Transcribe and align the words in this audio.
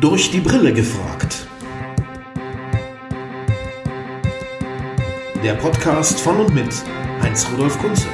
Durch 0.00 0.30
die 0.30 0.40
Brille 0.40 0.72
gefragt. 0.72 1.46
Der 5.44 5.52
Podcast 5.56 6.18
von 6.20 6.40
und 6.40 6.54
mit 6.54 6.72
Heinz 7.20 7.46
Rudolf 7.52 7.78
Kunze. 7.78 8.06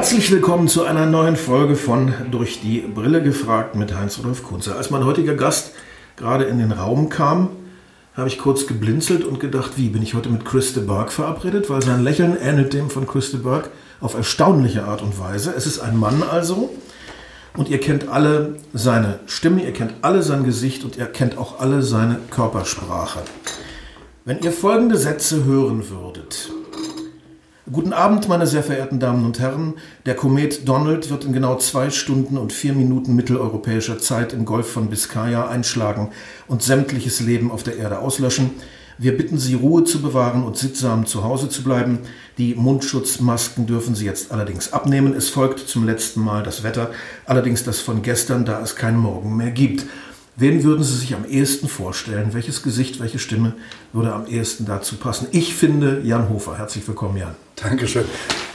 Herzlich 0.00 0.30
willkommen 0.30 0.66
zu 0.66 0.84
einer 0.84 1.04
neuen 1.04 1.36
Folge 1.36 1.76
von 1.76 2.14
Durch 2.30 2.62
die 2.62 2.78
Brille 2.78 3.22
gefragt 3.22 3.74
mit 3.74 3.94
Heinz-Rudolf 3.94 4.42
Kunze. 4.42 4.74
Als 4.74 4.88
mein 4.88 5.04
heutiger 5.04 5.34
Gast 5.34 5.72
gerade 6.16 6.44
in 6.44 6.58
den 6.58 6.72
Raum 6.72 7.10
kam, 7.10 7.50
habe 8.14 8.26
ich 8.26 8.38
kurz 8.38 8.66
geblinzelt 8.66 9.24
und 9.24 9.40
gedacht, 9.40 9.72
wie, 9.76 9.90
bin 9.90 10.02
ich 10.02 10.14
heute 10.14 10.30
mit 10.30 10.46
Chris 10.46 10.72
de 10.72 10.84
Burgh 10.84 11.12
verabredet? 11.12 11.68
Weil 11.68 11.82
sein 11.82 12.02
Lächeln 12.02 12.34
ähnelt 12.40 12.72
dem 12.72 12.88
von 12.88 13.06
Chris 13.06 13.30
de 13.30 13.40
Burgh 13.40 13.68
auf 14.00 14.14
erstaunliche 14.14 14.84
Art 14.84 15.02
und 15.02 15.20
Weise. 15.20 15.52
Es 15.54 15.66
ist 15.66 15.80
ein 15.80 15.98
Mann 15.98 16.22
also 16.22 16.70
und 17.54 17.68
ihr 17.68 17.78
kennt 17.78 18.08
alle 18.08 18.56
seine 18.72 19.20
Stimme, 19.26 19.62
ihr 19.64 19.74
kennt 19.74 19.92
alle 20.00 20.22
sein 20.22 20.44
Gesicht 20.44 20.82
und 20.82 20.96
ihr 20.96 21.04
kennt 21.04 21.36
auch 21.36 21.60
alle 21.60 21.82
seine 21.82 22.16
Körpersprache. 22.30 23.20
Wenn 24.24 24.40
ihr 24.40 24.52
folgende 24.52 24.96
Sätze 24.96 25.44
hören 25.44 25.90
würdet, 25.90 26.50
Guten 27.72 27.92
Abend, 27.92 28.28
meine 28.28 28.48
sehr 28.48 28.64
verehrten 28.64 28.98
Damen 28.98 29.24
und 29.24 29.38
Herren. 29.38 29.74
Der 30.04 30.16
Komet 30.16 30.66
Donald 30.66 31.08
wird 31.08 31.24
in 31.24 31.32
genau 31.32 31.56
zwei 31.58 31.90
Stunden 31.90 32.36
und 32.36 32.52
vier 32.52 32.72
Minuten 32.72 33.14
mitteleuropäischer 33.14 34.00
Zeit 34.00 34.32
im 34.32 34.44
Golf 34.44 34.72
von 34.72 34.90
Biscaya 34.90 35.46
einschlagen 35.46 36.10
und 36.48 36.64
sämtliches 36.64 37.20
Leben 37.20 37.52
auf 37.52 37.62
der 37.62 37.76
Erde 37.76 38.00
auslöschen. 38.00 38.50
Wir 38.98 39.16
bitten 39.16 39.38
Sie, 39.38 39.54
Ruhe 39.54 39.84
zu 39.84 40.02
bewahren 40.02 40.42
und 40.42 40.56
sittsam 40.56 41.06
zu 41.06 41.22
Hause 41.22 41.48
zu 41.48 41.62
bleiben. 41.62 42.00
Die 42.38 42.56
Mundschutzmasken 42.56 43.68
dürfen 43.68 43.94
Sie 43.94 44.04
jetzt 44.04 44.32
allerdings 44.32 44.72
abnehmen. 44.72 45.14
Es 45.14 45.28
folgt 45.28 45.60
zum 45.60 45.86
letzten 45.86 46.22
Mal 46.22 46.42
das 46.42 46.64
Wetter, 46.64 46.90
allerdings 47.24 47.62
das 47.62 47.78
von 47.78 48.02
gestern, 48.02 48.44
da 48.44 48.60
es 48.60 48.74
kein 48.74 48.96
Morgen 48.96 49.36
mehr 49.36 49.52
gibt. 49.52 49.86
Wen 50.40 50.64
würden 50.64 50.82
Sie 50.82 50.96
sich 50.96 51.14
am 51.14 51.26
ehesten 51.26 51.68
vorstellen? 51.68 52.32
Welches 52.32 52.62
Gesicht, 52.62 52.98
welche 52.98 53.18
Stimme 53.18 53.52
würde 53.92 54.14
am 54.14 54.26
ehesten 54.26 54.64
dazu 54.64 54.96
passen? 54.96 55.28
Ich 55.32 55.54
finde 55.54 56.00
Jan 56.02 56.30
Hofer. 56.30 56.56
Herzlich 56.56 56.88
willkommen, 56.88 57.18
Jan. 57.18 57.36
Dankeschön. 57.56 58.06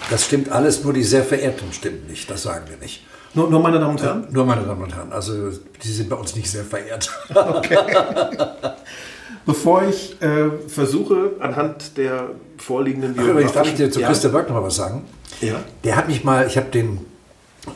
Das 0.10 0.26
stimmt 0.26 0.50
alles, 0.50 0.84
nur 0.84 0.94
die 0.94 1.04
sehr 1.04 1.24
verehrten 1.24 1.72
stimmen 1.72 2.08
nicht. 2.08 2.28
Das 2.28 2.42
sagen 2.42 2.66
wir 2.70 2.78
nicht. 2.78 3.06
Nur, 3.36 3.52
nur 3.52 3.60
meine 3.60 3.78
Damen 3.80 3.92
und 3.92 4.02
Herren? 4.02 4.24
Ja, 4.24 4.32
nur 4.32 4.46
meine 4.48 4.64
Damen 4.64 4.82
und 4.82 4.96
Herren. 4.96 5.14
Also 5.14 5.52
die 5.84 5.88
sind 5.88 6.10
bei 6.10 6.16
uns 6.16 6.36
nicht 6.36 6.50
sehr 6.50 6.64
verehrt. 6.64 7.08
Okay. 7.30 7.78
Bevor 9.46 9.88
ich 9.88 10.20
äh, 10.24 10.50
versuche, 10.68 11.34
anhand 11.40 11.98
der 11.98 12.32
vorliegenden 12.58 13.14
Ach, 13.16 13.28
übrigens 13.28 13.52
darf 13.52 13.68
ich 13.68 13.76
dir 13.76 13.92
zu 13.92 14.02
ja. 14.02 14.08
Christa 14.08 14.30
Berg 14.30 14.50
noch 14.50 14.56
mal 14.56 14.64
was 14.64 14.76
sagen. 14.76 15.04
Ja. 15.40 15.64
Der 15.84 15.98
hat 15.98 16.08
mich 16.08 16.24
mal, 16.24 16.48
ich 16.48 16.58
habe 16.58 16.72
den 16.72 17.06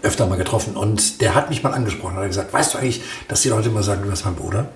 öfter 0.03 0.25
mal 0.27 0.37
getroffen 0.37 0.75
und 0.75 1.21
der 1.21 1.35
hat 1.35 1.49
mich 1.49 1.63
mal 1.63 1.71
angesprochen. 1.73 2.15
Er 2.15 2.21
hat 2.21 2.27
gesagt, 2.29 2.53
weißt 2.53 2.73
du 2.73 2.77
eigentlich, 2.77 3.01
dass 3.27 3.41
die 3.41 3.49
Leute 3.49 3.69
immer 3.69 3.83
sagen, 3.83 4.01
du 4.03 4.09
bist 4.09 4.25
mein 4.25 4.35
Bruder? 4.35 4.69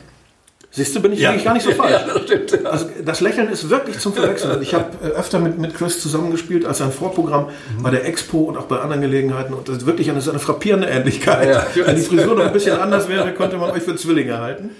Siehst 0.75 0.95
du, 0.95 1.01
bin 1.01 1.13
ich 1.13 1.19
Ja. 1.19 1.29
eigentlich 1.29 1.43
gar 1.43 1.53
nicht 1.53 1.63
so 1.63 1.71
falsch. 1.75 1.91
Ja, 1.91 2.13
das 2.13 2.23
stimmt, 2.23 2.51
ja. 2.51 2.69
Also 2.69 2.87
das 3.05 3.21
Lächeln 3.21 3.47
ist 3.49 3.69
wirklich 3.69 3.99
zum 3.99 4.13
Verwechseln. 4.13 4.59
Ich 4.63 4.73
habe 4.73 4.85
äh, 5.03 5.09
öfter 5.09 5.37
mit, 5.39 5.59
mit 5.59 5.75
Chris 5.75 6.01
zusammengespielt 6.01 6.65
als 6.65 6.81
ein 6.81 6.91
Vorprogramm 6.91 7.49
bei 7.83 7.91
der 7.91 8.05
Expo 8.07 8.39
und 8.39 8.57
auch 8.57 8.65
bei 8.65 8.79
anderen 8.79 9.01
Gelegenheiten. 9.03 9.53
Und 9.53 9.69
das 9.69 9.77
ist 9.77 9.85
wirklich 9.85 10.07
eine, 10.09 10.15
das 10.17 10.25
ist 10.25 10.31
eine 10.31 10.39
frappierende 10.39 10.87
Ähnlichkeit. 10.87 11.67
Wenn 11.75 11.95
die 11.95 12.01
Frisur 12.01 12.35
noch 12.35 12.45
ein 12.45 12.53
bisschen 12.53 12.79
anders 12.79 13.07
wäre, 13.07 13.31
könnte 13.33 13.57
man 13.57 13.69
euch 13.69 13.83
für 13.83 13.95
Zwillinge 13.95 14.39
halten. 14.39 14.71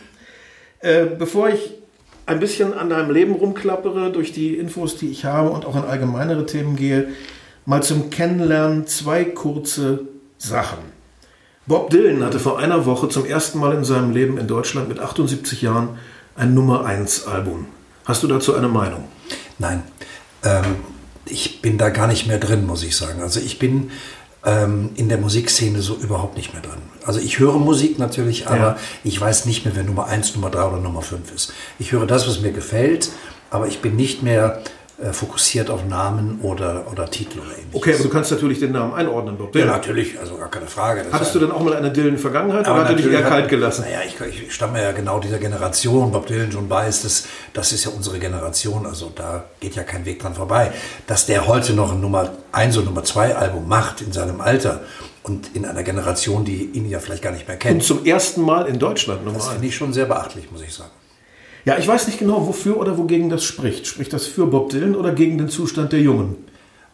Äh, 0.79 1.05
bevor 1.17 1.49
ich 1.49 1.75
ein 2.25 2.39
bisschen 2.39 2.73
an 2.73 2.89
deinem 2.89 3.11
Leben 3.11 3.33
rumklappere, 3.35 4.11
durch 4.11 4.31
die 4.31 4.55
Infos, 4.57 4.95
die 4.97 5.09
ich 5.11 5.25
habe 5.25 5.49
und 5.49 5.65
auch 5.65 5.75
in 5.75 5.83
allgemeinere 5.83 6.45
Themen 6.47 6.75
gehe, 6.75 7.09
mal 7.65 7.83
zum 7.83 8.09
Kennenlernen 8.09 8.87
zwei 8.87 9.25
kurze 9.25 10.07
Sachen. 10.43 10.79
Bob 11.65 11.89
Dylan 11.89 12.23
hatte 12.23 12.39
vor 12.39 12.59
einer 12.59 12.85
Woche 12.85 13.07
zum 13.07 13.25
ersten 13.25 13.57
Mal 13.59 13.73
in 13.73 13.85
seinem 13.85 14.11
Leben 14.11 14.37
in 14.37 14.47
Deutschland 14.47 14.89
mit 14.89 14.99
78 14.99 15.61
Jahren 15.61 15.97
ein 16.35 16.53
Nummer 16.53 16.85
1 16.85 17.27
Album. 17.27 17.67
Hast 18.05 18.21
du 18.23 18.27
dazu 18.27 18.53
eine 18.53 18.67
Meinung? 18.67 19.05
Nein, 19.59 19.83
ähm, 20.43 20.75
ich 21.25 21.61
bin 21.61 21.77
da 21.77 21.89
gar 21.89 22.07
nicht 22.07 22.27
mehr 22.27 22.37
drin, 22.39 22.65
muss 22.67 22.83
ich 22.83 22.97
sagen. 22.97 23.21
Also 23.21 23.39
ich 23.39 23.59
bin 23.59 23.91
ähm, 24.45 24.89
in 24.95 25.07
der 25.07 25.17
Musikszene 25.19 25.81
so 25.81 25.95
überhaupt 25.95 26.35
nicht 26.35 26.51
mehr 26.51 26.61
drin. 26.61 26.81
Also 27.05 27.21
ich 27.21 27.39
höre 27.39 27.57
Musik 27.59 27.97
natürlich, 27.97 28.47
aber 28.47 28.57
Ja. 28.57 28.77
ich 29.05 29.19
weiß 29.21 29.45
nicht 29.45 29.63
mehr, 29.63 29.73
wer 29.77 29.83
Nummer 29.83 30.07
1, 30.07 30.35
Nummer 30.35 30.49
3 30.49 30.63
oder 30.65 30.77
Nummer 30.81 31.01
5 31.01 31.33
ist. 31.33 31.53
Ich 31.79 31.93
höre 31.93 32.05
das, 32.05 32.27
was 32.27 32.41
mir 32.41 32.51
gefällt, 32.51 33.09
aber 33.51 33.67
ich 33.67 33.79
bin 33.79 33.95
nicht 33.95 34.21
mehr 34.21 34.61
fokussiert 35.11 35.69
auf 35.69 35.85
Namen 35.85 36.39
oder, 36.41 36.85
oder 36.91 37.09
Titel 37.09 37.39
oder 37.39 37.49
ähnliches. 37.49 37.73
Okay, 37.73 37.93
aber 37.95 38.03
du 38.03 38.09
kannst 38.09 38.31
natürlich 38.31 38.59
den 38.59 38.71
Namen 38.71 38.93
einordnen, 38.93 39.37
Bob 39.37 39.55
Ja, 39.55 39.61
Dylan. 39.63 39.75
natürlich, 39.77 40.19
also 40.19 40.37
gar 40.37 40.51
keine 40.51 40.67
Frage. 40.67 41.03
Das 41.03 41.13
Hattest 41.13 41.33
du 41.35 41.39
denn 41.39 41.51
auch 41.51 41.61
mal 41.61 41.75
eine 41.75 41.91
Dylan-Vergangenheit 41.91 42.67
oder 42.67 42.81
hat 42.81 42.89
er 42.89 42.95
dich 42.95 43.07
eher 43.11 43.23
kalt 43.23 43.49
gelassen? 43.49 43.85
Naja, 43.85 43.99
ich, 44.07 44.43
ich 44.43 44.53
stamme 44.53 44.81
ja 44.81 44.91
genau 44.91 45.19
dieser 45.19 45.39
Generation. 45.39 46.11
Bob 46.11 46.27
Dylan, 46.27 46.51
John 46.51 46.67
Baez, 46.69 47.01
das, 47.01 47.25
das 47.53 47.71
ist 47.71 47.85
ja 47.85 47.91
unsere 47.91 48.19
Generation. 48.19 48.85
Also 48.85 49.11
da 49.13 49.45
geht 49.59 49.75
ja 49.75 49.83
kein 49.83 50.05
Weg 50.05 50.19
dran 50.19 50.35
vorbei. 50.35 50.71
Dass 51.07 51.25
der 51.25 51.47
heute 51.47 51.73
noch 51.73 51.91
ein 51.91 51.99
Nummer 51.99 52.29
1 52.51 52.77
und 52.77 52.85
Nummer 52.85 53.03
2 53.03 53.35
Album 53.35 53.67
macht 53.67 54.01
in 54.01 54.11
seinem 54.11 54.41
Alter 54.41 54.81
und 55.23 55.55
in 55.55 55.65
einer 55.65 55.83
Generation, 55.83 56.45
die 56.45 56.65
ihn 56.73 56.87
ja 56.87 56.99
vielleicht 56.99 57.23
gar 57.23 57.31
nicht 57.31 57.47
mehr 57.47 57.55
Und 57.55 57.61
kennt, 57.61 57.83
zum 57.83 58.05
ersten 58.05 58.41
Mal 58.41 58.67
in 58.67 58.77
Deutschland 58.77 59.25
Nummer 59.25 59.37
das 59.37 59.47
1. 59.47 59.53
finde 59.53 59.67
ich 59.69 59.75
schon 59.75 59.91
sehr 59.91 60.05
beachtlich, 60.05 60.51
muss 60.51 60.61
ich 60.61 60.73
sagen. 60.73 60.91
Ja, 61.65 61.77
ich 61.77 61.87
weiß 61.87 62.07
nicht 62.07 62.19
genau, 62.19 62.45
wofür 62.47 62.77
oder 62.77 62.97
wogegen 62.97 63.29
das 63.29 63.43
spricht. 63.43 63.87
Spricht 63.87 64.11
das 64.11 64.25
für 64.25 64.47
Bob 64.47 64.69
Dylan 64.69 64.95
oder 64.95 65.13
gegen 65.13 65.37
den 65.37 65.49
Zustand 65.49 65.93
der 65.93 66.01
Jungen? 66.01 66.35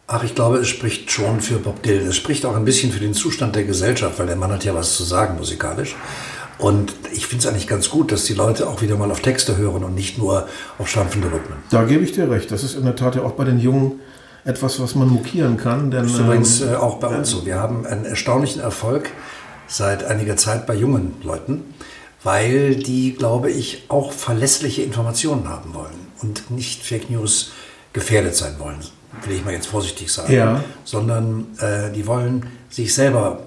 Ach, 0.06 0.22
ich 0.22 0.34
glaube, 0.34 0.58
es 0.58 0.68
spricht 0.68 1.10
schon 1.10 1.40
für 1.40 1.58
Bob 1.58 1.82
Dylan. 1.82 2.06
Es 2.06 2.16
spricht 2.16 2.46
auch 2.46 2.56
ein 2.56 2.64
bisschen 2.64 2.92
für 2.92 3.00
den 3.00 3.14
Zustand 3.14 3.56
der 3.56 3.64
Gesellschaft, 3.64 4.18
weil 4.18 4.26
der 4.26 4.36
Mann 4.36 4.52
hat 4.52 4.64
ja 4.64 4.74
was 4.74 4.96
zu 4.96 5.02
sagen 5.02 5.36
musikalisch. 5.36 5.96
Und 6.58 6.92
ich 7.12 7.26
finde 7.26 7.44
es 7.44 7.50
eigentlich 7.50 7.66
ganz 7.66 7.90
gut, 7.90 8.12
dass 8.12 8.24
die 8.24 8.34
Leute 8.34 8.68
auch 8.68 8.82
wieder 8.82 8.96
mal 8.96 9.10
auf 9.10 9.20
Texte 9.20 9.56
hören 9.56 9.82
und 9.82 9.94
nicht 9.94 10.18
nur 10.18 10.46
auf 10.78 10.88
stampfende 10.88 11.28
Rhythmen. 11.28 11.58
Da 11.70 11.84
gebe 11.84 12.04
ich 12.04 12.12
dir 12.12 12.30
recht. 12.30 12.50
Das 12.52 12.62
ist 12.62 12.76
in 12.76 12.84
der 12.84 12.96
Tat 12.96 13.16
ja 13.16 13.22
auch 13.22 13.32
bei 13.32 13.44
den 13.44 13.58
Jungen 13.58 14.00
etwas, 14.44 14.80
was 14.80 14.94
man 14.94 15.08
mokieren 15.08 15.56
kann. 15.56 15.90
Denn, 15.90 16.02
Das 16.02 16.12
ist 16.12 16.18
übrigens 16.18 16.60
ähm, 16.60 16.74
äh, 16.74 16.76
auch 16.76 16.98
bei 16.98 17.08
uns 17.08 17.30
so. 17.30 17.46
Wir 17.46 17.56
haben 17.56 17.86
einen 17.86 18.04
erstaunlichen 18.04 18.60
Erfolg 18.60 19.10
seit 19.66 20.04
einiger 20.04 20.36
Zeit 20.36 20.66
bei 20.66 20.74
jungen 20.74 21.14
Leuten, 21.22 21.62
weil 22.22 22.76
die, 22.76 23.14
glaube 23.14 23.50
ich, 23.50 23.84
auch 23.88 24.12
verlässliche 24.12 24.82
Informationen 24.82 25.48
haben 25.48 25.74
wollen 25.74 25.94
und 26.22 26.50
nicht 26.50 26.82
Fake 26.84 27.10
News 27.10 27.52
gefährdet 27.92 28.34
sein 28.34 28.54
wollen, 28.58 28.76
will 29.26 29.36
ich 29.36 29.44
mal 29.44 29.52
jetzt 29.54 29.66
vorsichtig 29.66 30.12
sagen, 30.12 30.32
Ja. 30.32 30.62
sondern 30.84 31.46
äh, 31.58 31.90
die 31.92 32.06
wollen 32.06 32.46
sich 32.68 32.94
selber 32.94 33.44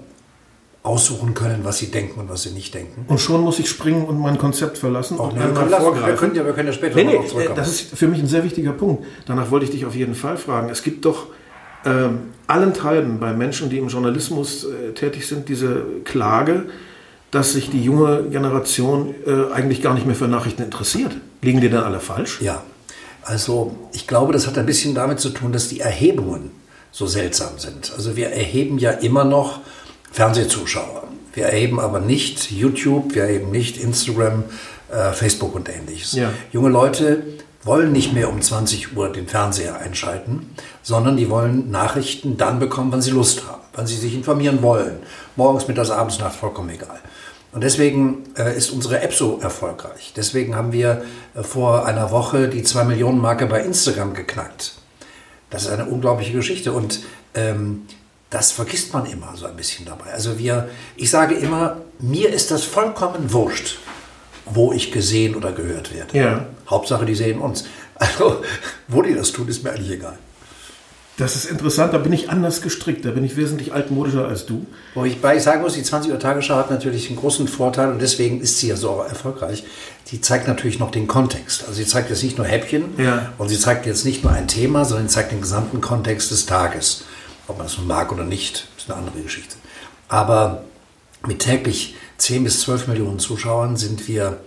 aussuchen 0.82 1.32
können, 1.32 1.60
was 1.64 1.78
sie 1.78 1.86
denken 1.90 2.20
und 2.20 2.28
was 2.28 2.42
sie 2.42 2.50
nicht 2.50 2.74
denken. 2.74 3.06
und 3.08 3.18
schon 3.18 3.40
muss 3.40 3.58
ich 3.58 3.70
springen 3.70 4.04
und 4.04 4.18
mein 4.18 4.36
Konzept 4.36 4.76
verlassen. 4.76 5.18
Auch 5.18 5.30
und 5.32 5.36
wir, 5.38 5.44
einmal 5.46 5.62
können 5.62 5.70
lassen, 5.70 6.06
wir, 6.06 6.14
können 6.14 6.34
ja, 6.34 6.44
wir 6.44 6.52
können 6.52 6.66
ja 6.68 6.74
später 6.74 6.96
Nee, 6.96 7.04
nee, 7.04 7.26
zurückkommen. 7.26 7.56
das 7.56 7.68
ist 7.68 7.96
für 7.96 8.06
mich 8.06 8.18
ein 8.20 8.26
sehr 8.26 8.44
wichtiger 8.44 8.72
Punkt. 8.72 9.04
Danach 9.26 9.50
wollte 9.50 9.64
ich 9.64 9.70
dich 9.70 9.86
auf 9.86 9.94
jeden 9.94 10.14
Fall 10.14 10.36
fragen. 10.36 10.68
Es 10.68 10.82
gibt 10.82 11.06
doch 11.06 11.28
ähm, 11.86 12.18
allenthalben 12.48 13.18
bei 13.18 13.32
Menschen, 13.32 13.70
die 13.70 13.78
im 13.78 13.88
Journalismus 13.88 14.64
äh, 14.64 14.92
tätig 14.92 15.26
sind, 15.26 15.48
diese 15.48 15.84
Klage, 16.04 16.66
dass 17.34 17.52
sich 17.52 17.70
die 17.70 17.82
junge 17.82 18.24
Generation 18.30 19.14
äh, 19.26 19.52
eigentlich 19.52 19.82
gar 19.82 19.94
nicht 19.94 20.06
mehr 20.06 20.16
für 20.16 20.28
Nachrichten 20.28 20.62
interessiert. 20.62 21.12
Liegen 21.42 21.60
die 21.60 21.68
denn 21.68 21.80
alle 21.80 22.00
falsch? 22.00 22.40
Ja, 22.40 22.62
also 23.22 23.74
ich 23.92 24.06
glaube, 24.06 24.32
das 24.32 24.46
hat 24.46 24.58
ein 24.58 24.66
bisschen 24.66 24.94
damit 24.94 25.20
zu 25.20 25.30
tun, 25.30 25.52
dass 25.52 25.68
die 25.68 25.80
Erhebungen 25.80 26.50
so 26.92 27.06
seltsam 27.06 27.58
sind. 27.58 27.92
Also 27.96 28.16
wir 28.16 28.28
erheben 28.28 28.78
ja 28.78 28.90
immer 28.90 29.24
noch 29.24 29.60
Fernsehzuschauer. 30.12 31.08
Wir 31.32 31.46
erheben 31.46 31.80
aber 31.80 31.98
nicht 31.98 32.52
YouTube, 32.52 33.14
wir 33.14 33.24
erheben 33.24 33.50
nicht 33.50 33.78
Instagram, 33.78 34.44
äh, 34.92 35.12
Facebook 35.12 35.54
und 35.54 35.68
ähnliches. 35.68 36.12
Ja. 36.12 36.30
Junge 36.52 36.68
Leute 36.68 37.24
wollen 37.64 37.92
nicht 37.92 38.12
mehr 38.12 38.28
um 38.28 38.40
20 38.40 38.96
Uhr 38.96 39.10
den 39.10 39.26
Fernseher 39.26 39.78
einschalten, 39.80 40.54
sondern 40.82 41.16
die 41.16 41.30
wollen 41.30 41.70
Nachrichten 41.70 42.36
dann 42.36 42.60
bekommen, 42.60 42.92
wann 42.92 43.02
sie 43.02 43.10
Lust 43.10 43.48
haben, 43.48 43.62
wann 43.72 43.86
sie 43.86 43.96
sich 43.96 44.14
informieren 44.14 44.62
wollen. 44.62 44.98
Morgens, 45.34 45.66
mittags, 45.66 45.90
abends, 45.90 46.18
nachts, 46.20 46.36
vollkommen 46.36 46.68
egal. 46.70 47.00
Und 47.54 47.62
deswegen 47.62 48.24
äh, 48.36 48.56
ist 48.56 48.70
unsere 48.70 49.00
App 49.00 49.14
so 49.14 49.38
erfolgreich. 49.40 50.12
Deswegen 50.16 50.56
haben 50.56 50.72
wir 50.72 51.04
äh, 51.36 51.44
vor 51.44 51.86
einer 51.86 52.10
Woche 52.10 52.48
die 52.48 52.64
2 52.64 52.82
Millionen 52.82 53.20
Marke 53.20 53.46
bei 53.46 53.60
Instagram 53.62 54.12
geknackt. 54.12 54.74
Das 55.50 55.62
ist 55.62 55.70
eine 55.70 55.84
unglaubliche 55.84 56.32
Geschichte 56.32 56.72
und 56.72 57.00
ähm, 57.34 57.82
das 58.28 58.50
vergisst 58.50 58.92
man 58.92 59.06
immer 59.06 59.34
so 59.36 59.46
ein 59.46 59.54
bisschen 59.54 59.86
dabei. 59.86 60.12
Also 60.12 60.36
wir, 60.36 60.68
ich 60.96 61.10
sage 61.10 61.36
immer, 61.36 61.76
mir 62.00 62.30
ist 62.30 62.50
das 62.50 62.64
vollkommen 62.64 63.32
wurscht, 63.32 63.78
wo 64.46 64.72
ich 64.72 64.90
gesehen 64.90 65.36
oder 65.36 65.52
gehört 65.52 65.94
werde. 65.94 66.18
Ja. 66.18 66.46
Hauptsache, 66.68 67.06
die 67.06 67.14
sehen 67.14 67.38
uns. 67.38 67.64
Also, 67.96 68.42
wo 68.88 69.02
die 69.02 69.14
das 69.14 69.30
tun, 69.30 69.46
ist 69.46 69.62
mir 69.62 69.70
eigentlich 69.70 69.92
egal. 69.92 70.18
Das 71.16 71.36
ist 71.36 71.44
interessant, 71.44 71.94
da 71.94 71.98
bin 71.98 72.12
ich 72.12 72.28
anders 72.28 72.60
gestrickt, 72.60 73.04
da 73.04 73.10
bin 73.12 73.22
ich 73.24 73.36
wesentlich 73.36 73.72
altmodischer 73.72 74.26
als 74.26 74.46
du. 74.46 74.66
Wo 74.94 75.04
ich 75.04 75.20
bei 75.20 75.38
sagen 75.38 75.62
muss, 75.62 75.74
die 75.74 75.84
20 75.84 76.10
Uhr 76.10 76.18
Tagesschau 76.18 76.56
hat 76.56 76.72
natürlich 76.72 77.06
einen 77.08 77.16
großen 77.18 77.46
Vorteil 77.46 77.92
und 77.92 78.00
deswegen 78.02 78.40
ist 78.40 78.58
sie 78.58 78.66
ja 78.68 78.76
so 78.76 79.00
erfolgreich. 79.00 79.62
Die 80.10 80.20
zeigt 80.20 80.48
natürlich 80.48 80.80
noch 80.80 80.90
den 80.90 81.06
Kontext. 81.06 81.62
Also 81.62 81.74
sie 81.74 81.86
zeigt 81.86 82.10
jetzt 82.10 82.24
nicht 82.24 82.36
nur 82.36 82.46
Häppchen 82.48 82.98
Ja. 82.98 83.32
und 83.38 83.48
sie 83.48 83.58
zeigt 83.58 83.86
jetzt 83.86 84.04
nicht 84.04 84.24
nur 84.24 84.32
ein 84.32 84.48
Thema, 84.48 84.84
sondern 84.84 85.06
sie 85.08 85.14
zeigt 85.14 85.30
den 85.30 85.40
gesamten 85.40 85.80
Kontext 85.80 86.32
des 86.32 86.46
Tages. 86.46 87.04
Ob 87.46 87.58
man 87.58 87.66
es 87.68 87.78
nun 87.78 87.86
mag 87.86 88.10
oder 88.10 88.24
nicht, 88.24 88.66
ist 88.76 88.90
eine 88.90 88.98
andere 88.98 89.20
Geschichte. 89.22 89.54
Aber 90.08 90.64
mit 91.26 91.38
täglich 91.38 91.94
10 92.18 92.42
bis 92.42 92.60
12 92.62 92.88
Millionen 92.88 93.20
Zuschauern 93.20 93.76
sind 93.76 94.08
wir 94.08 94.38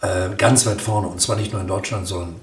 äh, 0.00 0.30
ganz 0.38 0.64
weit 0.64 0.80
vorne 0.80 1.08
und 1.08 1.20
zwar 1.20 1.36
nicht 1.36 1.52
nur 1.52 1.60
in 1.60 1.68
Deutschland, 1.68 2.06
sondern 2.06 2.36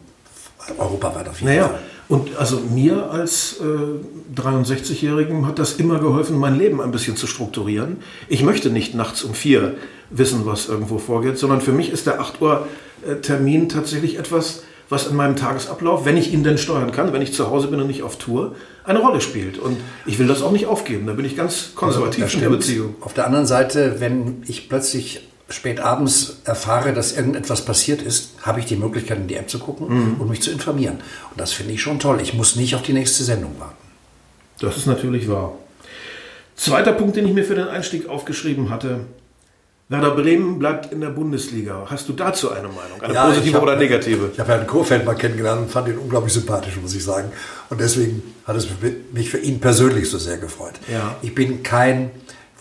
europaweit 0.78 1.28
auf 1.30 1.40
jeden 1.42 1.52
Naja, 1.54 1.68
Fall. 1.70 1.80
und 2.10 2.36
also 2.38 2.60
mir 2.60 3.10
als 3.12 3.58
äh, 3.62 4.40
63-Jährigen 4.40 5.48
hat 5.48 5.60
das 5.60 5.74
immer 5.74 6.00
geholfen, 6.00 6.38
mein 6.38 6.58
Leben 6.58 6.82
ein 6.82 6.92
bisschen 6.92 7.16
zu 7.16 7.28
strukturieren. 7.28 7.98
Ich 8.28 8.44
möchte 8.44 8.70
nicht 8.70 8.96
nachts 8.96 9.24
um 9.24 9.34
vier 9.34 9.76
wissen, 10.10 10.46
was 10.46 10.68
irgendwo 10.70 10.98
vorgeht, 10.98 11.38
sondern 11.38 11.62
für 11.62 11.72
mich 11.72 11.92
ist 11.92 12.08
der 12.08 12.20
8 12.20 12.42
Uhr 12.42 12.68
äh, 13.08 13.16
Termin 13.16 13.70
tatsächlich 13.70 14.18
etwas, 14.18 14.64
was 14.88 15.08
in 15.08 15.16
meinem 15.16 15.36
Tagesablauf, 15.36 16.06
wenn 16.06 16.16
ich 16.16 16.32
ihn 16.32 16.44
denn 16.44 16.60
steuern 16.60 16.92
kann, 16.92 17.12
wenn 17.12 17.22
ich 17.24 17.34
zu 17.34 17.50
Hause 17.50 17.68
bin 17.70 17.80
und 17.82 17.88
nicht 17.88 18.04
auf 18.04 18.18
Tour, 18.18 18.54
eine 18.84 19.00
Rolle 19.00 19.20
spielt. 19.20 19.58
Und 19.58 19.78
ich 20.06 20.20
will 20.20 20.28
das 20.28 20.44
auch 20.44 20.52
nicht 20.52 20.68
aufgeben. 20.68 21.08
Da 21.08 21.14
bin 21.14 21.26
ich 21.26 21.36
ganz 21.36 21.72
konservativ 21.74 22.24
Das 22.26 22.34
in 22.36 22.42
der. 22.42 22.50
Beziehung. 22.50 22.94
Auf 23.02 23.14
der 23.16 23.26
anderen 23.26 23.48
Seite, 23.48 23.96
wenn 23.98 24.44
ich 24.48 24.70
plötzlich 24.70 25.28
spät 25.50 25.80
abends 25.80 26.38
erfahre, 26.44 26.92
dass 26.94 27.15
irgendetwas 27.15 27.63
passiert 27.65 28.01
ist, 28.01 28.31
habe 28.42 28.59
ich 28.59 28.65
die 28.65 28.75
Möglichkeit, 28.75 29.18
in 29.19 29.27
die 29.27 29.36
App 29.36 29.50
zu 29.50 29.59
gucken 29.59 29.88
Mhm. 30.15 30.21
und 30.21 30.30
mich 30.30 30.42
zu 30.42 30.51
informieren. 30.51 30.95
Und 31.31 31.39
das 31.39 31.51
finde 31.53 31.74
ich 31.74 31.81
schon 31.81 32.00
toll. 32.00 32.19
Ich 32.21 32.33
muss 32.33 32.56
nicht 32.56 32.74
auf 32.75 32.81
die 32.81 32.94
nächste 32.94 33.24
Sendung 33.24 33.51
warten. 33.59 33.75
Das 34.59 34.77
ist 34.77 34.88
natürlich 34.88 35.30
wahr. 35.30 35.53
Zweiter 36.56 36.94
Punkt, 36.94 37.15
den 37.18 37.27
ich 37.27 37.33
mir 37.33 37.44
für 37.44 37.56
den 37.56 37.68
Einstieg 37.68 38.07
aufgeschrieben 38.07 38.69
hatte. 38.69 39.01
Werder 39.88 40.12
Bremen 40.15 40.57
bleibt 40.57 40.92
in 40.92 41.00
der 41.01 41.09
Bundesliga. 41.09 41.86
Hast 41.88 42.09
du 42.09 42.13
dazu 42.13 42.50
eine 42.51 42.69
Meinung? 42.69 43.00
Eine 43.01 43.13
Ja, 43.13 43.27
positive 43.27 43.57
hab- 43.57 43.62
oder 43.63 43.75
negative? 43.75 44.31
Ich 44.33 44.39
habe 44.39 44.53
Herrn 44.53 44.65
Kohfeldt 44.65 45.06
mal 45.06 45.13
kennengelernt 45.13 45.62
und 45.62 45.69
fand 45.69 45.89
ihn 45.89 46.00
unglaublich 46.00 46.33
sympathisch, 46.33 46.75
muss 46.81 46.95
ich 46.95 47.03
sagen. 47.03 47.31
Und 47.69 47.80
deswegen 47.80 48.24
hat 48.47 48.56
es 48.56 48.68
mich 49.12 49.30
für 49.30 49.38
ihn 49.38 49.59
persönlich 49.59 50.09
so 50.09 50.18
sehr 50.18 50.38
gefreut. 50.38 50.74
Ja. 50.92 51.15
Ich 51.21 51.36
bin 51.36 51.62
kein 51.62 52.09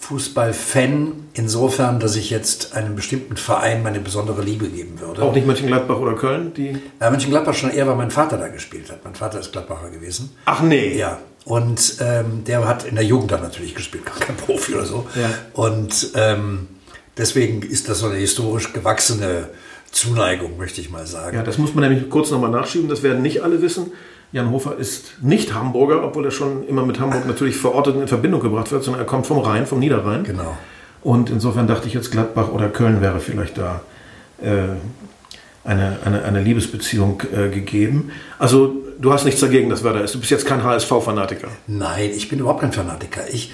Fußballfan 0.04 1.12
insofern, 1.32 1.98
dass 1.98 2.14
ich 2.14 2.28
jetzt 2.28 2.74
einem 2.74 2.94
bestimmten 2.94 3.36
Verein 3.38 3.82
meine 3.82 4.00
besondere 4.00 4.42
Liebe 4.42 4.68
geben 4.68 5.00
würde. 5.00 5.22
Auch 5.22 5.34
nicht 5.34 5.46
Mönchengladbach 5.46 5.96
oder 5.98 6.14
Köln? 6.14 6.52
Die 6.54 6.76
Ja, 7.00 7.10
Mönchengladbach 7.10 7.54
schon 7.54 7.70
eher, 7.70 7.86
weil 7.86 7.96
mein 7.96 8.10
Vater 8.10 8.36
da 8.36 8.48
gespielt 8.48 8.90
hat. 8.90 9.02
Mein 9.02 9.14
Vater 9.14 9.40
ist 9.40 9.52
Gladbacher 9.52 9.88
gewesen. 9.90 10.30
Ach 10.44 10.60
nee. 10.60 10.98
Ja, 10.98 11.18
und 11.46 11.96
ähm, 12.00 12.44
der 12.44 12.68
hat 12.68 12.84
in 12.84 12.96
der 12.96 13.04
Jugend 13.04 13.30
dann 13.32 13.40
natürlich 13.42 13.74
gespielt, 13.74 14.04
gar 14.04 14.16
kein 14.18 14.36
Profi 14.36 14.74
oder 14.74 14.84
so. 14.84 15.06
Ja. 15.14 15.30
Und 15.54 16.10
ähm, 16.14 16.68
deswegen 17.16 17.62
ist 17.62 17.88
das 17.88 18.00
so 18.00 18.06
eine 18.06 18.16
historisch 18.16 18.74
gewachsene 18.74 19.48
Zuneigung, 19.90 20.58
möchte 20.58 20.82
ich 20.82 20.90
mal 20.90 21.06
sagen. 21.06 21.36
Ja, 21.36 21.42
das 21.42 21.56
muss 21.56 21.74
man 21.74 21.88
nämlich 21.88 22.10
kurz 22.10 22.30
nochmal 22.30 22.50
nachschieben. 22.50 22.88
Das 22.90 23.02
werden 23.02 23.22
nicht 23.22 23.42
alle 23.42 23.62
wissen. 23.62 23.92
Jan 24.34 24.50
Hofer 24.50 24.76
ist 24.76 25.22
nicht 25.22 25.54
Hamburger, 25.54 26.02
obwohl 26.02 26.24
er 26.24 26.32
schon 26.32 26.66
immer 26.66 26.84
mit 26.84 26.98
Hamburg 26.98 27.24
natürlich 27.24 27.56
verortet 27.56 27.94
und 27.94 28.02
in 28.02 28.08
Verbindung 28.08 28.40
gebracht 28.40 28.72
wird, 28.72 28.82
sondern 28.82 29.00
er 29.00 29.06
kommt 29.06 29.28
vom 29.28 29.38
Rhein, 29.38 29.64
vom 29.64 29.78
Niederrhein. 29.78 30.24
Genau. 30.24 30.56
Und 31.04 31.30
insofern 31.30 31.68
dachte 31.68 31.86
ich 31.86 31.94
jetzt, 31.94 32.10
Gladbach 32.10 32.48
oder 32.48 32.68
Köln 32.68 33.00
wäre 33.00 33.20
vielleicht 33.20 33.58
da 33.58 33.82
äh, 34.42 34.48
eine, 35.62 35.98
eine, 36.04 36.24
eine 36.24 36.42
Liebesbeziehung 36.42 37.22
äh, 37.32 37.48
gegeben. 37.48 38.10
Also 38.36 38.74
du 38.98 39.12
hast 39.12 39.24
nichts 39.24 39.40
dagegen, 39.40 39.70
dass 39.70 39.84
Werder 39.84 40.02
ist. 40.02 40.16
Du 40.16 40.18
bist 40.18 40.32
jetzt 40.32 40.46
kein 40.46 40.64
HSV-Fanatiker. 40.64 41.46
Nein, 41.68 42.10
ich 42.12 42.28
bin 42.28 42.40
überhaupt 42.40 42.62
kein 42.62 42.72
Fanatiker. 42.72 43.32
Ich, 43.32 43.52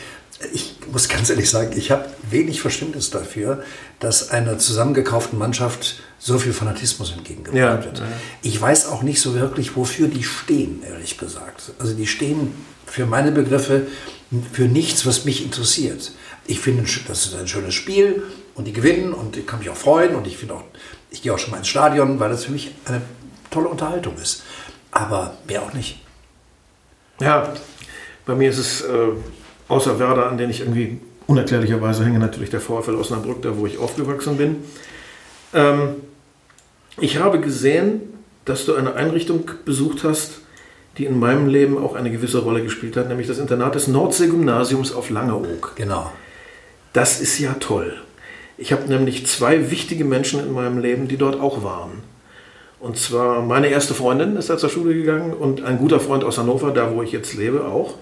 ich 0.54 0.76
muss 0.90 1.10
ganz 1.10 1.28
ehrlich 1.28 1.50
sagen, 1.50 1.72
ich 1.76 1.90
habe 1.90 2.06
wenig 2.30 2.62
Verständnis 2.62 3.10
dafür, 3.10 3.62
dass 3.98 4.30
einer 4.30 4.56
zusammengekauften 4.56 5.38
Mannschaft 5.38 6.00
so 6.22 6.38
viel 6.38 6.52
Fanatismus 6.52 7.12
entgegengebracht 7.12 7.56
Ja, 7.58 7.82
wird. 7.84 7.98
ja. 7.98 8.04
Ich 8.42 8.60
weiß 8.60 8.88
auch 8.88 9.02
nicht 9.02 9.20
so 9.20 9.34
wirklich, 9.34 9.74
wofür 9.74 10.06
die 10.06 10.22
stehen, 10.22 10.82
ehrlich 10.88 11.16
gesagt. 11.18 11.72
Also 11.78 11.94
die 11.94 12.06
stehen 12.06 12.52
für 12.86 13.06
meine 13.06 13.32
Begriffe 13.32 13.86
für 14.52 14.64
nichts, 14.64 15.06
was 15.06 15.24
mich 15.24 15.42
interessiert. 15.42 16.12
Ich 16.46 16.60
finde, 16.60 16.84
das 17.08 17.26
ist 17.26 17.34
ein 17.34 17.48
schönes 17.48 17.74
Spiel 17.74 18.22
und 18.54 18.66
die 18.66 18.72
gewinnen 18.72 19.14
und 19.14 19.36
ich 19.36 19.46
kann 19.46 19.60
mich 19.60 19.70
auch 19.70 19.76
freuen 19.76 20.14
und 20.14 20.26
ich 20.26 20.36
finde 20.36 20.54
auch, 20.54 20.64
ich 21.10 21.22
gehe 21.22 21.32
auch 21.32 21.38
schon 21.38 21.52
mal 21.52 21.56
ins 21.58 21.68
Stadion, 21.68 22.20
weil 22.20 22.30
das 22.30 22.44
für 22.44 22.52
mich 22.52 22.72
eine 22.84 23.00
tolle 23.50 23.68
Unterhaltung 23.68 24.14
ist. 24.20 24.42
Aber 24.92 25.34
mehr 25.48 25.62
auch 25.62 25.72
nicht. 25.72 26.00
Ja, 27.20 27.54
bei 28.26 28.34
mir 28.34 28.50
ist 28.50 28.58
es 28.58 28.82
äh, 28.82 29.08
außer 29.68 29.98
Werder, 29.98 30.28
an 30.28 30.36
den 30.36 30.50
ich 30.50 30.60
irgendwie 30.60 31.00
unerklärlicherweise 31.26 32.04
hänge, 32.04 32.18
natürlich 32.18 32.50
der 32.50 32.60
VfL 32.60 32.94
Osnabrück, 32.96 33.40
da 33.42 33.56
wo 33.56 33.66
ich 33.66 33.78
aufgewachsen 33.78 34.36
bin. 34.36 34.56
Ähm, 35.54 35.94
ich 36.98 37.18
habe 37.18 37.40
gesehen, 37.40 38.00
dass 38.44 38.66
du 38.66 38.74
eine 38.74 38.94
Einrichtung 38.94 39.50
besucht 39.64 40.04
hast, 40.04 40.40
die 40.98 41.04
in 41.04 41.18
meinem 41.18 41.46
Leben 41.46 41.78
auch 41.78 41.94
eine 41.94 42.10
gewisse 42.10 42.38
Rolle 42.38 42.62
gespielt 42.62 42.96
hat, 42.96 43.08
nämlich 43.08 43.26
das 43.26 43.38
Internat 43.38 43.74
des 43.74 43.86
Nordsee-Gymnasiums 43.86 44.92
auf 44.92 45.10
Langeoog. 45.10 45.72
Genau. 45.76 46.10
Das 46.92 47.20
ist 47.20 47.38
ja 47.38 47.54
toll. 47.54 47.96
Ich 48.58 48.72
habe 48.72 48.88
nämlich 48.88 49.26
zwei 49.26 49.70
wichtige 49.70 50.04
Menschen 50.04 50.40
in 50.40 50.52
meinem 50.52 50.78
Leben, 50.78 51.08
die 51.08 51.16
dort 51.16 51.40
auch 51.40 51.62
waren. 51.62 52.02
Und 52.80 52.96
zwar 52.96 53.42
meine 53.42 53.68
erste 53.68 53.94
Freundin 53.94 54.36
ist 54.36 54.50
da 54.50 54.58
zur 54.58 54.70
Schule 54.70 54.94
gegangen 54.94 55.32
und 55.32 55.62
ein 55.62 55.78
guter 55.78 56.00
Freund 56.00 56.24
aus 56.24 56.38
Hannover, 56.38 56.70
da 56.70 56.92
wo 56.94 57.02
ich 57.02 57.12
jetzt 57.12 57.34
lebe, 57.34 57.66
auch. 57.66 57.94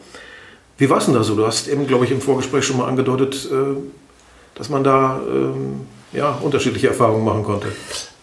Wie 0.79 0.88
war 0.88 0.99
es 0.99 1.06
denn 1.06 1.14
da 1.14 1.25
so? 1.25 1.35
Du 1.35 1.44
hast 1.44 1.69
eben, 1.69 1.87
glaube 1.87 2.05
ich, 2.05 2.12
im 2.12 2.20
Vorgespräch 2.20 2.64
schon 2.64 2.79
mal 2.79 2.87
angedeutet, 2.87 3.49
äh, 3.52 3.76
dass 4.55 4.69
man 4.69 4.85
da 4.85 5.20
ähm, 5.29 5.81
ja, 6.12 6.38
unterschiedliche 6.40 6.88
Erfahrungen 6.88 7.25
machen 7.25 7.43
konnte. 7.43 7.69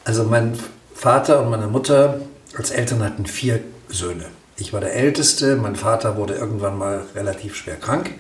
Also 0.06 0.24
mein 0.24 0.58
Vater 0.94 1.42
und 1.42 1.50
meine 1.50 1.68
Mutter 1.68 2.22
als 2.56 2.70
Eltern 2.70 3.04
hatten 3.04 3.26
vier 3.26 3.60
Söhne. 3.90 4.26
Ich 4.56 4.72
war 4.72 4.80
der 4.80 4.94
Älteste, 4.94 5.56
mein 5.56 5.76
Vater 5.76 6.16
wurde 6.16 6.36
irgendwann 6.36 6.78
mal 6.78 7.02
relativ 7.16 7.56
schwer 7.56 7.76
krank 7.76 8.12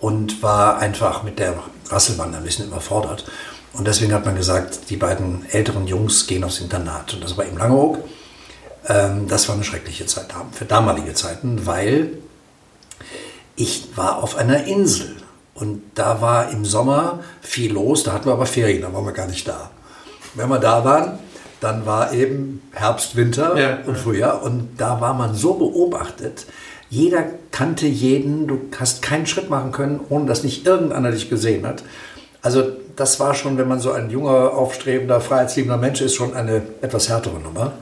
und 0.00 0.42
war 0.42 0.78
einfach 0.78 1.22
mit 1.22 1.38
der 1.38 1.54
Rasselbahn 1.90 2.34
ein 2.34 2.42
bisschen 2.42 2.66
überfordert. 2.66 3.26
Und 3.74 3.86
deswegen 3.86 4.14
hat 4.14 4.24
man 4.24 4.36
gesagt, 4.36 4.88
die 4.88 4.96
beiden 4.96 5.44
älteren 5.50 5.86
Jungs 5.86 6.26
gehen 6.26 6.44
aufs 6.44 6.60
Internat. 6.60 7.12
Und 7.12 7.22
das 7.22 7.36
war 7.36 7.44
im 7.44 7.58
Langeoog. 7.58 7.98
Ähm, 8.88 9.28
das 9.28 9.48
war 9.48 9.54
eine 9.54 9.64
schreckliche 9.64 10.06
Zeit 10.06 10.28
für 10.52 10.64
damalige 10.64 11.12
Zeiten, 11.12 11.66
weil 11.66 12.12
ich 13.54 13.90
war 13.96 14.22
auf 14.22 14.36
einer 14.36 14.64
Insel. 14.64 15.14
Und 15.54 15.82
da 15.94 16.22
war 16.22 16.50
im 16.50 16.64
Sommer 16.64 17.20
viel 17.42 17.72
los, 17.72 18.02
da 18.04 18.12
hatten 18.12 18.26
wir 18.26 18.32
aber 18.32 18.46
Ferien, 18.46 18.80
da 18.80 18.94
waren 18.94 19.04
wir 19.04 19.12
gar 19.12 19.26
nicht 19.26 19.46
da. 19.46 19.70
Wenn 20.34 20.48
wir 20.48 20.58
da 20.58 20.84
waren, 20.84 21.18
dann 21.60 21.86
war 21.86 22.12
eben 22.12 22.62
Herbst, 22.72 23.16
Winter 23.16 23.58
Ja. 23.58 23.78
und 23.86 23.96
Frühjahr 23.98 24.42
und 24.42 24.68
da 24.78 25.00
war 25.00 25.14
man 25.14 25.34
so 25.34 25.54
beobachtet. 25.54 26.46
Jeder 26.90 27.24
kannte 27.50 27.86
jeden, 27.86 28.46
du 28.46 28.60
hast 28.78 29.02
keinen 29.02 29.26
Schritt 29.26 29.50
machen 29.50 29.72
können, 29.72 30.00
ohne 30.08 30.26
dass 30.26 30.44
nicht 30.44 30.66
irgendeiner 30.66 31.10
dich 31.10 31.28
gesehen 31.28 31.66
hat. 31.66 31.82
Also 32.40 32.62
das 32.96 33.20
war 33.20 33.34
schon, 33.34 33.58
wenn 33.58 33.68
man 33.68 33.80
so 33.80 33.92
ein 33.92 34.10
junger, 34.10 34.52
aufstrebender, 34.54 35.20
freiheitsliebender 35.20 35.76
Mensch 35.76 36.00
ist, 36.00 36.14
schon 36.14 36.34
eine 36.34 36.62
etwas 36.80 37.08
härtere 37.08 37.38
Nummer. 37.40 37.72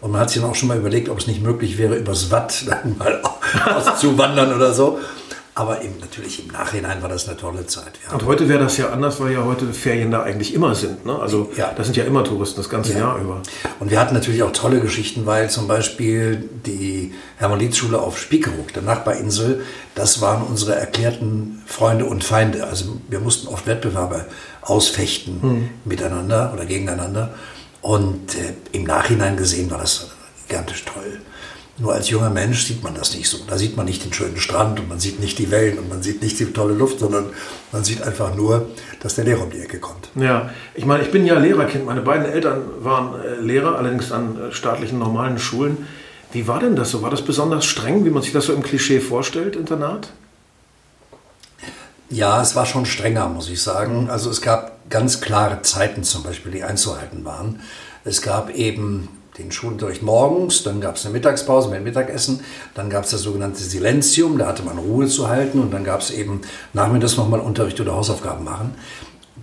Und 0.00 0.12
man 0.12 0.20
hat 0.20 0.30
sich 0.30 0.40
dann 0.40 0.50
auch 0.50 0.54
schon 0.54 0.68
mal 0.68 0.78
überlegt, 0.78 1.08
ob 1.08 1.18
es 1.18 1.26
nicht 1.26 1.42
möglich 1.42 1.76
wäre, 1.78 1.96
übers 1.96 2.30
Watt 2.30 2.64
dann 2.66 2.96
mal 2.98 3.20
auszuwandern 3.76 4.54
oder 4.54 4.72
so. 4.72 4.98
Aber 5.58 5.82
eben 5.82 5.98
natürlich 5.98 6.44
im 6.46 6.52
Nachhinein 6.52 7.02
war 7.02 7.08
das 7.08 7.26
eine 7.26 7.36
tolle 7.36 7.66
Zeit. 7.66 7.98
Ja. 8.06 8.12
Und 8.14 8.24
heute 8.26 8.48
wäre 8.48 8.60
das 8.60 8.76
ja 8.76 8.90
anders, 8.90 9.18
weil 9.18 9.32
ja 9.32 9.42
heute 9.42 9.72
Ferien 9.72 10.12
da 10.12 10.22
eigentlich 10.22 10.54
immer 10.54 10.76
sind. 10.76 11.04
Ne? 11.04 11.18
Also 11.18 11.50
Ja. 11.56 11.72
das 11.76 11.86
sind 11.88 11.96
ja 11.96 12.04
immer 12.04 12.22
Touristen 12.22 12.60
das 12.60 12.68
ganze 12.70 12.96
Jahr 12.96 13.18
über. 13.18 13.42
Und 13.80 13.90
wir 13.90 13.98
hatten 13.98 14.14
natürlich 14.14 14.44
auch 14.44 14.52
tolle 14.52 14.78
Geschichten, 14.78 15.26
weil 15.26 15.50
zum 15.50 15.66
Beispiel 15.66 16.48
die 16.64 17.12
Hermann-Lietz-Schule 17.38 17.98
auf 18.00 18.20
Spiekeroog, 18.20 18.72
der 18.72 18.84
Nachbarinsel, 18.84 19.64
das 19.96 20.20
waren 20.20 20.44
unsere 20.44 20.76
erklärten 20.76 21.60
Freunde 21.66 22.04
und 22.04 22.22
Feinde. 22.22 22.64
Also 22.64 23.00
wir 23.08 23.18
mussten 23.18 23.48
oft 23.48 23.66
Wettbewerbe 23.66 24.26
ausfechten 24.62 25.70
miteinander 25.84 26.52
oder 26.54 26.66
gegeneinander. 26.66 27.34
Und 27.82 28.36
äh, 28.36 28.52
im 28.70 28.84
Nachhinein 28.84 29.36
gesehen 29.36 29.72
war 29.72 29.78
das 29.78 30.06
gigantisch 30.46 30.84
toll. 30.84 31.20
Nur 31.80 31.94
als 31.94 32.10
junger 32.10 32.30
Mensch 32.30 32.64
sieht 32.64 32.82
man 32.82 32.94
das 32.94 33.14
nicht 33.14 33.28
so. 33.28 33.38
Da 33.46 33.56
sieht 33.56 33.76
man 33.76 33.86
nicht 33.86 34.04
den 34.04 34.12
schönen 34.12 34.36
Strand 34.36 34.80
und 34.80 34.88
man 34.88 34.98
sieht 34.98 35.20
nicht 35.20 35.38
die 35.38 35.52
Wellen 35.52 35.78
und 35.78 35.88
man 35.88 36.02
sieht 36.02 36.22
nicht 36.22 36.38
die 36.40 36.46
tolle 36.46 36.74
Luft, 36.74 36.98
sondern 36.98 37.26
man 37.70 37.84
sieht 37.84 38.02
einfach 38.02 38.34
nur, 38.34 38.68
dass 39.00 39.14
der 39.14 39.24
Lehrer 39.24 39.44
um 39.44 39.50
die 39.50 39.60
Ecke 39.60 39.78
kommt. 39.78 40.08
Ja, 40.16 40.50
ich 40.74 40.84
meine, 40.84 41.04
ich 41.04 41.12
bin 41.12 41.24
ja 41.24 41.38
Lehrerkind. 41.38 41.86
Meine 41.86 42.00
beiden 42.00 42.26
Eltern 42.26 42.62
waren 42.80 43.20
äh, 43.20 43.40
Lehrer, 43.40 43.76
allerdings 43.76 44.10
an 44.10 44.36
äh, 44.40 44.52
staatlichen 44.52 44.98
normalen 44.98 45.38
Schulen. 45.38 45.86
Wie 46.32 46.48
war 46.48 46.58
denn 46.58 46.74
das 46.74 46.90
so? 46.90 47.00
War 47.02 47.10
das 47.10 47.22
besonders 47.22 47.64
streng, 47.64 48.04
wie 48.04 48.10
man 48.10 48.22
sich 48.22 48.32
das 48.32 48.46
so 48.46 48.52
im 48.52 48.62
Klischee 48.62 48.98
vorstellt, 48.98 49.54
Internat? 49.54 50.10
Ja, 52.10 52.42
es 52.42 52.56
war 52.56 52.66
schon 52.66 52.86
strenger, 52.86 53.28
muss 53.28 53.48
ich 53.48 53.62
sagen. 53.62 54.10
Also 54.10 54.30
es 54.30 54.40
gab 54.40 54.90
ganz 54.90 55.20
klare 55.20 55.62
Zeiten 55.62 56.02
zum 56.02 56.24
Beispiel, 56.24 56.50
die 56.50 56.64
einzuhalten 56.64 57.24
waren. 57.24 57.60
Es 58.04 58.22
gab 58.22 58.50
eben 58.50 59.08
den 59.38 59.52
Schulunterricht 59.52 60.02
morgens, 60.02 60.64
dann 60.64 60.80
gab 60.80 60.96
es 60.96 61.04
eine 61.04 61.12
Mittagspause 61.12 61.68
mit 61.68 61.84
Mittagessen, 61.84 62.40
dann 62.74 62.90
gab 62.90 63.04
es 63.04 63.10
das 63.10 63.22
sogenannte 63.22 63.62
Silenzium, 63.62 64.36
da 64.38 64.46
hatte 64.46 64.62
man 64.62 64.78
Ruhe 64.78 65.06
zu 65.06 65.28
halten 65.28 65.60
und 65.60 65.70
dann 65.72 65.84
gab 65.84 66.00
es 66.00 66.10
eben 66.10 66.40
nachmittags 66.72 67.16
nochmal 67.16 67.40
Unterricht 67.40 67.80
oder 67.80 67.94
Hausaufgaben 67.94 68.44
machen. 68.44 68.74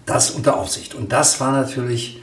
Das 0.06 0.32
unter 0.32 0.58
Aufsicht. 0.58 0.94
Und 0.94 1.12
das 1.12 1.40
war 1.40 1.52
natürlich 1.52 2.22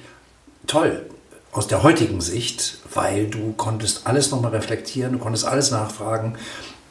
toll 0.67 1.07
aus 1.51 1.67
der 1.67 1.83
heutigen 1.83 2.21
Sicht, 2.21 2.79
weil 2.93 3.27
du 3.27 3.53
konntest 3.57 4.07
alles 4.07 4.31
nochmal 4.31 4.53
reflektieren, 4.53 5.13
du 5.13 5.19
konntest 5.19 5.45
alles 5.47 5.71
nachfragen 5.71 6.37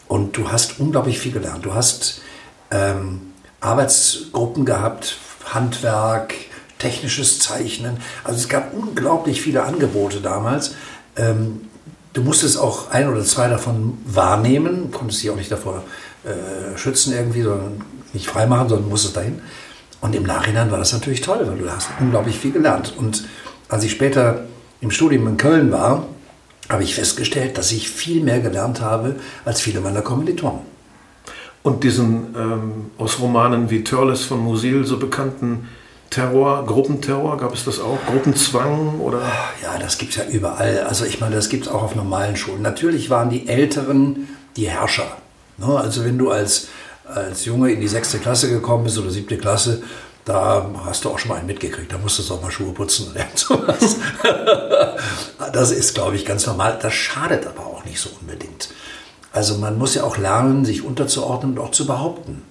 und 0.08 0.36
du 0.36 0.52
hast 0.52 0.80
unglaublich 0.80 1.20
viel 1.20 1.32
gelernt. 1.32 1.66
Du 1.66 1.74
hast 1.74 2.22
ähm, 2.72 3.34
Arbeitsgruppen 3.60 4.66
gehabt, 4.66 5.18
Handwerk, 5.46 6.34
technisches 6.82 7.40
Zeichnen. 7.40 7.98
Also 8.24 8.40
es 8.40 8.50
gab 8.50 8.74
unglaublich 8.74 9.42
viele 9.42 9.64
Angebote 9.64 10.20
damals. 10.20 10.76
Ähm, 11.16 11.62
du 12.14 12.22
musstest 12.22 12.58
auch 12.58 12.90
ein 12.90 13.08
oder 13.08 13.24
zwei 13.24 13.48
davon 13.48 14.00
wahrnehmen, 14.06 14.92
konntest 14.92 15.22
dich 15.22 15.30
auch 15.30 15.36
nicht 15.36 15.52
davor 15.52 15.84
äh, 16.24 16.78
schützen 16.78 17.14
irgendwie, 17.14 17.44
sondern 17.44 17.82
nicht 18.14 18.28
freimachen, 18.28 18.68
sondern 18.68 18.90
musstest 18.90 19.16
dahin. 19.16 19.42
Und 20.02 20.16
im 20.16 20.24
Nachhinein 20.24 20.72
war 20.72 20.80
das 20.80 20.94
natürlich 20.94 21.22
toll, 21.22 21.46
weil 21.46 21.58
du 21.58 21.72
hast 21.72 21.90
unglaublich 22.00 22.40
viel 22.40 22.52
gelernt. 22.52 22.96
Und 22.98 23.26
als 23.70 23.84
ich 23.84 23.92
später 23.92 24.46
im 24.82 24.90
Studium 24.90 25.28
in 25.28 25.38
Köln 25.38 25.72
war, 25.72 26.08
habe 26.68 26.84
ich 26.84 26.96
festgestellt, 26.96 27.58
dass 27.60 27.72
ich 27.72 27.90
viel 27.90 28.24
mehr 28.24 28.40
gelernt 28.40 28.82
habe 28.82 29.18
als 29.46 29.62
viele 29.62 29.82
meiner 29.82 30.02
Kommilitonen. 30.02 30.62
Und 31.62 31.84
diesen 31.84 32.36
ähm, 32.36 32.92
aus 32.98 33.20
Romanen 33.20 33.70
wie 33.70 33.84
Törles 33.84 34.24
von 34.24 34.40
Musil 34.40 34.84
so 34.84 34.98
bekannten 34.98 35.68
Terror, 36.12 36.66
Gruppenterror, 36.66 37.38
gab 37.38 37.54
es 37.54 37.64
das 37.64 37.80
auch? 37.80 37.98
Gruppenzwang 38.06 39.00
oder? 39.00 39.22
Ja, 39.64 39.80
das 39.80 39.98
gibt 39.98 40.12
es 40.12 40.18
ja 40.18 40.26
überall. 40.26 40.80
Also 40.82 41.06
ich 41.06 41.22
meine, 41.22 41.36
das 41.36 41.48
gibt 41.48 41.66
es 41.66 41.72
auch 41.72 41.82
auf 41.82 41.96
normalen 41.96 42.36
Schulen. 42.36 42.62
Natürlich 42.62 43.10
waren 43.10 43.30
die 43.30 43.48
Älteren 43.48 44.28
die 44.58 44.70
Herrscher. 44.70 45.08
Ne? 45.58 45.68
Also 45.68 46.04
wenn 46.04 46.18
du 46.18 46.30
als, 46.30 46.68
als 47.06 47.46
Junge 47.46 47.72
in 47.72 47.80
die 47.80 47.88
sechste 47.88 48.20
Klasse 48.20 48.50
gekommen 48.50 48.84
bist 48.84 48.98
oder 48.98 49.10
siebte 49.10 49.38
Klasse, 49.38 49.84
da 50.26 50.70
hast 50.84 51.06
du 51.06 51.10
auch 51.10 51.18
schon 51.18 51.30
mal 51.30 51.38
einen 51.38 51.48
mitgekriegt. 51.48 51.94
Da 51.94 51.98
musstest 51.98 52.30
du 52.30 52.34
auch 52.34 52.42
mal 52.42 52.52
Schuhe 52.52 52.74
putzen 52.74 53.12
oder 53.12 53.26
sowas. 53.34 53.96
das 55.54 55.72
ist, 55.72 55.96
glaube 55.96 56.18
ich, 56.18 56.26
ganz 56.26 56.46
normal. 56.46 56.78
Das 56.82 56.94
schadet 56.94 57.48
aber 57.48 57.66
auch 57.66 57.86
nicht 57.86 58.02
so 58.02 58.10
unbedingt. 58.20 58.70
Also 59.32 59.56
man 59.58 59.78
muss 59.78 59.96
ja 59.96 60.04
auch 60.04 60.18
lernen, 60.18 60.66
sich 60.66 60.84
unterzuordnen 60.84 61.58
und 61.58 61.60
auch 61.64 61.72
zu 61.72 61.88
behaupten. 61.88 62.44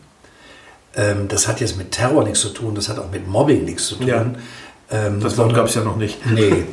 Ähm, 0.96 1.28
das 1.28 1.46
hat 1.46 1.60
jetzt 1.60 1.76
mit 1.76 1.92
Terror 1.92 2.24
nichts 2.24 2.40
zu 2.40 2.48
tun, 2.48 2.74
das 2.74 2.88
hat 2.88 2.98
auch 2.98 3.10
mit 3.10 3.28
Mobbing 3.28 3.64
nichts 3.64 3.86
zu 3.86 3.96
tun. 3.96 4.06
Ja. 4.06 4.26
Ähm, 4.90 5.20
das 5.20 5.38
Wort 5.38 5.54
gab 5.54 5.66
es 5.66 5.74
ja 5.74 5.82
noch 5.82 5.96
nicht. 5.96 6.18
Nee. 6.30 6.64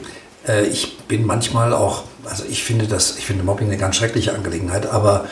Äh, 0.48 0.66
ich 0.68 0.98
bin 1.08 1.26
manchmal 1.26 1.74
auch, 1.74 2.04
also 2.26 2.44
ich 2.50 2.64
finde 2.64 2.88
das, 2.88 3.18
ich 3.18 3.26
finde 3.26 3.44
Mobbing 3.44 3.68
eine 3.68 3.78
ganz 3.78 3.96
schreckliche 3.96 4.34
Angelegenheit, 4.34 4.88
aber 4.88 5.26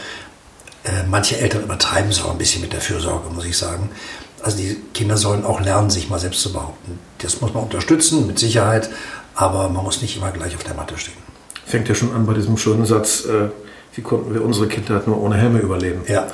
äh, 0.84 1.04
manche 1.10 1.38
Eltern 1.38 1.64
übertreiben 1.64 2.12
es 2.12 2.22
auch 2.24 2.32
ein 2.32 2.38
bisschen 2.38 2.62
mit 2.62 2.74
der 2.74 2.82
Fürsorge, 2.82 3.30
muss 3.34 3.46
ich 3.46 3.58
sagen. 3.58 3.90
Also 4.44 4.58
die 4.58 4.78
Kinder 4.94 5.18
sollen 5.18 5.44
auch 5.44 5.60
lernen, 5.60 5.90
sich 5.90 6.10
mal 6.10 6.20
selbst 6.20 6.42
zu 6.42 6.54
behaupten. 6.54 7.00
Das 7.20 7.42
muss 7.42 7.54
man 7.54 7.64
unterstützen, 7.64 8.28
mit 8.28 8.38
Sicherheit, 8.38 8.90
aber 9.34 9.70
man 9.70 9.84
muss 9.84 10.02
nicht 10.02 10.18
immer 10.18 10.32
gleich 10.32 10.56
auf 10.56 10.64
der 10.64 10.76
Matte 10.76 10.98
stehen. 10.98 11.16
Fängt 11.66 11.90
ja 11.90 11.96
schon 11.96 12.14
an 12.14 12.28
bei 12.28 12.34
diesem 12.36 12.58
schönen 12.58 12.86
Satz, 12.86 13.26
äh, 13.26 13.50
wie 13.96 14.02
konnten 14.02 14.34
wir 14.34 14.44
unsere 14.44 14.68
Kindheit 14.68 15.08
nur 15.08 15.20
ohne 15.20 15.36
Helme 15.36 15.60
überleben? 15.60 16.02
Ja. 16.08 16.28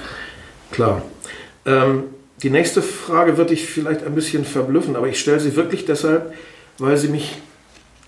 Klar. 0.72 1.02
Ähm, 1.66 2.06
die 2.44 2.50
nächste 2.50 2.82
Frage 2.82 3.38
wird 3.38 3.52
dich 3.52 3.66
vielleicht 3.66 4.04
ein 4.04 4.16
bisschen 4.16 4.46
verblüffen, 4.46 4.96
aber 4.96 5.08
ich 5.08 5.20
stelle 5.20 5.40
sie 5.40 5.56
wirklich 5.56 5.86
deshalb, 5.86 6.34
weil 6.78 6.98
sie 6.98 7.08
mich 7.08 7.38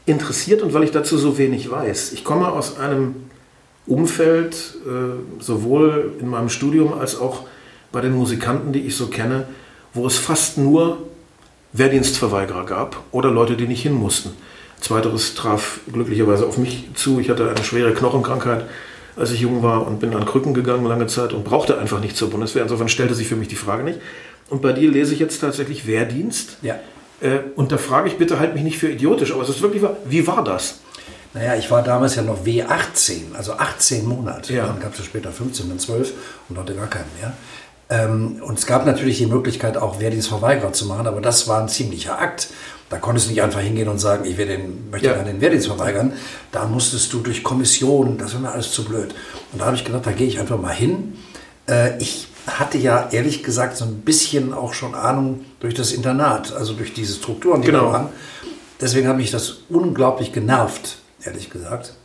interessiert 0.06 0.62
und 0.62 0.74
weil 0.74 0.84
ich 0.84 0.92
dazu 0.92 1.18
so 1.18 1.38
wenig 1.38 1.70
weiß. 1.70 2.14
Ich 2.14 2.24
komme 2.24 2.52
aus 2.52 2.78
einem 2.78 3.16
Umfeld, 3.86 4.56
äh, 4.86 5.42
sowohl 5.42 6.14
in 6.20 6.30
meinem 6.30 6.50
Studium 6.50 6.94
als 6.94 7.20
auch 7.20 7.44
bei 7.92 8.02
den 8.02 8.14
Musikanten, 8.14 8.74
die 8.74 8.82
ich 8.82 8.96
so 8.96 9.08
kenne, 9.08 9.48
wo 9.94 10.08
es 10.08 10.18
fast 10.18 10.58
nur 10.58 10.98
Wehrdienstverweigerer 11.74 12.66
gab 12.66 13.04
oder 13.12 13.30
Leute, 13.30 13.56
die 13.56 13.68
nicht 13.68 13.84
hin 13.84 13.94
mussten. 13.94 14.32
Zweiteres 14.80 15.36
traf 15.36 15.80
glücklicherweise 15.92 16.46
auf 16.46 16.58
mich 16.58 16.90
zu. 16.96 17.20
Ich 17.20 17.30
hatte 17.30 17.50
eine 17.50 17.64
schwere 17.64 17.94
Knochenkrankheit, 17.94 18.66
als 19.16 19.32
ich 19.32 19.42
jung 19.42 19.64
war 19.64 19.86
und 19.86 20.00
bin 20.00 20.16
an 20.16 20.26
Krücken 20.26 20.54
gegangen 20.54 20.86
lange 20.86 21.08
Zeit 21.08 21.34
und 21.34 21.44
brauchte 21.44 21.78
einfach 21.78 22.00
nicht 22.00 22.18
zur 22.18 22.30
Bundeswehr. 22.30 22.64
Insofern 22.64 22.90
stellte 22.90 23.14
sich 23.14 23.28
für 23.28 23.36
mich 23.36 23.48
die 23.48 23.56
Frage 23.56 23.84
nicht. 23.84 24.00
Und 24.50 24.62
bei 24.62 24.74
dir 24.74 24.92
lese 24.92 25.14
ich 25.14 25.20
jetzt 25.20 25.40
tatsächlich 25.40 25.88
Wehrdienst. 25.88 26.58
Ja. 26.62 26.76
Äh, 27.22 27.40
und 27.56 27.72
da 27.72 27.78
frage 27.78 28.08
ich 28.08 28.18
bitte, 28.18 28.40
halt 28.40 28.54
mich 28.54 28.64
nicht 28.64 28.78
für 28.78 28.90
idiotisch, 28.90 29.32
aber 29.32 29.44
es 29.44 29.50
ist 29.50 29.62
wirklich 29.62 29.82
wahr. 29.82 29.98
Wie 30.06 30.26
war 30.28 30.44
das? 30.44 30.80
Naja, 31.34 31.56
ich 31.56 31.72
war 31.72 31.82
damals 31.82 32.16
ja 32.16 32.22
noch 32.22 32.46
W18, 32.46 33.34
also 33.36 33.54
18 33.54 34.06
Monate. 34.06 34.54
Ja. 34.54 34.68
Dann 34.68 34.80
gab 34.80 34.94
es 34.94 35.00
ja 35.00 35.06
später 35.06 35.32
15 35.32 35.72
und 35.72 35.82
12 35.82 36.14
und 36.50 36.58
heute 36.58 36.76
gar 36.76 36.88
keinen 36.88 37.10
mehr. 37.20 37.34
Ähm, 37.90 38.42
und 38.44 38.60
es 38.60 38.66
gab 38.66 38.86
natürlich 38.86 39.18
die 39.18 39.26
Möglichkeit, 39.26 39.78
auch 39.78 40.00
Wehrdienstverweigerer 40.00 40.74
zu 40.74 40.86
machen, 40.86 41.08
aber 41.08 41.22
das 41.22 41.48
war 41.48 41.62
ein 41.62 41.70
ziemlicher 41.70 42.20
Akt. 42.20 42.50
Da 42.94 43.00
konntest 43.00 43.26
du 43.26 43.32
nicht 43.32 43.42
einfach 43.42 43.60
hingehen 43.60 43.88
und 43.88 43.98
sagen, 43.98 44.24
ich 44.24 44.38
den, 44.38 44.92
möchte 44.92 45.08
ja. 45.08 45.16
den 45.16 45.42
Wehrdienst 45.42 45.66
verweigern. 45.66 46.14
Da 46.52 46.68
musstest 46.68 47.12
du 47.12 47.22
durch 47.22 47.42
Kommission, 47.42 48.20
das 48.20 48.36
war 48.36 48.42
mir 48.42 48.52
alles 48.52 48.72
zu 48.72 48.86
blöd. 48.86 49.16
Und 49.52 49.60
da 49.60 49.66
habe 49.66 49.76
ich 49.76 49.84
gedacht, 49.84 50.06
da 50.06 50.12
gehe 50.12 50.28
ich 50.28 50.40
einfach 50.40 50.62
mal 50.62 50.76
hin. 50.76 51.18
Äh, 51.68 51.98
ich 51.98 52.28
hatte 52.46 52.78
ja 52.78 53.10
ehrlich 53.10 53.42
gesagt 53.42 53.78
so 53.78 53.86
ein 53.86 54.02
bisschen 54.02 54.54
auch 54.54 54.76
schon 54.76 54.94
Ahnung 54.94 55.44
durch 55.60 55.74
das 55.74 55.92
Internat, 55.92 56.54
also 56.54 56.74
durch 56.74 56.94
diese 56.94 57.16
Strukturen, 57.16 57.64
die 57.64 57.72
genau. 57.72 57.86
da 57.86 57.94
waren. 57.94 58.10
Deswegen 58.80 59.08
habe 59.08 59.18
mich 59.18 59.32
das 59.32 59.62
unglaublich 59.70 60.32
genervt, 60.32 61.00
ehrlich 61.24 61.50
gesagt. 61.50 61.96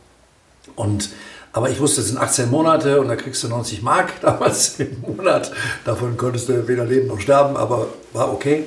Und, 0.75 1.09
aber 1.53 1.69
ich 1.69 1.79
wusste, 1.79 2.01
es 2.01 2.07
sind 2.07 2.17
18 2.17 2.49
Monate 2.49 2.99
und 2.99 3.09
da 3.09 3.15
kriegst 3.15 3.43
du 3.43 3.47
90 3.47 3.83
Mark 3.83 4.13
damals 4.21 4.79
im 4.79 5.01
Monat. 5.01 5.51
Davon 5.85 6.17
konntest 6.17 6.49
du 6.49 6.67
weder 6.67 6.85
leben 6.85 7.09
noch 7.09 7.19
sterben, 7.19 7.57
aber 7.57 7.89
war 8.11 8.33
okay. 8.33 8.63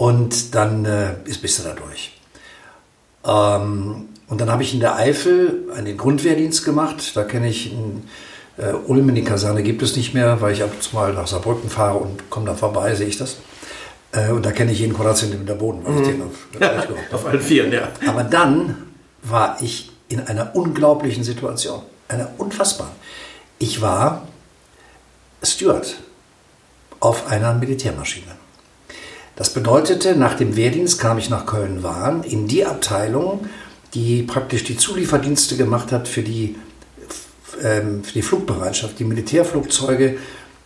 Und 0.00 0.54
dann 0.54 0.86
äh, 0.86 1.10
bist 1.42 1.58
du 1.58 1.62
da 1.62 1.74
durch. 1.74 2.18
Ähm, 3.22 4.08
und 4.28 4.40
dann 4.40 4.50
habe 4.50 4.62
ich 4.62 4.72
in 4.72 4.80
der 4.80 4.96
Eifel 4.96 5.64
einen 5.76 5.98
Grundwehrdienst 5.98 6.64
gemacht. 6.64 7.14
Da 7.14 7.24
kenne 7.24 7.50
ich 7.50 7.70
in 7.70 8.04
äh, 8.56 8.72
Ulm 8.72 9.10
in 9.10 9.16
die 9.16 9.24
Kaserne 9.24 9.62
gibt 9.62 9.82
es 9.82 9.96
nicht 9.96 10.14
mehr, 10.14 10.40
weil 10.40 10.54
ich 10.54 10.62
ab 10.62 10.70
und 10.72 10.82
zu 10.82 10.96
mal 10.96 11.12
nach 11.12 11.26
Saarbrücken 11.26 11.68
fahre 11.68 11.98
und 11.98 12.30
komme 12.30 12.46
da 12.46 12.54
vorbei, 12.54 12.94
sehe 12.94 13.08
ich 13.08 13.18
das. 13.18 13.36
Äh, 14.12 14.30
und 14.30 14.46
da 14.46 14.52
kenne 14.52 14.72
ich 14.72 14.78
jeden 14.78 14.94
Quadratzentimeter 14.94 15.56
Boden, 15.56 15.82
weil 15.84 16.00
ich 16.00 16.08
den 16.08 16.22
auf, 16.22 16.48
ja, 16.58 16.82
auf 17.12 17.26
allen 17.26 17.42
Vieren, 17.42 17.70
ja. 17.70 17.88
Aber 18.06 18.24
dann 18.24 18.76
war 19.22 19.58
ich 19.60 19.92
in 20.08 20.20
einer 20.20 20.56
unglaublichen 20.56 21.24
Situation, 21.24 21.82
einer 22.08 22.30
unfassbaren. 22.38 22.94
Ich 23.58 23.82
war 23.82 24.26
Steward 25.42 25.98
auf 27.00 27.26
einer 27.26 27.52
Militärmaschine. 27.52 28.39
Das 29.40 29.48
bedeutete, 29.48 30.16
nach 30.16 30.34
dem 30.34 30.54
Wehrdienst 30.54 31.00
kam 31.00 31.16
ich 31.16 31.30
nach 31.30 31.46
Köln-Wahn 31.46 32.24
in 32.24 32.46
die 32.46 32.66
Abteilung, 32.66 33.46
die 33.94 34.22
praktisch 34.22 34.64
die 34.64 34.76
Zulieferdienste 34.76 35.56
gemacht 35.56 35.92
hat 35.92 36.08
für 36.08 36.20
die, 36.20 36.56
ähm, 37.62 38.04
für 38.04 38.12
die 38.12 38.20
Flugbereitschaft, 38.20 38.98
die 38.98 39.04
Militärflugzeuge, 39.04 40.18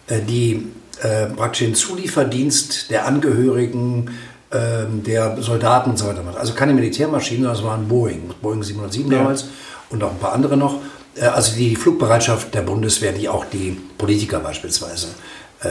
äh, 0.09 0.21
die 0.23 0.67
äh, 1.03 1.27
praktisch 1.27 1.61
den 1.61 1.77
Zulieferdienst 1.77 2.91
der 2.91 3.07
Angehörigen 3.07 4.11
äh, 4.51 4.87
der 4.89 5.41
Soldaten 5.41 5.91
und 5.91 5.97
so 5.97 6.09
weiter 6.09 6.25
macht. 6.25 6.39
Also 6.39 6.55
keine 6.55 6.75
Militärmaschinen, 6.75 7.45
sondern 7.45 7.57
es 7.57 7.65
waren 7.65 7.87
Boeing, 7.87 8.35
Boeing 8.43 8.65
707 8.65 9.13
ja. 9.13 9.19
damals 9.19 9.45
und 9.91 10.03
auch 10.03 10.11
ein 10.11 10.19
paar 10.19 10.33
andere 10.33 10.57
noch. 10.57 10.81
Äh, 11.15 11.27
also 11.27 11.55
die 11.55 11.77
Flugbereitschaft 11.77 12.53
der 12.53 12.63
Bundeswehr, 12.63 13.13
die 13.13 13.29
auch 13.29 13.45
die 13.45 13.81
Politiker 13.99 14.41
beispielsweise 14.41 15.11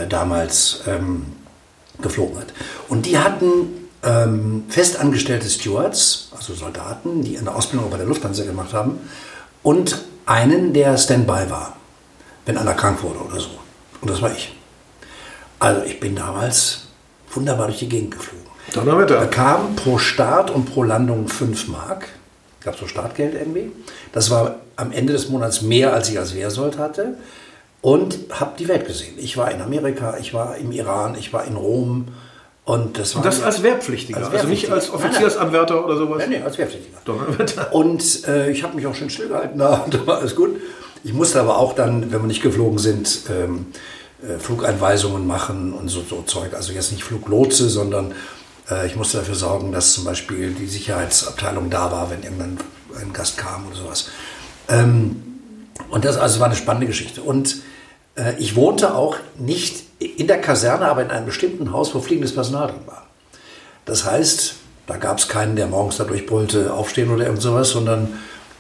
damals 0.08 0.82
ähm, 0.88 1.26
geflogen 2.04 2.38
hat. 2.38 2.54
Und 2.90 3.06
die 3.06 3.18
hatten 3.18 3.90
ähm, 4.04 4.66
festangestellte 4.70 5.50
Stewards, 5.50 6.30
also 6.38 6.54
Soldaten, 6.54 7.24
die 7.24 7.38
eine 7.38 7.54
Ausbildung 7.54 7.90
bei 7.90 7.98
der 7.98 8.06
Lufthansa 8.06 8.44
gemacht 8.44 8.74
haben, 8.74 9.00
und 9.64 10.04
einen, 10.26 10.74
der 10.74 10.98
Standby 10.98 11.50
war, 11.50 11.78
wenn 12.46 12.58
einer 12.58 12.74
krank 12.74 13.02
wurde 13.02 13.20
oder 13.20 13.40
so. 13.40 13.50
Und 14.02 14.10
das 14.10 14.22
war 14.22 14.32
ich. 14.32 14.56
Also 15.60 15.84
ich 15.84 16.00
bin 16.00 16.16
damals 16.16 16.88
wunderbar 17.32 17.68
durch 17.68 17.80
die 17.80 17.90
Gegend 17.90 18.12
geflogen. 18.12 18.44
Donnerwetter. 18.74 19.16
Da 19.16 19.26
kam 19.26 19.76
pro 19.76 19.98
Start 19.98 20.52
und 20.52 20.66
pro 20.66 20.84
Landung 20.84 21.28
5 21.28 21.70
Mark. 21.70 22.08
Gab 22.62 22.78
so 22.78 22.88
Startgeld 22.88 23.34
irgendwie. 23.34 23.72
Das 24.12 24.30
war 24.30 24.60
am 24.76 24.92
Ende 24.92 25.14
des 25.14 25.30
Monats 25.30 25.62
mehr, 25.62 25.94
als 25.94 26.10
ich 26.10 26.20
als 26.20 26.36
Wehrsold 26.36 26.78
hatte 26.78 27.16
und 27.84 28.18
habe 28.32 28.54
die 28.58 28.70
Welt 28.70 28.88
gesehen. 28.88 29.16
Ich 29.18 29.36
war 29.36 29.52
in 29.52 29.62
Amerika, 29.62 30.18
ich 30.18 30.34
war 30.34 30.56
im 30.56 30.72
Iran, 30.72 31.16
ich 31.20 31.34
war 31.34 31.44
in 31.44 31.58
Rom. 31.58 32.08
Und 32.63 32.98
das, 32.98 33.13
war 33.13 33.22
und 33.22 33.25
das 33.25 33.44
als 33.44 33.62
Wehrpflichtiger, 33.62 34.20
als 34.20 34.32
Wehrpflichtiger, 34.32 34.74
also 34.74 34.94
nicht 34.94 34.96
als 34.96 35.06
Offiziersanwärter 35.06 35.84
oder 35.84 35.98
sowas? 35.98 36.20
Nein, 36.20 36.32
nein, 36.32 36.44
als 36.44 36.58
Wehrpflichtiger. 36.58 37.74
Und 37.74 38.25
äh, 38.25 38.52
ich 38.52 38.63
habe 38.63 38.78
mich 38.78 38.88
auch 38.88 38.96
schön 38.96 39.10
stillgehalten, 39.10 39.60
da 39.60 39.86
war 40.06 40.20
alles 40.20 40.34
gut. 40.34 40.62
Ich 41.04 41.12
musste 41.12 41.42
aber 41.42 41.58
auch 41.58 41.74
dann, 41.74 42.13
wenn 42.13 42.22
wir 42.22 42.28
nicht 42.28 42.42
geflogen 42.42 42.78
sind, 42.78 43.24
ähm, 43.30 43.66
äh, 44.22 44.40
Flugeinweisungen 44.40 45.28
machen 45.28 45.74
und 45.74 45.90
so, 45.90 46.04
so, 46.10 46.22
Zeug. 46.22 46.54
Also 46.54 46.72
jetzt 46.72 46.94
nicht 46.94 47.04
Fluglotse, 47.04 47.68
sondern 47.68 48.13
äh, 48.72 48.88
ich 48.88 48.96
musste 48.96 49.18
dafür 49.18 49.36
sorgen, 49.36 49.74
dass 49.74 49.92
zum 49.92 50.06
Beispiel 50.06 50.54
die 50.54 50.68
Sicherheitsabteilung 50.68 51.70
da 51.70 51.92
war, 51.92 52.10
wenn 52.10 52.24
irgendein 52.24 52.60
ein 53.02 53.12
Gast 53.12 53.38
kam 53.38 53.68
oder 53.68 53.75
sowas. 53.75 54.08
Ähm, 54.70 55.22
und 55.90 56.06
das 56.06 56.16
also 56.16 56.40
war 56.40 56.48
eine 56.48 56.56
spannende 56.56 56.88
Geschichte. 56.88 57.22
Und 57.22 57.58
äh, 58.15 58.34
ich 58.39 58.55
wohnte 58.55 58.96
auch 58.96 59.17
nicht 59.38 59.84
in 60.00 60.27
der 60.27 60.41
Kaserne, 60.41 60.86
aber 60.88 61.01
in 61.01 61.10
einem 61.10 61.25
bestimmten 61.25 61.72
Haus, 61.72 61.93
wo 61.96 62.00
fliegendes 62.00 62.34
Personal 62.34 62.67
drin 62.67 62.86
war. 62.86 63.08
Das 63.86 64.05
heißt, 64.05 64.55
da 64.88 64.98
gab 64.98 65.17
es 65.17 65.27
keinen, 65.27 65.55
der 65.55 65.67
morgens 65.67 65.98
da 65.98 66.03
durchbrüllte, 66.03 66.74
aufstehen 66.74 67.12
oder 67.12 67.25
irgend 67.25 67.41
sowas, 67.41 67.70
sondern 67.70 68.20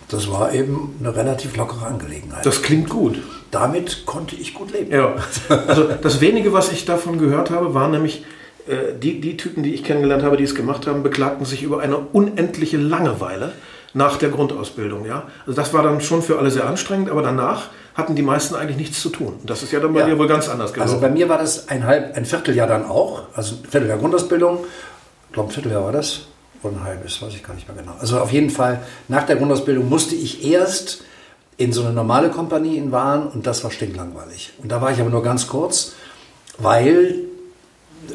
das 0.09 0.29
war 0.31 0.53
eben 0.53 0.95
eine 0.99 1.15
relativ 1.15 1.55
lockere 1.55 1.85
Angelegenheit. 1.85 2.45
Das 2.45 2.61
klingt 2.61 2.89
gut. 2.89 3.21
Damit 3.51 4.05
konnte 4.05 4.35
ich 4.35 4.53
gut 4.53 4.71
leben. 4.71 4.91
Ja. 4.91 5.15
Also 5.67 5.89
das 6.01 6.21
wenige, 6.21 6.53
was 6.53 6.71
ich 6.71 6.85
davon 6.85 7.19
gehört 7.19 7.49
habe, 7.49 7.73
waren 7.73 7.91
nämlich 7.91 8.25
äh, 8.67 8.97
die, 8.99 9.21
die 9.21 9.37
Typen, 9.37 9.63
die 9.63 9.73
ich 9.73 9.83
kennengelernt 9.83 10.23
habe, 10.23 10.37
die 10.37 10.43
es 10.43 10.55
gemacht 10.55 10.87
haben, 10.87 11.03
beklagten 11.03 11.45
sich 11.45 11.63
über 11.63 11.81
eine 11.81 11.97
unendliche 11.97 12.77
Langeweile 12.77 13.53
nach 13.93 14.17
der 14.17 14.29
Grundausbildung. 14.29 15.05
Ja? 15.05 15.23
Also 15.45 15.59
das 15.59 15.73
war 15.73 15.83
dann 15.83 16.01
schon 16.01 16.21
für 16.21 16.39
alle 16.39 16.51
sehr 16.51 16.65
anstrengend, 16.65 17.09
aber 17.09 17.21
danach 17.21 17.69
hatten 17.95 18.15
die 18.15 18.23
meisten 18.23 18.55
eigentlich 18.55 18.77
nichts 18.77 19.01
zu 19.01 19.09
tun. 19.09 19.39
Das 19.43 19.61
ist 19.61 19.71
ja 19.71 19.79
dann 19.79 19.93
bei 19.93 20.01
ja. 20.01 20.07
dir 20.07 20.17
wohl 20.17 20.27
ganz 20.27 20.49
anders 20.49 20.73
gelaufen. 20.73 20.93
Also 20.93 21.01
bei 21.01 21.09
mir 21.09 21.29
war 21.29 21.37
das 21.37 21.67
ein, 21.69 21.85
halb, 21.85 22.15
ein 22.17 22.25
Vierteljahr 22.25 22.67
dann 22.67 22.85
auch, 22.85 23.23
also 23.35 23.55
ein 23.55 23.69
Vierteljahr 23.69 23.99
Grundausbildung. 23.99 24.65
Ich 25.27 25.33
glaube, 25.33 25.49
ein 25.49 25.53
Vierteljahr 25.53 25.83
war 25.83 25.91
das. 25.91 26.21
Oder 26.63 26.75
ein 26.77 26.83
halbes, 26.83 27.21
weiß 27.21 27.33
ich 27.33 27.43
gar 27.43 27.53
nicht 27.53 27.67
mehr 27.67 27.77
genau. 27.77 27.93
Also 27.99 28.19
auf 28.19 28.31
jeden 28.31 28.49
Fall, 28.49 28.81
nach 29.09 29.23
der 29.23 29.35
Grundausbildung 29.35 29.87
musste 29.89 30.15
ich 30.15 30.45
erst 30.45 31.03
in 31.57 31.71
so 31.71 31.83
eine 31.83 31.93
normale 31.93 32.29
Kompanie 32.29 32.77
in 32.77 32.91
Waren 32.91 33.27
und 33.27 33.45
das 33.45 33.63
war 33.63 33.69
stinklangweilig. 33.69 34.53
Und 34.61 34.71
da 34.71 34.81
war 34.81 34.91
ich 34.91 34.99
aber 34.99 35.09
nur 35.09 35.21
ganz 35.21 35.47
kurz, 35.47 35.93
weil 36.57 37.15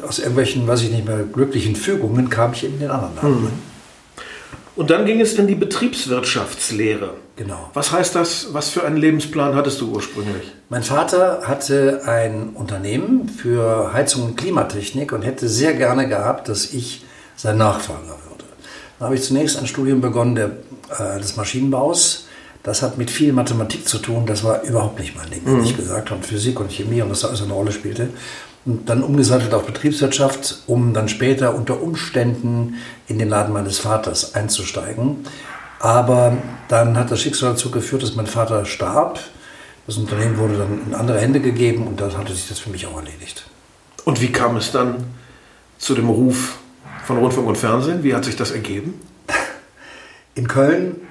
aus 0.07 0.19
irgendwelchen, 0.19 0.67
weiß 0.67 0.81
ich 0.81 0.91
nicht 0.91 1.05
mehr, 1.05 1.19
glücklichen 1.19 1.75
Fügungen 1.75 2.29
kam 2.29 2.53
ich 2.53 2.65
in 2.65 2.79
den 2.79 2.91
anderen 2.91 3.15
Laden. 3.15 3.41
Mhm. 3.43 3.68
Und 4.79 4.91
dann 4.91 5.05
ging 5.05 5.19
es 5.19 5.33
in 5.33 5.45
die 5.45 5.55
Betriebswirtschaftslehre. 5.55 7.15
Genau. 7.35 7.69
Was 7.73 7.91
heißt 7.91 8.15
das? 8.15 8.53
Was 8.53 8.69
für 8.69 8.85
einen 8.85 8.95
Lebensplan 8.95 9.53
hattest 9.53 9.81
du 9.81 9.91
ursprünglich? 9.91 10.53
Mein 10.69 10.83
Vater 10.83 11.41
hatte 11.43 12.03
ein 12.05 12.51
Unternehmen 12.53 13.27
für 13.27 13.91
Heizung 13.91 14.23
und 14.23 14.37
Klimatechnik 14.37 15.11
und 15.11 15.23
hätte 15.23 15.49
sehr 15.49 15.73
gerne 15.73 16.07
gehabt, 16.07 16.47
dass 16.47 16.71
ich 16.71 17.03
sein 17.35 17.57
Nachfolger 17.57 18.15
würde. 18.29 18.45
Dann 18.99 19.07
habe 19.07 19.15
ich 19.15 19.23
zunächst 19.23 19.59
ein 19.59 19.67
Studium 19.67 19.99
begonnen 19.99 20.35
der, 20.35 20.51
äh, 20.97 21.19
des 21.19 21.35
Maschinenbaus. 21.35 22.27
Das 22.63 22.81
hat 22.81 22.97
mit 22.97 23.11
viel 23.11 23.33
Mathematik 23.33 23.85
zu 23.85 23.97
tun. 23.97 24.25
Das 24.27 24.45
war 24.45 24.63
überhaupt 24.63 24.97
nicht 24.97 25.13
mein 25.13 25.29
Ding, 25.29 25.41
mhm. 25.43 25.57
ehrlich 25.57 25.75
gesagt. 25.75 26.09
Und 26.13 26.25
Physik 26.25 26.57
und 26.57 26.71
Chemie 26.71 27.01
und 27.01 27.09
was 27.09 27.19
da 27.19 27.27
alles 27.27 27.41
eine 27.41 27.51
Rolle 27.51 27.73
spielte 27.73 28.11
und 28.65 28.89
dann 28.89 29.03
umgesattelt 29.03 29.53
auf 29.53 29.65
Betriebswirtschaft, 29.65 30.63
um 30.67 30.93
dann 30.93 31.07
später 31.09 31.55
unter 31.55 31.81
Umständen 31.81 32.75
in 33.07 33.19
den 33.19 33.29
Laden 33.29 33.53
meines 33.53 33.79
Vaters 33.79 34.35
einzusteigen. 34.35 35.25
Aber 35.79 36.37
dann 36.67 36.97
hat 36.97 37.09
das 37.09 37.21
Schicksal 37.21 37.51
dazu 37.51 37.71
geführt, 37.71 38.03
dass 38.03 38.15
mein 38.15 38.27
Vater 38.27 38.65
starb. 38.65 39.19
Das 39.87 39.97
Unternehmen 39.97 40.37
wurde 40.37 40.57
dann 40.57 40.81
in 40.87 40.93
andere 40.93 41.19
Hände 41.19 41.39
gegeben 41.39 41.87
und 41.87 42.01
dann 42.01 42.15
hatte 42.17 42.33
sich 42.33 42.49
das 42.49 42.59
für 42.59 42.69
mich 42.69 42.85
auch 42.85 42.97
erledigt. 42.97 43.45
Und 44.03 44.21
wie 44.21 44.31
kam 44.31 44.57
es 44.57 44.71
dann 44.71 45.05
zu 45.77 45.95
dem 45.95 46.09
Ruf 46.09 46.57
von 47.05 47.17
Rundfunk 47.17 47.47
und 47.47 47.57
Fernsehen? 47.57 48.03
Wie 48.03 48.13
hat 48.13 48.25
sich 48.25 48.35
das 48.35 48.51
ergeben? 48.51 48.99
In 50.35 50.47
Köln, 50.47 51.07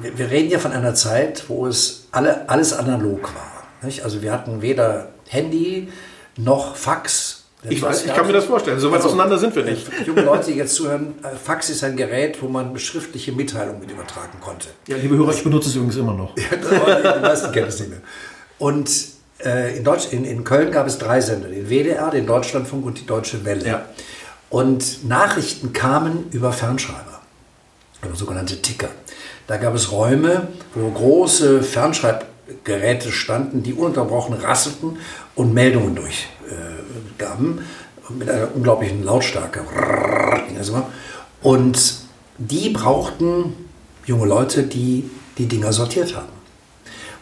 wir 0.00 0.30
reden 0.30 0.50
ja 0.50 0.58
von 0.58 0.72
einer 0.72 0.94
Zeit, 0.94 1.44
wo 1.48 1.66
es 1.66 2.08
alle, 2.10 2.48
alles 2.48 2.72
analog 2.72 3.34
war. 3.34 3.62
Nicht? 3.82 4.02
Also 4.02 4.22
wir 4.22 4.32
hatten 4.32 4.62
weder 4.62 5.10
Handy, 5.28 5.88
noch 6.36 6.76
Fax. 6.76 7.44
Ich, 7.68 7.82
weiß, 7.82 8.04
ich 8.04 8.14
kann 8.14 8.26
mir 8.26 8.32
das 8.32 8.44
vorstellen. 8.44 8.78
So 8.78 8.90
weit 8.90 8.96
also, 8.96 9.08
auseinander 9.08 9.38
sind 9.38 9.56
wir 9.56 9.64
nicht. 9.64 9.88
Junge 10.06 10.22
Leute, 10.22 10.52
die 10.52 10.58
jetzt 10.58 10.74
zuhören, 10.74 11.14
äh, 11.22 11.34
Fax 11.36 11.68
ist 11.70 11.82
ein 11.82 11.96
Gerät, 11.96 12.40
wo 12.40 12.48
man 12.48 12.78
schriftliche 12.78 13.32
Mitteilungen 13.32 13.80
mit 13.80 13.90
übertragen 13.90 14.38
konnte. 14.40 14.68
Ja, 14.86 14.96
liebe 14.96 15.16
Hörer, 15.16 15.32
ich 15.32 15.42
benutze 15.42 15.68
es 15.70 15.74
übrigens 15.74 15.96
immer 15.96 16.12
noch. 16.12 16.36
ja, 16.36 17.12
die 17.12 17.20
meisten 17.20 17.50
kennen 17.52 17.68
es 17.68 17.80
nicht 17.80 17.90
mehr. 17.90 18.00
Und 18.58 18.90
äh, 19.44 19.76
in, 19.76 19.84
Deutsch, 19.84 20.12
in, 20.12 20.24
in, 20.24 20.44
Köln 20.44 20.70
gab 20.70 20.86
es 20.86 20.98
drei 20.98 21.20
Sender, 21.20 21.48
den 21.48 21.68
WDR, 21.68 22.10
den 22.10 22.26
Deutschlandfunk 22.26 22.86
und 22.86 23.00
die 23.00 23.06
Deutsche 23.06 23.44
Welle. 23.44 23.66
Ja. 23.66 23.84
Und 24.48 25.04
Nachrichten 25.08 25.72
kamen 25.72 26.26
über 26.30 26.52
Fernschreiber, 26.52 27.20
über 28.02 28.14
sogenannte 28.14 28.62
Ticker. 28.62 28.88
Da 29.46 29.56
gab 29.56 29.74
es 29.74 29.90
Räume, 29.92 30.48
wo 30.74 30.90
große 30.90 31.62
Fernschreibgeräte 32.46 33.12
standen, 33.12 33.62
die 33.62 33.74
ununterbrochen 33.74 34.34
rasselten 34.34 34.98
und 35.34 35.52
Meldungen 35.52 35.94
durchgaben 35.96 37.58
äh, 38.08 38.12
mit 38.12 38.30
einer 38.30 38.54
unglaublichen 38.54 39.04
Lautstärke. 39.04 39.60
Und 41.42 41.94
die 42.38 42.70
brauchten 42.70 43.54
junge 44.04 44.26
Leute, 44.26 44.62
die 44.62 45.10
die 45.38 45.46
Dinger 45.46 45.72
sortiert 45.72 46.16
haben. 46.16 46.28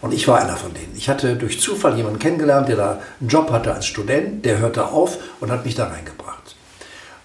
Und 0.02 0.12
ich 0.12 0.28
war 0.28 0.38
einer 0.38 0.56
von 0.56 0.74
denen. 0.74 0.94
Ich 0.96 1.08
hatte 1.08 1.34
durch 1.36 1.60
Zufall 1.60 1.96
jemanden 1.96 2.18
kennengelernt, 2.18 2.68
der 2.68 2.76
da 2.76 3.00
einen 3.20 3.28
Job 3.28 3.50
hatte 3.50 3.72
als 3.72 3.86
Student, 3.86 4.44
der 4.44 4.58
hörte 4.58 4.88
auf 4.88 5.18
und 5.40 5.50
hat 5.50 5.64
mich 5.64 5.74
da 5.74 5.86
reingebracht. 5.86 6.56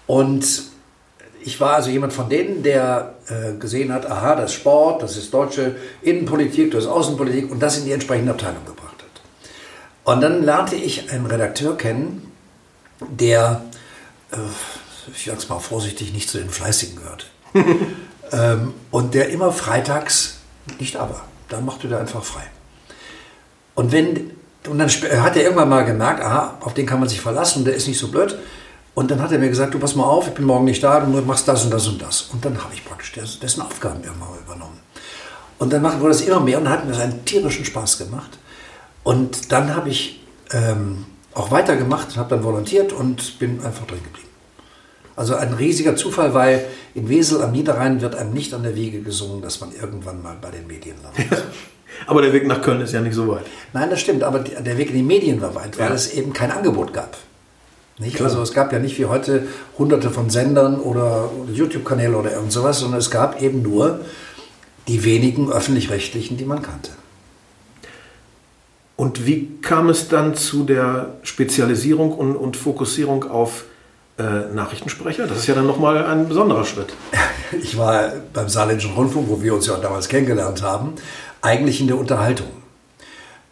Und 0.06 0.69
ich 1.42 1.60
war 1.60 1.74
also 1.74 1.90
jemand 1.90 2.12
von 2.12 2.28
denen, 2.28 2.62
der 2.62 3.14
äh, 3.28 3.54
gesehen 3.58 3.92
hat, 3.92 4.10
aha, 4.10 4.36
das 4.36 4.50
ist 4.50 4.56
Sport, 4.56 5.02
das 5.02 5.16
ist 5.16 5.32
deutsche 5.32 5.76
Innenpolitik, 6.02 6.70
das 6.70 6.84
ist 6.84 6.90
Außenpolitik 6.90 7.50
und 7.50 7.60
das 7.60 7.78
in 7.78 7.84
die 7.84 7.92
entsprechende 7.92 8.32
Abteilung 8.32 8.64
gebracht. 8.66 8.90
Und 10.04 10.22
dann 10.22 10.42
lernte 10.42 10.76
ich 10.76 11.12
einen 11.12 11.26
Redakteur 11.26 11.76
kennen, 11.76 12.32
der, 13.00 13.62
äh, 14.32 14.36
ich 15.14 15.26
sag's 15.26 15.48
mal 15.48 15.60
vorsichtig, 15.60 16.12
nicht 16.12 16.28
zu 16.28 16.38
den 16.38 16.50
Fleißigen 16.50 16.96
gehörte. 16.96 17.26
ähm, 18.32 18.74
und 18.90 19.14
der 19.14 19.28
immer 19.28 19.52
freitags 19.52 20.38
nicht 20.78 20.96
aber, 20.96 21.24
da 21.48 21.60
machte 21.60 21.88
der 21.88 22.00
einfach 22.00 22.24
frei. 22.24 22.42
Und 23.74 23.92
wenn, 23.92 24.32
und 24.68 24.78
dann 24.78 24.88
hat 24.88 25.36
er 25.36 25.42
irgendwann 25.42 25.68
mal 25.68 25.84
gemerkt, 25.84 26.22
aha, 26.22 26.58
auf 26.60 26.74
den 26.74 26.86
kann 26.86 27.00
man 27.00 27.08
sich 27.08 27.20
verlassen, 27.20 27.64
der 27.64 27.74
ist 27.74 27.88
nicht 27.88 27.98
so 27.98 28.08
blöd. 28.08 28.36
Und 28.94 29.10
dann 29.10 29.22
hat 29.22 29.32
er 29.32 29.38
mir 29.38 29.48
gesagt, 29.48 29.74
du 29.74 29.78
pass 29.78 29.94
mal 29.94 30.04
auf, 30.04 30.28
ich 30.28 30.34
bin 30.34 30.44
morgen 30.44 30.64
nicht 30.64 30.82
da, 30.82 31.00
du 31.00 31.06
machst 31.22 31.46
das 31.46 31.64
und 31.64 31.72
das 31.72 31.86
und 31.86 32.02
das. 32.02 32.22
Und 32.32 32.44
dann 32.44 32.62
habe 32.62 32.74
ich 32.74 32.84
praktisch 32.84 33.12
dessen 33.40 33.62
Aufgaben 33.62 34.02
irgendwann 34.02 34.28
übernommen. 34.44 34.78
Und 35.58 35.72
dann 35.72 35.82
wurde 35.82 36.08
das 36.08 36.22
immer 36.22 36.40
mehr 36.40 36.58
und 36.58 36.68
hat 36.68 36.84
mir 36.84 36.92
das 36.92 37.00
einen 37.00 37.24
tierischen 37.24 37.64
Spaß 37.64 37.98
gemacht. 37.98 38.38
Und 39.04 39.52
dann 39.52 39.74
habe 39.74 39.90
ich 39.90 40.20
ähm, 40.52 41.06
auch 41.34 41.50
weitergemacht, 41.50 42.16
habe 42.16 42.30
dann 42.30 42.44
volontiert 42.44 42.92
und 42.92 43.38
bin 43.38 43.64
einfach 43.64 43.86
drin 43.86 44.02
geblieben. 44.02 44.28
Also 45.16 45.34
ein 45.34 45.52
riesiger 45.52 45.96
Zufall, 45.96 46.34
weil 46.34 46.64
in 46.94 47.08
Wesel 47.08 47.42
am 47.42 47.52
Niederrhein 47.52 48.00
wird 48.00 48.14
einem 48.14 48.32
nicht 48.32 48.54
an 48.54 48.62
der 48.62 48.74
Wiege 48.74 49.02
gesungen, 49.02 49.42
dass 49.42 49.60
man 49.60 49.72
irgendwann 49.72 50.22
mal 50.22 50.36
bei 50.40 50.50
den 50.50 50.66
Medien 50.66 50.96
landet. 51.02 51.44
aber 52.06 52.22
der 52.22 52.32
Weg 52.32 52.46
nach 52.46 52.62
Köln 52.62 52.80
ist 52.80 52.92
ja 52.92 53.00
nicht 53.00 53.14
so 53.14 53.28
weit. 53.28 53.44
Nein, 53.72 53.90
das 53.90 54.00
stimmt, 54.00 54.22
aber 54.22 54.38
der 54.38 54.78
Weg 54.78 54.88
in 54.88 54.96
die 54.96 55.02
Medien 55.02 55.40
war 55.42 55.54
weit, 55.54 55.78
weil 55.78 55.88
ja. 55.88 55.94
es 55.94 56.14
eben 56.14 56.32
kein 56.32 56.50
Angebot 56.50 56.92
gab. 56.92 57.16
Nicht? 58.00 58.20
Also 58.22 58.40
es 58.40 58.52
gab 58.52 58.72
ja 58.72 58.78
nicht 58.78 58.98
wie 58.98 59.04
heute 59.04 59.46
hunderte 59.78 60.10
von 60.10 60.30
Sendern 60.30 60.80
oder, 60.80 61.30
oder 61.32 61.52
YouTube-Kanäle 61.52 62.16
oder 62.16 62.32
irgend 62.32 62.50
sowas, 62.50 62.80
sondern 62.80 62.98
es 62.98 63.10
gab 63.10 63.40
eben 63.42 63.62
nur 63.62 64.00
die 64.88 65.04
wenigen 65.04 65.52
öffentlich-rechtlichen, 65.52 66.38
die 66.38 66.46
man 66.46 66.62
kannte. 66.62 66.90
Und 68.96 69.26
wie 69.26 69.58
kam 69.62 69.88
es 69.90 70.08
dann 70.08 70.34
zu 70.34 70.64
der 70.64 71.14
Spezialisierung 71.22 72.12
und, 72.12 72.36
und 72.36 72.56
Fokussierung 72.56 73.30
auf 73.30 73.64
äh, 74.18 74.22
Nachrichtensprecher? 74.54 75.26
Das 75.26 75.38
ist 75.38 75.46
ja 75.46 75.54
dann 75.54 75.66
nochmal 75.66 76.04
ein 76.04 76.28
besonderer 76.28 76.64
Schritt. 76.64 76.94
Ich 77.52 77.76
war 77.76 78.12
beim 78.32 78.48
Saarländischen 78.48 78.94
Rundfunk, 78.94 79.28
wo 79.28 79.42
wir 79.42 79.52
uns 79.52 79.66
ja 79.66 79.76
damals 79.76 80.08
kennengelernt 80.08 80.62
haben, 80.62 80.92
eigentlich 81.42 81.80
in 81.80 81.88
der 81.88 81.98
Unterhaltung. 81.98 82.46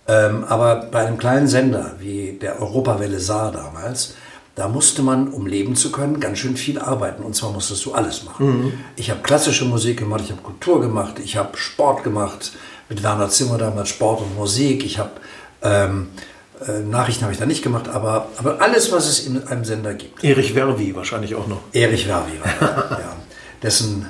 Ähm, 0.06 0.44
aber 0.44 0.87
bei 0.92 1.04
einem 1.04 1.18
kleinen 1.18 1.48
Sender 1.48 1.96
wie 1.98 2.38
der 2.40 2.62
Europawelle 2.62 3.18
Saar 3.18 3.50
damals, 3.50 4.14
da 4.58 4.66
musste 4.66 5.02
man, 5.02 5.28
um 5.28 5.46
leben 5.46 5.76
zu 5.76 5.92
können, 5.92 6.18
ganz 6.18 6.38
schön 6.38 6.56
viel 6.56 6.80
arbeiten. 6.80 7.22
Und 7.22 7.36
zwar 7.36 7.52
musstest 7.52 7.84
du 7.84 7.94
alles 7.94 8.24
machen. 8.24 8.46
Mhm. 8.46 8.72
Ich 8.96 9.08
habe 9.08 9.20
klassische 9.22 9.64
Musik 9.64 10.00
gemacht, 10.00 10.22
ich 10.24 10.32
habe 10.32 10.42
Kultur 10.42 10.80
gemacht, 10.80 11.20
ich 11.22 11.36
habe 11.36 11.56
Sport 11.56 12.02
gemacht, 12.02 12.50
mit 12.88 13.04
Werner 13.04 13.28
Zimmer 13.28 13.56
damals 13.56 13.90
Sport 13.90 14.20
und 14.22 14.34
Musik, 14.36 14.84
ich 14.84 14.98
habe 14.98 15.12
ähm, 15.62 16.08
äh, 16.66 16.80
Nachrichten 16.80 17.22
habe 17.22 17.32
ich 17.32 17.38
da 17.38 17.46
nicht 17.46 17.62
gemacht, 17.62 17.88
aber, 17.88 18.30
aber 18.36 18.60
alles, 18.60 18.90
was 18.90 19.06
es 19.06 19.20
in 19.28 19.46
einem 19.46 19.64
Sender 19.64 19.94
gibt. 19.94 20.24
Erich 20.24 20.56
Werwi 20.56 20.96
wahrscheinlich 20.96 21.36
auch 21.36 21.46
noch. 21.46 21.60
Erich 21.72 22.08
Werwi, 22.08 22.32
ja. 22.60 23.16
Dessen 23.62 24.06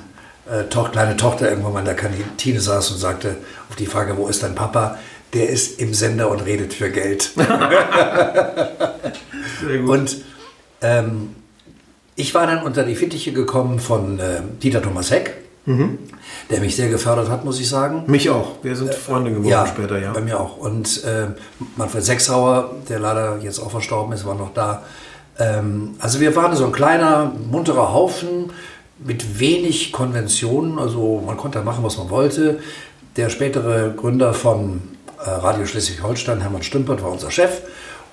äh, 0.49 0.63
to 0.63 0.85
kleine 0.85 1.15
Tochter 1.15 1.47
irgendwann 1.47 1.73
mal 1.73 1.79
in 1.79 1.85
der 1.85 1.95
Kantine 1.95 2.59
saß 2.59 2.89
und 2.89 2.97
sagte 2.97 3.37
auf 3.69 3.75
die 3.75 3.85
Frage, 3.85 4.17
wo 4.17 4.27
ist 4.27 4.41
dein 4.41 4.55
Papa? 4.55 4.97
Der 5.33 5.47
ist 5.49 5.79
im 5.79 5.93
Sender 5.93 6.31
und 6.31 6.43
redet 6.43 6.73
für 6.73 6.89
Geld. 6.89 7.29
Sehr 9.61 9.77
gut. 9.77 9.89
Und 9.89 10.23
ähm, 10.81 11.35
ich 12.15 12.33
war 12.33 12.47
dann 12.47 12.63
unter 12.63 12.83
die 12.83 12.95
Fittiche 12.95 13.31
gekommen 13.31 13.79
von 13.79 14.19
äh, 14.19 14.41
Dieter 14.61 14.81
Thomas 14.81 15.11
Heck. 15.11 15.35
Mhm 15.65 15.99
der 16.49 16.59
mich 16.61 16.75
sehr 16.75 16.89
gefördert 16.89 17.29
hat, 17.29 17.45
muss 17.45 17.59
ich 17.59 17.69
sagen. 17.69 18.03
Mich 18.07 18.29
auch. 18.29 18.63
Wir 18.63 18.75
sind 18.75 18.93
Freunde 18.93 19.31
geworden 19.31 19.47
ja, 19.47 19.67
später, 19.67 19.99
ja. 19.99 20.13
Bei 20.13 20.21
mir 20.21 20.39
auch. 20.39 20.57
Und 20.57 21.03
äh, 21.03 21.27
Manfred 21.75 22.03
Sechsauer, 22.03 22.71
der 22.89 22.99
leider 22.99 23.37
jetzt 23.41 23.59
auch 23.59 23.69
verstorben 23.69 24.13
ist, 24.13 24.25
war 24.25 24.35
noch 24.35 24.53
da. 24.53 24.83
Ähm, 25.37 25.95
also 25.99 26.19
wir 26.19 26.35
waren 26.35 26.55
so 26.55 26.65
ein 26.65 26.71
kleiner, 26.71 27.31
munterer 27.49 27.93
Haufen, 27.93 28.51
mit 29.01 29.39
wenig 29.39 29.93
Konventionen, 29.93 30.77
also 30.77 31.23
man 31.25 31.37
konnte 31.37 31.61
machen, 31.61 31.83
was 31.83 31.97
man 31.97 32.09
wollte. 32.09 32.59
Der 33.15 33.29
spätere 33.29 33.93
Gründer 33.95 34.33
von 34.33 34.81
äh, 35.23 35.29
Radio 35.29 35.65
Schleswig-Holstein, 35.65 36.41
Hermann 36.41 36.63
Stümpert, 36.63 37.03
war 37.03 37.11
unser 37.11 37.31
Chef. 37.31 37.61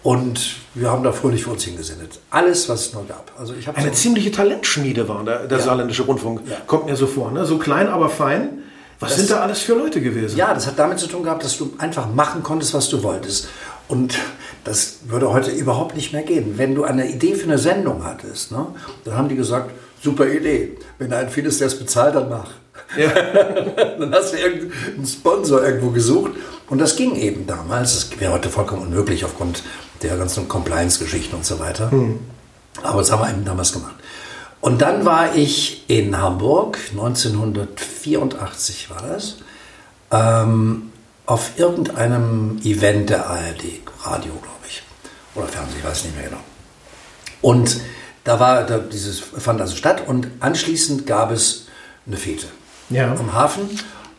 Und 0.07 0.59
wir 0.75 0.89
haben 0.89 1.03
da 1.03 1.11
fröhlich 1.11 1.43
vor 1.43 1.55
uns 1.55 1.65
hingesendet. 1.65 2.21
Alles, 2.31 2.69
was 2.69 2.87
es 2.87 2.93
nur 2.93 3.05
gab. 3.09 3.33
Also 3.37 3.55
ich 3.55 3.69
Eine 3.69 3.89
so 3.89 3.93
ziemliche 3.93 4.31
Talentschmiede 4.31 5.09
war 5.09 5.25
der, 5.25 5.49
der 5.49 5.59
ja. 5.59 5.65
saarländische 5.65 6.05
Rundfunk. 6.05 6.43
Ja. 6.49 6.59
Kommt 6.65 6.87
mir 6.87 6.95
so 6.95 7.09
vor. 7.09 7.33
Ne? 7.33 7.45
So 7.45 7.59
klein, 7.59 7.89
aber 7.89 8.09
fein. 8.09 8.63
Was 9.01 9.11
das, 9.11 9.19
sind 9.19 9.31
da 9.33 9.41
alles 9.41 9.63
für 9.63 9.75
Leute 9.75 10.01
gewesen? 10.01 10.37
Ja, 10.37 10.55
das 10.55 10.69
hat 10.69 10.79
damit 10.79 11.01
zu 11.01 11.09
tun 11.09 11.25
gehabt, 11.25 11.43
dass 11.43 11.59
du 11.59 11.75
einfach 11.79 12.09
machen 12.09 12.45
konntest, 12.45 12.73
was 12.73 12.89
du 12.89 13.03
wolltest. 13.03 13.49
Und 13.89 14.17
das 14.63 14.99
würde 15.07 15.33
heute 15.33 15.51
überhaupt 15.51 15.97
nicht 15.97 16.13
mehr 16.13 16.23
gehen. 16.23 16.57
Wenn 16.57 16.77
du 16.77 16.85
eine 16.85 17.11
Idee 17.11 17.35
für 17.35 17.49
eine 17.49 17.59
Sendung 17.59 18.05
hattest, 18.05 18.53
ne, 18.53 18.65
dann 19.05 19.17
haben 19.17 19.29
die 19.29 19.35
gesagt, 19.35 19.73
super 20.01 20.29
Idee. 20.29 20.79
Wenn 20.99 21.11
da 21.11 21.19
ein 21.19 21.31
findest, 21.31 21.59
der 21.61 21.67
es 21.67 21.77
bezahlt, 21.77 22.15
dann 22.15 22.29
mach. 22.29 22.53
Ja. 22.97 23.11
dann 23.99 24.15
hast 24.15 24.33
du 24.33 24.39
irgendeinen 24.39 25.07
Sponsor 25.07 25.63
irgendwo 25.63 25.91
gesucht. 25.91 26.33
Und 26.69 26.79
das 26.79 26.97
ging 26.97 27.15
eben 27.17 27.47
damals. 27.47 27.95
Das 27.95 28.21
wäre 28.21 28.33
heute 28.33 28.49
vollkommen 28.49 28.83
unmöglich 28.83 29.25
aufgrund 29.25 29.63
der 30.03 30.17
ganzen 30.17 30.49
Compliance-Geschichten 30.49 31.37
und 31.37 31.45
so 31.45 31.59
weiter. 31.59 31.91
Hm. 31.91 32.19
Aber 32.83 33.01
das 33.01 33.13
haben 33.13 33.23
wir 33.23 33.31
eben 33.31 33.45
damals 33.45 33.73
gemacht. 33.73 33.95
Und 34.61 34.83
dann 34.83 35.05
war 35.05 35.37
ich 35.37 35.85
in 35.89 36.19
Hamburg, 36.19 36.79
1984 36.91 38.91
war 38.91 39.03
das, 39.03 39.37
ähm, 40.11 40.91
auf 41.27 41.59
irgendeinem 41.59 42.59
Event 42.65 43.11
der 43.11 43.27
ARD, 43.27 43.81
Radio, 44.03 44.33
glaube 44.33 44.65
ich, 44.69 44.83
oder 45.35 45.49
Fernsehen, 45.49 45.79
ich 45.79 45.85
weiß 45.85 46.05
nicht 46.05 46.17
mehr 46.17 46.29
genau. 46.29 46.41
Und 47.43 47.81
da 48.25 48.41
war 48.41 48.65
da 48.65 48.79
dieses 48.79 49.21
fand 49.21 49.61
also 49.61 49.77
statt 49.77 50.03
und 50.07 50.29
anschließend 50.41 51.07
gab 51.07 51.31
es 51.31 51.67
eine 52.07 52.17
Fete 52.17 52.47
ja. 52.91 53.11
am 53.13 53.33
Hafen 53.33 53.69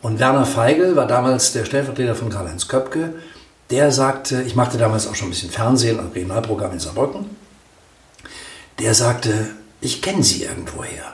und 0.01 0.19
Werner 0.19 0.45
Feigl 0.45 0.95
war 0.95 1.07
damals 1.07 1.53
der 1.53 1.65
Stellvertreter 1.65 2.15
von 2.15 2.29
Karl-Heinz 2.29 2.67
Köpke 2.67 3.13
der 3.69 3.91
sagte, 3.91 4.43
ich 4.43 4.55
machte 4.55 4.77
damals 4.77 5.07
auch 5.07 5.15
schon 5.15 5.27
ein 5.27 5.31
bisschen 5.31 5.49
Fernsehen 5.49 5.99
und 5.99 6.15
Regionalprogramm 6.15 6.73
in 6.73 6.79
Saarbrücken, 6.79 7.25
der 8.79 8.93
sagte, 8.93 9.49
ich 9.81 10.01
kenne 10.01 10.23
Sie 10.23 10.43
irgendwoher. 10.43 11.13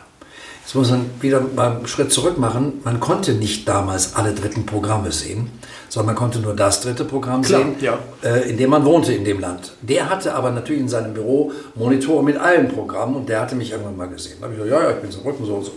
Jetzt 0.63 0.75
muss 0.75 0.91
man 0.91 1.09
wieder 1.19 1.41
mal 1.41 1.77
einen 1.77 1.87
Schritt 1.87 2.11
zurück 2.11 2.37
machen. 2.37 2.81
Man 2.83 2.99
konnte 2.99 3.33
nicht 3.33 3.67
damals 3.67 4.15
alle 4.15 4.33
dritten 4.33 4.65
Programme 4.65 5.11
sehen, 5.11 5.51
sondern 5.89 6.07
man 6.07 6.15
konnte 6.15 6.39
nur 6.39 6.55
das 6.55 6.81
dritte 6.81 7.03
Programm 7.03 7.41
Klar, 7.41 7.61
sehen, 7.61 7.75
ja. 7.81 7.99
äh, 8.23 8.49
in 8.49 8.57
dem 8.57 8.69
man 8.69 8.85
wohnte 8.85 9.13
in 9.13 9.25
dem 9.25 9.39
Land. 9.39 9.73
Der 9.81 10.09
hatte 10.09 10.33
aber 10.33 10.51
natürlich 10.51 10.81
in 10.81 10.87
seinem 10.87 11.13
Büro 11.13 11.51
Monitore 11.75 12.23
mit 12.23 12.37
allen 12.37 12.69
Programmen 12.69 13.15
und 13.15 13.29
der 13.29 13.41
hatte 13.41 13.55
mich 13.55 13.71
irgendwann 13.71 13.97
mal 13.97 14.07
gesehen. 14.07 14.37
Da 14.39 14.45
habe 14.45 14.53
ich 14.53 14.61
gesagt, 14.61 14.81
ja, 14.81 14.89
ja, 14.89 14.95
ich 14.95 15.01
bin 15.01 15.11
Saarbrücken, 15.11 15.45
so 15.45 15.55
und 15.55 15.65
so. 15.65 15.71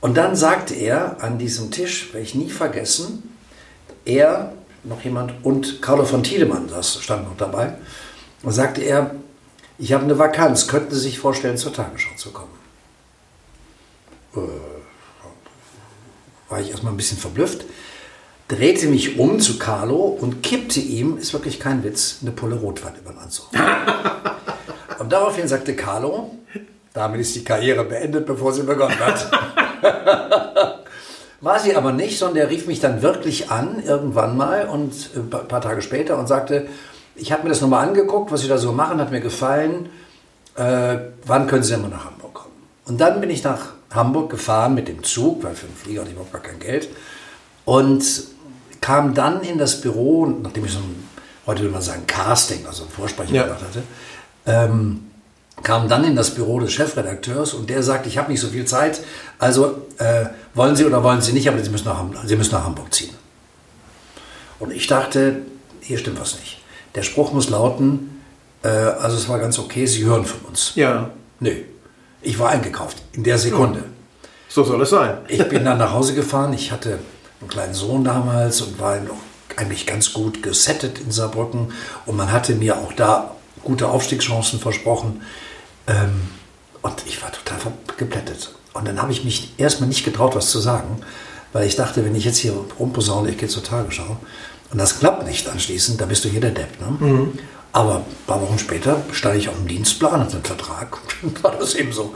Und 0.00 0.16
dann 0.16 0.36
sagte 0.36 0.74
er 0.74 1.22
an 1.22 1.38
diesem 1.38 1.70
Tisch, 1.70 2.12
werde 2.12 2.26
ich 2.26 2.34
nie 2.34 2.50
vergessen, 2.50 3.34
er 4.04 4.52
noch 4.84 5.02
jemand 5.02 5.44
und 5.44 5.82
Carlo 5.82 6.04
von 6.04 6.22
Tiedemann, 6.22 6.68
das 6.68 7.02
stand 7.02 7.24
noch 7.28 7.36
dabei. 7.36 7.74
Und 8.42 8.52
sagte 8.52 8.82
er, 8.82 9.16
ich 9.78 9.92
habe 9.92 10.04
eine 10.04 10.18
Vakanz, 10.18 10.68
könnten 10.68 10.94
Sie 10.94 11.00
sich 11.00 11.18
vorstellen, 11.18 11.56
zur 11.56 11.72
Tagesschau 11.72 12.14
zu 12.16 12.30
kommen? 12.30 12.52
Äh, 14.34 14.38
war 16.48 16.60
ich 16.60 16.70
erstmal 16.70 16.92
ein 16.92 16.96
bisschen 16.96 17.18
verblüfft, 17.18 17.64
drehte 18.48 18.86
mich 18.86 19.18
um 19.18 19.40
zu 19.40 19.58
Carlo 19.58 19.96
und 19.96 20.42
kippte 20.42 20.80
ihm, 20.80 21.18
ist 21.18 21.32
wirklich 21.32 21.58
kein 21.58 21.82
Witz, 21.82 22.18
eine 22.22 22.30
Pulle 22.30 22.56
Rotwein 22.56 22.94
über 22.96 23.10
den 23.10 23.18
Anzug. 23.18 23.48
und 24.98 25.12
daraufhin 25.12 25.48
sagte 25.48 25.74
Carlo, 25.74 26.38
damit 26.96 27.20
ist 27.20 27.34
die 27.36 27.44
Karriere 27.44 27.84
beendet, 27.84 28.24
bevor 28.24 28.52
sie 28.54 28.62
begonnen 28.62 28.98
hat. 28.98 29.30
War 31.42 31.58
sie 31.58 31.76
aber 31.76 31.92
nicht, 31.92 32.18
sondern 32.18 32.38
er 32.38 32.50
rief 32.50 32.66
mich 32.66 32.80
dann 32.80 33.02
wirklich 33.02 33.50
an, 33.50 33.82
irgendwann 33.84 34.34
mal, 34.34 34.66
und 34.66 35.10
äh, 35.14 35.18
ein 35.18 35.28
paar 35.28 35.60
Tage 35.60 35.82
später 35.82 36.18
und 36.18 36.26
sagte, 36.26 36.66
ich 37.14 37.32
habe 37.32 37.42
mir 37.42 37.50
das 37.50 37.60
nochmal 37.60 37.86
angeguckt, 37.86 38.32
was 38.32 38.40
Sie 38.40 38.48
da 38.48 38.56
so 38.56 38.72
machen, 38.72 38.98
hat 38.98 39.10
mir 39.10 39.20
gefallen. 39.20 39.90
Äh, 40.56 40.96
wann 41.26 41.46
können 41.46 41.62
Sie 41.62 41.72
denn 41.72 41.82
mal 41.82 41.88
nach 41.88 42.06
Hamburg 42.06 42.32
kommen? 42.32 42.54
Und 42.86 42.98
dann 42.98 43.20
bin 43.20 43.28
ich 43.28 43.44
nach 43.44 43.74
Hamburg 43.90 44.30
gefahren 44.30 44.74
mit 44.74 44.88
dem 44.88 45.02
Zug, 45.02 45.44
weil 45.44 45.54
für 45.54 45.66
den 45.66 45.76
Flieger 45.76 46.00
hatte 46.00 46.10
ich 46.10 46.14
überhaupt 46.14 46.32
gar 46.32 46.42
kein 46.42 46.58
Geld. 46.58 46.88
Und 47.66 48.04
kam 48.80 49.12
dann 49.12 49.42
in 49.42 49.58
das 49.58 49.82
Büro, 49.82 50.26
nachdem 50.26 50.64
ich 50.64 50.72
so 50.72 50.78
ein, 50.78 51.08
heute 51.46 51.60
würde 51.60 51.72
man 51.72 51.82
sagen, 51.82 52.06
Casting, 52.06 52.66
also 52.66 52.84
ein 52.84 52.90
Vorsprechen 52.90 53.34
ja. 53.34 53.44
gemacht 53.44 53.62
hatte, 53.62 53.82
ähm, 54.46 55.05
kam 55.62 55.88
dann 55.88 56.04
in 56.04 56.16
das 56.16 56.34
Büro 56.34 56.60
des 56.60 56.72
Chefredakteurs 56.72 57.54
und 57.54 57.70
der 57.70 57.82
sagte, 57.82 58.08
ich 58.08 58.18
habe 58.18 58.30
nicht 58.30 58.40
so 58.40 58.48
viel 58.48 58.66
Zeit, 58.66 59.00
also 59.38 59.82
äh, 59.98 60.26
wollen 60.54 60.76
Sie 60.76 60.84
oder 60.84 61.02
wollen 61.02 61.20
Sie 61.20 61.32
nicht, 61.32 61.48
aber 61.48 61.62
Sie 61.62 61.70
müssen, 61.70 61.86
nach, 61.86 62.04
Sie 62.24 62.36
müssen 62.36 62.52
nach 62.52 62.64
Hamburg 62.64 62.92
ziehen. 62.92 63.14
Und 64.58 64.72
ich 64.72 64.86
dachte, 64.86 65.42
hier 65.80 65.98
stimmt 65.98 66.20
was 66.20 66.38
nicht. 66.38 66.62
Der 66.94 67.02
Spruch 67.02 67.32
muss 67.32 67.50
lauten, 67.50 68.22
äh, 68.62 68.68
also 68.68 69.16
es 69.16 69.28
war 69.28 69.38
ganz 69.38 69.58
okay, 69.58 69.86
Sie 69.86 70.04
hören 70.04 70.24
von 70.24 70.40
uns. 70.48 70.72
Ja. 70.74 71.10
Nö, 71.40 71.52
ich 72.22 72.38
war 72.38 72.50
eingekauft, 72.50 73.02
in 73.12 73.24
der 73.24 73.38
Sekunde. 73.38 73.84
So 74.48 74.64
soll 74.64 74.80
es 74.82 74.90
sein. 74.90 75.18
ich 75.28 75.46
bin 75.48 75.64
dann 75.64 75.78
nach 75.78 75.92
Hause 75.92 76.14
gefahren, 76.14 76.52
ich 76.52 76.70
hatte 76.72 76.98
einen 77.40 77.50
kleinen 77.50 77.74
Sohn 77.74 78.04
damals 78.04 78.60
und 78.62 78.78
war 78.78 78.98
noch 79.00 79.18
eigentlich 79.56 79.86
ganz 79.86 80.12
gut 80.12 80.42
gesettet 80.42 80.98
in 80.98 81.10
Saarbrücken 81.10 81.72
und 82.04 82.16
man 82.16 82.30
hatte 82.30 82.54
mir 82.54 82.76
auch 82.78 82.92
da 82.92 83.36
gute 83.64 83.88
Aufstiegschancen 83.88 84.60
versprochen. 84.60 85.22
Ähm, 85.86 86.22
und 86.82 87.04
ich 87.06 87.22
war 87.22 87.32
total 87.32 87.72
geplättet. 87.96 88.54
Und 88.74 88.86
dann 88.86 89.00
habe 89.00 89.12
ich 89.12 89.24
mich 89.24 89.54
erstmal 89.58 89.88
nicht 89.88 90.04
getraut, 90.04 90.34
was 90.34 90.50
zu 90.50 90.58
sagen, 90.58 91.00
weil 91.52 91.66
ich 91.66 91.76
dachte, 91.76 92.04
wenn 92.04 92.14
ich 92.14 92.24
jetzt 92.24 92.38
hier 92.38 92.52
rumposaune, 92.78 93.30
ich 93.30 93.38
gehe 93.38 93.48
zur 93.48 93.62
Tagesschau, 93.62 94.16
und 94.70 94.78
das 94.78 94.98
klappt 94.98 95.26
nicht 95.26 95.48
anschließend, 95.48 96.00
da 96.00 96.06
bist 96.06 96.24
du 96.24 96.28
hier 96.28 96.40
der 96.40 96.50
Depp. 96.50 96.80
Ne? 96.80 97.06
Mhm. 97.06 97.38
Aber 97.72 97.96
ein 97.96 98.04
paar 98.26 98.40
Wochen 98.40 98.58
später 98.58 99.02
stand 99.12 99.36
ich 99.36 99.48
auf 99.48 99.54
dem 99.54 99.68
Dienstplan, 99.68 100.20
hatte 100.20 100.34
einen 100.34 100.44
Vertrag, 100.44 100.98
und 101.22 101.42
war 101.42 101.54
das 101.58 101.74
eben 101.74 101.92
so. 101.92 102.14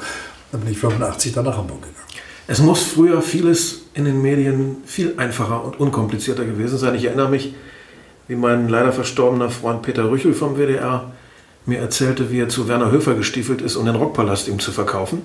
Dann 0.52 0.60
bin 0.62 0.72
ich 0.72 0.78
85 0.78 1.32
dann 1.32 1.44
nach 1.44 1.56
Hamburg 1.56 1.82
gegangen. 1.82 1.96
Es 2.48 2.58
muss 2.58 2.82
früher 2.82 3.22
vieles 3.22 3.82
in 3.94 4.04
den 4.04 4.20
Medien 4.20 4.78
viel 4.84 5.14
einfacher 5.16 5.64
und 5.64 5.78
unkomplizierter 5.78 6.44
gewesen 6.44 6.78
sein. 6.78 6.96
Ich 6.96 7.04
erinnere 7.04 7.28
mich, 7.28 7.54
wie 8.26 8.34
mein 8.34 8.68
leider 8.68 8.92
verstorbener 8.92 9.50
Freund 9.50 9.82
Peter 9.82 10.10
Rüchel 10.10 10.34
vom 10.34 10.56
WDR 10.56 11.12
mir 11.66 11.78
erzählte, 11.78 12.30
wie 12.30 12.40
er 12.40 12.48
zu 12.48 12.68
Werner 12.68 12.90
Höfer 12.90 13.14
gestiefelt 13.14 13.60
ist, 13.60 13.76
um 13.76 13.86
den 13.86 13.94
Rockpalast 13.94 14.48
ihm 14.48 14.58
zu 14.58 14.72
verkaufen. 14.72 15.22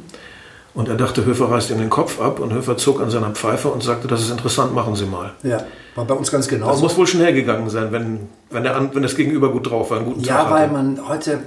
Und 0.75 0.89
er 0.89 0.95
dachte, 0.95 1.23
Höfer 1.23 1.49
reißt 1.49 1.71
ihm 1.71 1.77
den 1.77 1.89
Kopf 1.89 2.19
ab 2.19 2.41
und 2.41 2.51
Höfer 2.53 2.75
zog 2.75 3.01
an 3.01 3.09
seiner 3.09 3.31
Pfeife 3.31 3.69
und 3.69 3.81
sagte, 3.81 4.09
das 4.09 4.21
ist 4.21 4.29
interessant, 4.29 4.75
machen 4.75 4.93
Sie 4.95 5.05
mal. 5.05 5.31
Ja, 5.41 5.63
war 5.95 6.03
bei 6.03 6.13
uns 6.13 6.29
ganz 6.29 6.49
genau. 6.49 6.67
Das 6.67 6.81
muss 6.81 6.97
wohl 6.97 7.07
schnell 7.07 7.33
gegangen 7.33 7.69
sein, 7.69 7.93
wenn, 7.93 8.27
wenn, 8.49 8.63
der, 8.63 8.89
wenn 8.93 9.01
das 9.01 9.15
Gegenüber 9.15 9.53
gut 9.53 9.71
drauf 9.71 9.89
war, 9.89 9.97
einen 9.99 10.07
guten 10.07 10.19
ja, 10.19 10.35
Tag 10.35 10.49
Ja, 10.49 10.53
weil 10.53 10.67
man 10.69 10.99
heute, 11.07 11.39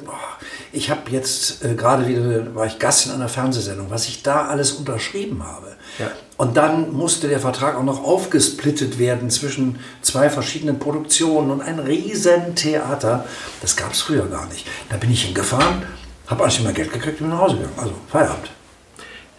ich 0.72 0.90
habe 0.90 1.10
jetzt 1.10 1.64
äh, 1.64 1.74
gerade 1.74 2.06
wieder, 2.06 2.54
war 2.54 2.66
ich 2.66 2.78
Gast 2.78 3.06
in 3.06 3.12
einer 3.12 3.28
Fernsehsendung, 3.28 3.90
was 3.90 4.08
ich 4.08 4.22
da 4.22 4.46
alles 4.46 4.72
unterschrieben 4.72 5.42
habe. 5.44 5.76
Ja. 5.98 6.10
Und 6.36 6.56
dann 6.56 6.92
musste 6.92 7.28
der 7.28 7.40
Vertrag 7.40 7.76
auch 7.76 7.82
noch 7.82 8.04
aufgesplittet 8.04 8.98
werden 8.98 9.30
zwischen 9.30 9.80
zwei 10.02 10.30
verschiedenen 10.30 10.78
Produktionen 10.78 11.50
und 11.50 11.62
ein 11.62 11.78
Riesentheater. 11.78 13.24
Das 13.60 13.76
gab 13.76 13.92
es 13.92 14.02
früher 14.02 14.26
gar 14.26 14.46
nicht. 14.46 14.66
Da 14.88 14.96
bin 14.96 15.10
ich 15.10 15.24
hingefahren, 15.24 15.82
habe 16.26 16.44
eigentlich 16.44 16.60
immer 16.60 16.72
Geld 16.72 16.92
gekriegt 16.92 17.20
und 17.20 17.28
bin 17.28 17.36
nach 17.36 17.42
Hause 17.42 17.56
gegangen. 17.56 17.74
Also 17.78 17.92
Feierabend. 18.08 18.50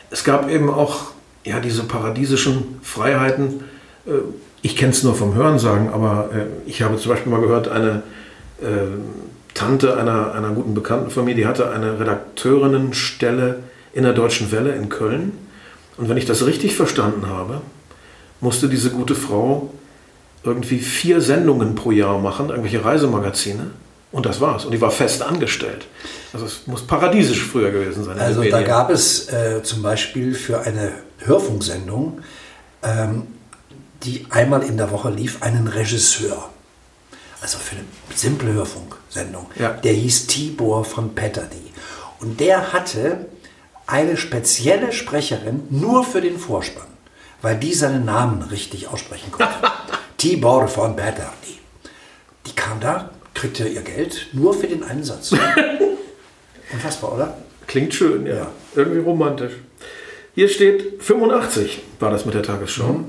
Es 0.09 0.23
gab 0.23 0.49
eben 0.49 0.69
auch 0.69 1.11
ja, 1.45 1.59
diese 1.59 1.83
paradiesischen 1.83 2.79
Freiheiten. 2.81 3.63
Äh, 4.05 4.11
ich 4.61 4.75
kenne 4.75 4.91
es 4.91 5.03
nur 5.03 5.15
vom 5.15 5.35
Hörensagen, 5.35 5.89
aber 5.89 6.29
äh, 6.33 6.69
ich 6.69 6.81
habe 6.81 6.97
zum 6.97 7.11
Beispiel 7.11 7.31
mal 7.31 7.39
gehört, 7.39 7.69
eine 7.69 8.03
äh, 8.61 8.65
Tante 9.59 9.97
einer, 9.97 10.33
einer 10.33 10.51
guten 10.51 10.73
Bekannten 10.73 11.09
von 11.09 11.25
mir, 11.25 11.35
die 11.35 11.45
hatte 11.45 11.69
eine 11.69 11.99
Redakteurinnenstelle 11.99 13.59
in 13.91 14.03
der 14.03 14.13
Deutschen 14.13 14.53
Welle 14.53 14.73
in 14.73 14.87
Köln 14.87 15.33
und 15.97 16.07
wenn 16.07 16.15
ich 16.15 16.25
das 16.25 16.45
richtig 16.45 16.77
verstanden 16.77 17.27
habe, 17.27 17.59
musste 18.39 18.69
diese 18.69 18.89
gute 18.89 19.15
Frau 19.15 19.69
irgendwie 20.45 20.79
vier 20.79 21.19
Sendungen 21.19 21.75
pro 21.75 21.91
Jahr 21.91 22.19
machen, 22.19 22.49
irgendwelche 22.49 22.85
Reisemagazine. 22.85 23.71
Und 24.13 24.25
das 24.25 24.39
war's. 24.39 24.63
Und 24.63 24.71
die 24.71 24.79
war 24.79 24.91
fest 24.91 25.21
angestellt. 25.21 25.87
Also 26.31 26.45
es 26.45 26.65
muss 26.65 26.81
paradiesisch 26.81 27.43
früher 27.43 27.69
gewesen 27.69 28.05
sein. 28.05 28.17
Also 28.17 28.43
da 28.43 28.61
gab 28.61 28.89
es 28.89 29.27
äh, 29.27 29.61
zum 29.61 29.81
Beispiel 29.81 30.33
für 30.33 30.61
eine 30.61 30.93
Hörfunksendung, 31.17 32.21
ähm, 32.81 33.27
die 34.03 34.25
einmal 34.29 34.63
in 34.63 34.77
der 34.77 34.89
Woche 34.91 35.09
lief, 35.09 35.43
einen 35.43 35.67
Regisseur. 35.67 36.49
Also 37.41 37.57
für 37.57 37.75
eine 37.75 37.85
simple 38.15 38.53
Hörfunksendung. 38.53 39.47
Ja. 39.57 39.73
Der 39.73 39.93
hieß 39.93 40.27
Tibor 40.27 40.83
von 40.83 41.15
Petterdy. 41.15 41.71
Und 42.19 42.39
der 42.39 42.73
hatte 42.73 43.27
eine 43.87 44.17
spezielle 44.17 44.91
Sprecherin 44.91 45.63
nur 45.69 46.03
für 46.03 46.21
den 46.21 46.37
Vorspann, 46.37 46.87
weil 47.41 47.57
die 47.57 47.73
seinen 47.73 48.05
Namen 48.05 48.41
richtig 48.43 48.87
aussprechen 48.87 49.31
konnte. 49.31 49.53
Tibor 50.17 50.67
von 50.67 50.95
Bertardi. 50.95 51.59
Die 52.45 52.51
kam 52.51 52.79
da, 52.81 53.09
kriegte 53.33 53.67
ihr 53.67 53.81
Geld 53.81 54.27
nur 54.33 54.53
für 54.53 54.67
den 54.67 54.83
Einsatz. 54.83 55.31
Unfassbar, 56.73 57.13
oder? 57.13 57.37
Klingt 57.67 57.93
schön, 57.93 58.25
ja. 58.25 58.35
ja. 58.35 58.51
Irgendwie 58.75 58.99
romantisch. 58.99 59.53
Hier 60.35 60.49
steht 60.49 61.01
85 61.01 61.81
war 61.99 62.11
das 62.11 62.25
mit 62.25 62.35
der 62.35 62.43
Tagesschau. 62.43 62.93
Mhm. 62.93 63.05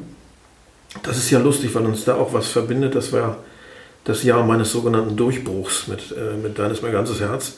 Das 1.02 1.16
ist 1.16 1.30
ja 1.30 1.38
lustig, 1.38 1.74
weil 1.74 1.84
uns 1.86 2.04
da 2.04 2.14
auch 2.14 2.32
was 2.32 2.48
verbindet. 2.48 2.94
Das 2.94 3.12
war 3.12 3.38
das 4.04 4.22
Jahr 4.22 4.44
meines 4.44 4.72
sogenannten 4.72 5.16
Durchbruchs 5.16 5.86
mit, 5.88 6.12
äh, 6.12 6.36
mit 6.36 6.58
Deines 6.58 6.82
mein 6.82 6.92
ganzes 6.92 7.20
Herz. 7.20 7.54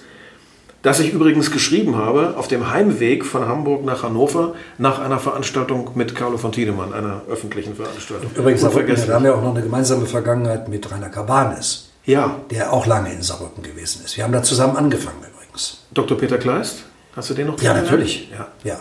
Das 0.82 0.98
ich 0.98 1.12
übrigens 1.12 1.52
geschrieben 1.52 1.94
habe 1.96 2.34
auf 2.36 2.48
dem 2.48 2.72
Heimweg 2.72 3.24
von 3.24 3.46
Hamburg 3.46 3.84
nach 3.84 4.02
Hannover 4.02 4.54
nach 4.78 4.98
einer 4.98 5.20
Veranstaltung 5.20 5.90
mit 5.94 6.16
Carlo 6.16 6.38
von 6.38 6.50
Tiedemann, 6.50 6.92
einer 6.92 7.22
öffentlichen 7.30 7.76
Veranstaltung. 7.76 8.32
Übrigens, 8.34 8.62
wir 8.62 9.14
haben 9.14 9.24
ja 9.24 9.34
auch 9.34 9.42
noch 9.42 9.54
eine 9.54 9.62
gemeinsame 9.62 10.06
Vergangenheit 10.06 10.68
mit 10.68 10.90
Rainer 10.90 11.08
Cabanes. 11.08 11.90
Ja. 12.04 12.40
Der 12.50 12.72
auch 12.72 12.86
lange 12.86 13.12
in 13.12 13.22
Saarbrücken 13.22 13.62
gewesen 13.62 14.02
ist. 14.04 14.16
Wir 14.16 14.24
haben 14.24 14.32
da 14.32 14.42
zusammen 14.42 14.76
angefangen 14.76 15.18
übrigens. 15.18 15.84
Dr. 15.94 16.18
Peter 16.18 16.38
Kleist? 16.38 16.82
Hast 17.14 17.30
du 17.30 17.34
den 17.34 17.46
noch 17.46 17.62
Ja, 17.62 17.74
natürlich. 17.74 18.30
Ja. 18.32 18.48
ja. 18.64 18.80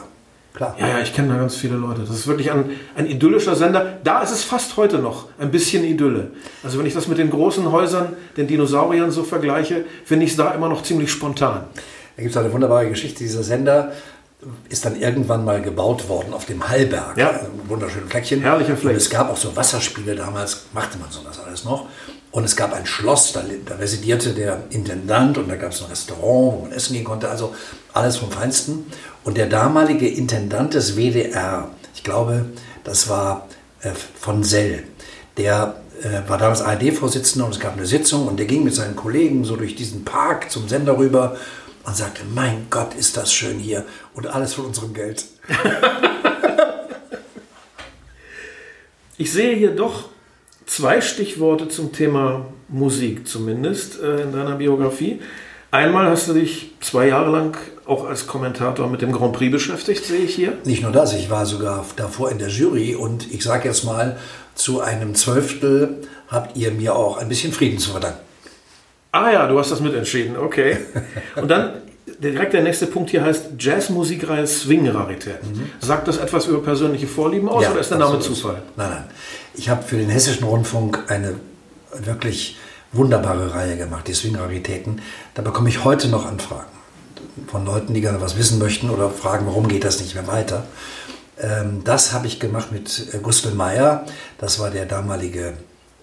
Klar. 0.54 0.76
Ja, 0.80 0.88
ja, 0.88 1.00
ich 1.00 1.14
kenne 1.14 1.30
da 1.30 1.40
ganz 1.40 1.56
viele 1.56 1.76
Leute. 1.76 2.02
Das 2.02 2.10
ist 2.10 2.28
wirklich 2.28 2.52
ein, 2.52 2.72
ein 2.96 3.06
idyllischer 3.06 3.56
Sender. 3.56 4.00
Da 4.04 4.22
ist 4.22 4.32
es 4.32 4.44
fast 4.44 4.76
heute 4.76 5.00
noch 5.00 5.28
ein 5.40 5.50
bisschen 5.50 5.84
Idylle. 5.84 6.32
Also 6.64 6.78
wenn 6.78 6.86
ich 6.86 6.94
das 6.94 7.08
mit 7.08 7.18
den 7.18 7.30
großen 7.30 7.72
Häusern, 7.72 8.14
den 8.36 8.48
Dinosauriern 8.48 9.12
so 9.12 9.24
vergleiche, 9.24 9.86
finde 10.04 10.26
ich 10.26 10.32
es 10.32 10.38
da 10.38 10.52
immer 10.52 10.68
noch 10.68 10.84
ziemlich 10.84 11.12
spontan. 11.12 11.64
Da 12.18 12.22
gibt 12.22 12.36
es 12.36 12.38
eine 12.38 12.52
wunderbare 12.52 12.90
Geschichte. 12.90 13.24
Dieser 13.24 13.44
Sender 13.44 13.94
ist 14.70 14.86
dann 14.86 15.00
irgendwann 15.00 15.46
mal 15.46 15.62
gebaut 15.62 16.10
worden 16.10 16.34
auf 16.34 16.46
dem 16.46 16.68
Hallberg. 16.68 17.16
Ja. 17.18 17.30
Ein 17.30 17.70
wunderschönes 17.70 18.10
Fleckchen. 18.10 18.42
Herrlicher 18.42 18.76
Fleck. 18.76 18.94
Und 18.94 18.98
es 18.98 19.10
gab 19.10 19.30
auch 19.30 19.38
so 19.38 19.56
Wasserspiele 19.56 20.16
damals, 20.16 20.66
machte 20.74 20.98
man 20.98 21.12
so 21.12 21.22
das 21.24 21.40
alles 21.40 21.64
noch. 21.64 21.88
Und 22.32 22.46
es 22.46 22.56
gab 22.56 22.74
ein 22.74 22.86
Schloss, 22.86 23.34
da, 23.34 23.44
da 23.66 23.76
residierte 23.76 24.34
der 24.34 24.64
Intendant 24.70 25.38
und 25.38 25.50
da 25.50 25.58
gab 25.58 25.72
es 25.72 25.82
ein 25.82 25.90
Restaurant, 25.90 26.24
wo 26.54 26.62
man 26.64 26.72
essen 26.72 26.94
gehen 26.94 27.04
konnte, 27.04 27.30
also 27.30 27.54
alles 27.94 28.18
vom 28.18 28.32
Feinsten. 28.32 28.86
Und 29.24 29.38
der 29.38 29.48
damalige 29.48 30.08
Intendant 30.08 30.74
des 30.74 30.96
WDR, 30.96 31.70
ich 31.94 32.04
glaube, 32.04 32.46
das 32.84 33.08
war 33.08 33.48
äh, 33.82 33.92
von 34.20 34.44
Sell, 34.44 34.84
der 35.38 35.82
äh, 36.02 36.28
war 36.28 36.40
damals 36.40 36.62
ARD-Vorsitzender 36.62 37.46
und 37.46 37.54
es 37.54 37.60
gab 37.60 37.78
eine 37.78 37.86
Sitzung 37.86 38.28
und 38.28 38.38
der 38.38 38.48
ging 38.48 38.64
mit 38.64 38.74
seinen 38.74 38.96
Kollegen 38.96 39.44
so 39.44 39.56
durch 39.56 39.76
diesen 39.76 40.04
Park 40.04 40.50
zum 40.50 40.68
Sender 40.68 40.98
rüber 40.98 41.38
und 41.84 41.96
sagte, 41.96 42.24
mein 42.34 42.68
Gott, 42.70 42.96
ist 42.96 43.18
das 43.18 43.34
schön 43.34 43.60
hier 43.60 43.86
und 44.16 44.28
alles 44.28 44.56
von 44.56 44.66
unserem 44.66 44.94
Geld. 44.94 45.26
ich 49.18 49.32
sehe 49.32 49.56
hier 49.56 49.76
doch 49.76 50.10
zwei 50.66 51.02
Stichworte 51.02 51.68
zum 51.68 51.92
Thema 51.92 52.48
Musik 52.70 53.28
zumindest 53.28 54.02
äh, 54.02 54.24
in 54.24 54.32
deiner 54.32 54.56
Biografie. 54.56 55.22
Einmal 55.70 56.08
hast 56.08 56.28
du 56.28 56.34
dich 56.34 56.74
zwei 56.82 57.08
Jahre 57.08 57.32
lang 57.32 57.58
auch 57.92 58.08
als 58.08 58.26
Kommentator 58.26 58.88
mit 58.88 59.02
dem 59.02 59.12
Grand 59.12 59.34
Prix 59.34 59.52
beschäftigt, 59.52 60.06
sehe 60.06 60.22
ich 60.22 60.34
hier. 60.34 60.54
Nicht 60.64 60.82
nur 60.82 60.94
das, 60.94 61.14
ich 61.14 61.30
war 61.30 61.46
sogar 61.46 61.86
davor 61.98 62.32
in 62.32 62.40
der 62.40 62.48
Jury 62.48 62.96
und 62.96 63.32
ich 63.32 63.44
sage 63.44 63.68
jetzt 63.68 63.84
mal, 63.84 64.18
zu 64.56 64.80
einem 64.80 65.14
Zwölftel 65.14 65.98
habt 66.30 66.56
ihr 66.56 66.72
mir 66.72 66.96
auch 66.96 67.18
ein 67.18 67.28
bisschen 67.28 67.52
Frieden 67.52 67.80
zu 67.80 67.92
verdanken. 67.92 68.20
Ah 69.12 69.30
ja, 69.32 69.46
du 69.46 69.60
hast 69.60 69.72
das 69.72 69.82
mitentschieden, 69.82 70.38
okay. 70.38 70.78
Und 71.36 71.50
dann 71.50 71.74
direkt 72.20 72.54
der 72.54 72.64
nächste 72.64 72.88
Punkt 72.88 73.10
hier 73.10 73.26
heißt 73.26 73.52
Jazzmusikreihe 73.60 74.48
Swing-Rarität. 74.48 75.44
Mhm. 75.44 75.70
Sagt 75.82 76.08
das 76.08 76.18
etwas 76.18 76.48
über 76.48 76.62
persönliche 76.62 77.08
Vorlieben 77.08 77.50
aus 77.50 77.64
ja, 77.64 77.72
oder 77.72 77.82
ist 77.82 77.92
der 77.92 77.98
Name 77.98 78.22
Zufall? 78.22 78.62
Nein, 78.78 78.90
nein. 78.90 79.04
Ich 79.54 79.68
habe 79.68 79.84
für 79.84 79.98
den 79.98 80.10
Hessischen 80.10 80.46
Rundfunk 80.46 81.04
eine 81.10 81.36
wirklich 81.94 82.58
wunderbare 82.94 83.54
Reihe 83.54 83.76
gemacht, 83.76 84.08
die 84.08 84.14
Swing-Raritäten. 84.14 85.02
Da 85.34 85.42
bekomme 85.42 85.68
ich 85.68 85.84
heute 85.84 86.08
noch 86.08 86.26
Anfragen 86.26 86.81
von 87.48 87.66
Leuten, 87.66 87.94
die 87.94 88.02
gerne 88.02 88.22
was 88.22 88.38
wissen 88.38 88.60
möchten 88.60 88.90
oder 88.90 89.10
fragen, 89.10 89.46
warum 89.46 89.68
geht 89.68 89.84
das 89.84 90.00
nicht 90.00 90.16
mehr 90.16 90.28
weiter. 90.28 90.66
Ähm, 91.40 91.82
das 91.84 92.14
habe 92.14 92.28
ich 92.28 92.40
gemacht 92.40 92.72
mit 92.72 93.14
äh, 93.14 93.18
Gustl 93.20 93.52
Meyer. 93.52 94.06
Das 94.38 94.60
war 94.60 94.70
der 94.70 94.86
damalige 94.86 95.54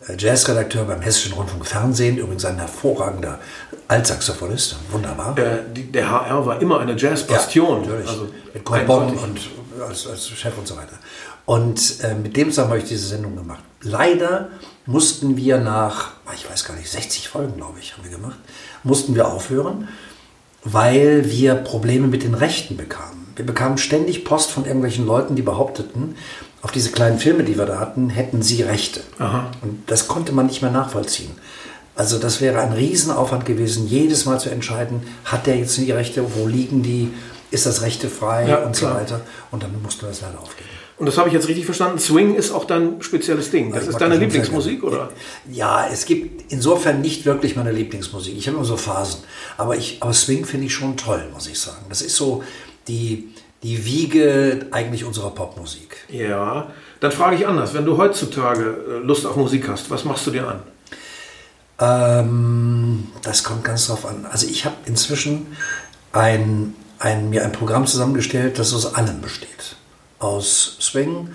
äh, 0.06 0.16
Jazzredakteur 0.18 0.84
beim 0.84 1.00
Hessischen 1.00 1.32
Rundfunk 1.32 1.66
Fernsehen, 1.66 2.18
übrigens 2.18 2.44
ein 2.44 2.58
hervorragender 2.58 3.38
Altsaxophonist, 3.86 4.76
wunderbar. 4.90 5.34
Der, 5.34 5.58
der 5.58 6.10
HR 6.10 6.46
war 6.46 6.60
immer 6.60 6.80
eine 6.80 6.96
Jazzbastion. 6.96 7.84
Ja, 7.84 7.88
natürlich. 7.88 8.08
Also 8.08 8.28
mit 8.52 8.64
Corbon 8.64 9.16
und 9.16 9.40
als, 9.88 10.06
als, 10.06 10.28
Chef 10.28 10.56
und 10.58 10.66
so 10.66 10.76
weiter. 10.76 10.98
Und 11.46 12.00
äh, 12.02 12.14
mit 12.14 12.36
dem 12.36 12.50
zusammen 12.50 12.70
habe 12.70 12.80
ich 12.80 12.88
diese 12.88 13.06
Sendung 13.06 13.36
gemacht. 13.36 13.62
Leider 13.82 14.48
mussten 14.86 15.36
wir 15.36 15.58
nach, 15.58 16.12
ich 16.34 16.50
weiß 16.50 16.64
gar 16.64 16.74
nicht, 16.74 16.90
60 16.90 17.28
Folgen, 17.28 17.56
glaube 17.56 17.78
ich, 17.78 17.94
haben 17.94 18.04
wir 18.04 18.10
gemacht, 18.10 18.38
mussten 18.82 19.14
wir 19.14 19.28
aufhören, 19.28 19.88
weil 20.72 21.31
wir 21.31 21.54
Probleme 21.54 22.07
mit 22.07 22.22
den 22.22 22.35
Rechten 22.35 22.76
bekamen. 22.76 23.33
Wir 23.37 23.46
bekamen 23.46 23.78
ständig 23.78 24.24
Post 24.24 24.50
von 24.50 24.64
irgendwelchen 24.64 25.07
Leuten, 25.07 25.37
die 25.37 25.42
behaupteten, 25.42 26.16
auf 26.61 26.72
diese 26.72 26.90
kleinen 26.90 27.18
Filme, 27.18 27.44
die 27.44 27.57
wir 27.57 27.66
da 27.66 27.78
hatten, 27.78 28.11
hätten 28.11 28.42
sie 28.42 28.62
Rechte. 28.62 29.00
Aha. 29.18 29.50
Und 29.62 29.88
das 29.88 30.09
konnte 30.09 30.33
man 30.33 30.46
nicht 30.46 30.61
mehr 30.61 30.72
nachvollziehen. 30.72 31.31
Also 31.94 32.18
das 32.18 32.40
wäre 32.40 32.61
ein 32.61 32.72
Riesenaufwand 32.72 33.44
gewesen, 33.44 33.88
jedes 33.88 34.24
Mal 34.24 34.38
zu 34.40 34.50
entscheiden, 34.50 35.02
hat 35.24 35.46
der 35.46 35.57
jetzt 35.57 35.76
die 35.76 35.90
Rechte, 35.90 36.24
wo 36.37 36.46
liegen 36.46 36.83
die, 36.83 37.12
ist 37.50 37.66
das 37.66 37.83
Rechte 37.83 38.09
frei 38.09 38.48
ja, 38.48 38.59
und 38.59 38.76
klar. 38.76 38.92
so 38.92 38.98
weiter. 39.00 39.20
Und 39.50 39.62
dann 39.62 39.70
musste 39.83 40.07
das 40.07 40.20
leider 40.20 40.38
aufgeben. 40.40 40.67
Und 40.98 41.06
das 41.06 41.16
habe 41.16 41.28
ich 41.28 41.34
jetzt 41.34 41.46
richtig 41.46 41.64
verstanden. 41.64 41.98
Swing 42.00 42.34
ist 42.34 42.50
auch 42.50 42.64
dein 42.64 43.00
spezielles 43.02 43.52
Ding. 43.52 43.72
Das 43.72 43.84
ich 43.84 43.90
ist 43.90 44.00
deine 44.00 44.16
Lieblingsmusik, 44.16 44.82
oder? 44.82 45.11
Ja, 45.50 45.87
es 45.92 46.06
gibt 46.06 46.50
insofern 46.50 47.00
nicht 47.00 47.24
wirklich 47.24 47.54
meine 47.54 47.70
Lieblingsmusik. 47.70 48.37
Ich 48.37 48.48
habe 48.48 48.56
immer 48.56 48.66
so 48.66 48.76
Phasen. 48.76 49.20
Aber, 49.56 49.76
ich, 49.76 49.98
aber 50.00 50.12
Swing 50.12 50.44
finde 50.44 50.66
ich 50.66 50.74
schon 50.74 50.96
toll, 50.96 51.28
muss 51.32 51.46
ich 51.46 51.58
sagen. 51.61 51.87
Das 51.88 52.02
ist 52.02 52.16
so 52.16 52.42
die, 52.88 53.28
die 53.62 53.84
Wiege 53.84 54.66
eigentlich 54.72 55.04
unserer 55.04 55.30
Popmusik. 55.30 55.98
Ja, 56.08 56.72
dann 56.98 57.12
frage 57.12 57.37
ich 57.37 57.46
anders. 57.46 57.74
Wenn 57.74 57.84
du 57.84 57.96
heutzutage 57.96 58.64
äh, 58.64 59.06
Lust 59.06 59.24
auf 59.24 59.37
Musik 59.37 59.68
hast, 59.68 59.90
was 59.90 60.04
machst 60.04 60.26
du 60.26 60.32
dir 60.32 60.48
an? 60.48 60.62
Ähm, 61.78 63.06
das 63.22 63.44
kommt 63.44 63.62
ganz 63.62 63.87
drauf 63.87 64.04
an. 64.04 64.26
Also 64.28 64.48
ich 64.48 64.64
habe 64.64 64.74
inzwischen 64.84 65.46
ein, 66.11 66.74
ein, 66.98 67.30
mir 67.30 67.44
ein 67.44 67.52
Programm 67.52 67.87
zusammengestellt, 67.87 68.58
das 68.58 68.74
aus 68.74 68.96
allem 68.96 69.20
besteht 69.20 69.77
aus 70.18 70.76
Swing, 70.81 71.31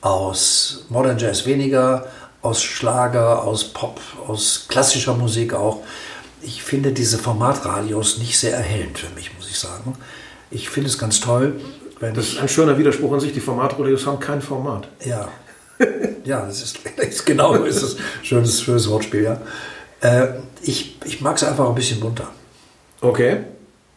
aus 0.00 0.86
Modern 0.88 1.18
Jazz 1.18 1.46
weniger, 1.46 2.06
aus 2.42 2.62
Schlager, 2.62 3.44
aus 3.44 3.64
Pop, 3.64 4.00
aus 4.26 4.66
klassischer 4.68 5.14
Musik 5.14 5.54
auch. 5.54 5.82
Ich 6.42 6.62
finde 6.62 6.92
diese 6.92 7.18
Formatradios 7.18 8.18
nicht 8.18 8.38
sehr 8.38 8.54
erhellend 8.54 8.98
für 8.98 9.14
mich, 9.14 9.34
muss 9.36 9.48
ich 9.50 9.58
sagen. 9.58 9.96
Ich 10.50 10.70
finde 10.70 10.88
es 10.88 10.98
ganz 10.98 11.20
toll. 11.20 11.60
Wenn 11.98 12.14
das 12.14 12.28
ist 12.28 12.38
ein 12.38 12.48
schöner 12.48 12.78
Widerspruch 12.78 13.12
an 13.12 13.20
sich. 13.20 13.32
Die 13.34 13.40
Formatradios 13.40 14.06
haben 14.06 14.20
kein 14.20 14.40
Format. 14.40 14.88
Ja, 15.04 15.28
ja, 16.24 16.44
das 16.46 16.62
ist, 16.62 16.78
ist 16.96 17.26
genau 17.26 17.54
ist 17.54 17.82
das 17.82 17.96
schönes, 18.22 18.62
schönes 18.62 18.88
Wortspiel, 18.88 19.22
ja. 19.22 19.40
Äh, 20.00 20.40
ich, 20.62 20.98
ich 21.04 21.20
mag 21.20 21.36
es 21.36 21.44
einfach 21.44 21.68
ein 21.68 21.74
bisschen 21.74 22.00
bunter. 22.00 22.28
Okay, 23.00 23.44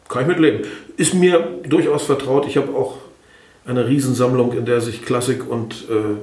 kann 0.10 0.24
ich 0.24 0.28
mitleben. 0.28 0.66
Ist 0.98 1.14
mir 1.14 1.60
durchaus 1.64 2.04
vertraut. 2.04 2.46
Ich 2.48 2.58
habe 2.58 2.74
auch 2.76 2.98
eine 3.66 3.88
Riesensammlung, 3.88 4.54
in 4.54 4.66
der 4.66 4.82
sich 4.82 5.06
Klassik 5.06 5.50
und 5.50 5.86
äh, 5.90 6.18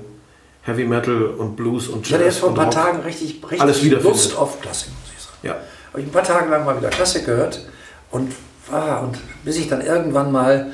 Heavy 0.62 0.84
Metal 0.84 1.22
und 1.24 1.56
Blues 1.56 1.88
und 1.88 2.00
Jazz 2.00 2.08
Ich 2.08 2.14
hatte 2.14 2.24
jetzt 2.24 2.38
vor 2.38 2.48
ein 2.50 2.54
paar 2.54 2.64
Rock 2.66 2.74
Tagen 2.74 3.00
richtig, 3.00 3.40
richtig 3.42 3.60
alles 3.60 3.82
Lust 3.82 4.36
auf 4.36 4.60
Klassik, 4.60 4.90
muss 5.00 5.12
ich 5.16 5.22
sagen. 5.22 5.38
Ja. 5.42 5.56
Habe 5.92 6.00
ich 6.02 6.06
ein 6.06 6.12
paar 6.12 6.24
Tage 6.24 6.50
lang 6.50 6.64
mal 6.64 6.76
wieder 6.76 6.90
Klassik 6.90 7.24
gehört 7.24 7.66
und, 8.10 8.32
ah, 8.70 8.98
und 8.98 9.18
bis 9.44 9.56
ich 9.56 9.68
dann 9.68 9.80
irgendwann 9.80 10.30
mal 10.30 10.70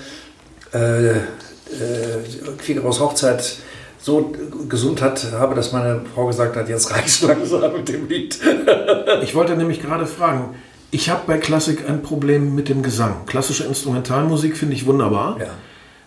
äh, 0.74 1.10
äh, 1.10 1.16
Figaros 2.58 3.00
Hochzeit 3.00 3.58
so 3.98 4.32
gesund 4.68 5.02
hat, 5.02 5.32
habe, 5.32 5.54
dass 5.54 5.72
meine 5.72 6.02
Frau 6.14 6.26
gesagt 6.26 6.56
hat, 6.56 6.68
jetzt 6.68 6.92
reicht 6.92 7.08
es 7.08 7.22
langsam 7.22 7.72
mit 7.72 7.88
dem 7.88 8.08
Lied. 8.08 8.38
ich 9.22 9.34
wollte 9.34 9.56
nämlich 9.56 9.80
gerade 9.80 10.06
fragen, 10.06 10.54
ich 10.90 11.10
habe 11.10 11.22
bei 11.26 11.38
Klassik 11.38 11.88
ein 11.88 12.02
Problem 12.02 12.54
mit 12.54 12.68
dem 12.68 12.82
Gesang. 12.82 13.26
Klassische 13.26 13.64
Instrumentalmusik 13.64 14.56
finde 14.56 14.74
ich 14.74 14.86
wunderbar. 14.86 15.36
Ja. 15.40 15.46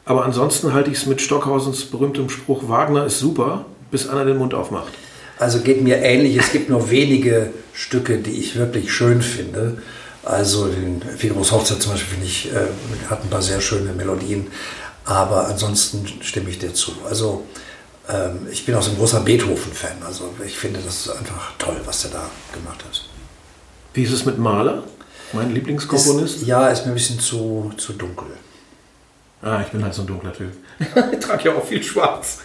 Aber 0.10 0.26
ansonsten 0.26 0.74
halte 0.74 0.90
ich 0.90 0.98
es 0.98 1.06
mit 1.06 1.22
Stockhausens 1.22 1.86
berühmtem 1.86 2.32
Spruch, 2.32 2.68
Wagner 2.68 3.06
ist 3.06 3.20
super, 3.20 3.66
bis 3.92 4.10
einer 4.10 4.26
den 4.26 4.40
Mund 4.40 4.56
aufmacht. 4.56 4.92
Also 5.38 5.60
geht 5.60 5.84
mir 5.84 5.98
ähnlich. 5.98 6.36
Es 6.36 6.52
gibt 6.52 6.68
nur 6.68 6.90
wenige 6.90 7.54
Stücke, 7.74 8.18
die 8.18 8.32
ich 8.32 8.56
wirklich 8.56 8.92
schön 8.92 9.22
finde. 9.22 9.78
Also 10.24 10.68
den 10.68 11.00
Figaro's 11.16 11.52
Hochzeit 11.52 11.84
zum 11.84 11.92
Beispiel 11.92 12.10
finde 12.10 12.26
ich, 12.26 12.52
äh, 12.52 13.08
hat 13.08 13.24
ein 13.24 13.30
paar 13.30 13.44
sehr 13.44 13.62
schöne 13.62 13.94
Melodien. 13.94 14.48
Aber 15.06 15.48
ansonsten 15.48 16.04
stimme 16.22 16.50
ich 16.50 16.58
dir 16.58 16.74
zu. 16.74 16.92
Also 17.08 17.44
ähm, 18.10 18.48
ich 18.52 18.66
bin 18.66 18.74
auch 18.74 18.82
so 18.82 18.90
ein 18.90 18.98
großer 18.98 19.20
Beethoven-Fan. 19.20 20.02
Also 20.08 20.34
ich 20.44 20.58
finde 20.58 20.80
das 20.84 21.08
einfach 21.08 21.52
toll, 21.60 21.80
was 21.86 22.02
der 22.02 22.10
da 22.10 22.30
gemacht 22.52 22.84
hat. 22.84 23.06
Wie 23.94 24.02
ist 24.02 24.12
es 24.12 24.26
mit 24.26 24.40
Mahler? 24.40 24.86
Mein 25.34 25.54
Lieblingskomponist? 25.54 26.38
Ist, 26.38 26.48
ja, 26.48 26.68
ist 26.70 26.88
mir 26.88 26.94
ein 26.94 26.96
bisschen 26.96 27.20
zu, 27.20 27.72
zu 27.78 27.94
dunkel. 27.94 28.26
Ah, 29.42 29.62
ich 29.62 29.70
bin 29.70 29.84
halt 29.84 29.94
so 29.94 30.04
ein 30.04 30.08
dunkler 30.08 30.34
Typ. 30.34 30.52
ich 31.14 31.20
trage 31.20 31.50
ja 31.50 31.56
auch 31.56 31.66
viel 31.66 31.84
schwarz. 31.84 32.42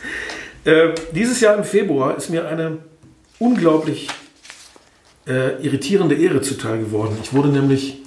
Äh, 0.64 0.90
dieses 1.12 1.40
Jahr 1.40 1.56
im 1.56 1.64
Februar 1.64 2.16
ist 2.16 2.30
mir 2.30 2.46
eine 2.46 2.78
unglaublich 3.38 4.08
äh, 5.26 5.60
irritierende 5.62 6.14
Ehre 6.14 6.40
zuteil 6.40 6.78
geworden. 6.78 7.18
Ich 7.22 7.32
wurde 7.32 7.48
nämlich 7.48 8.02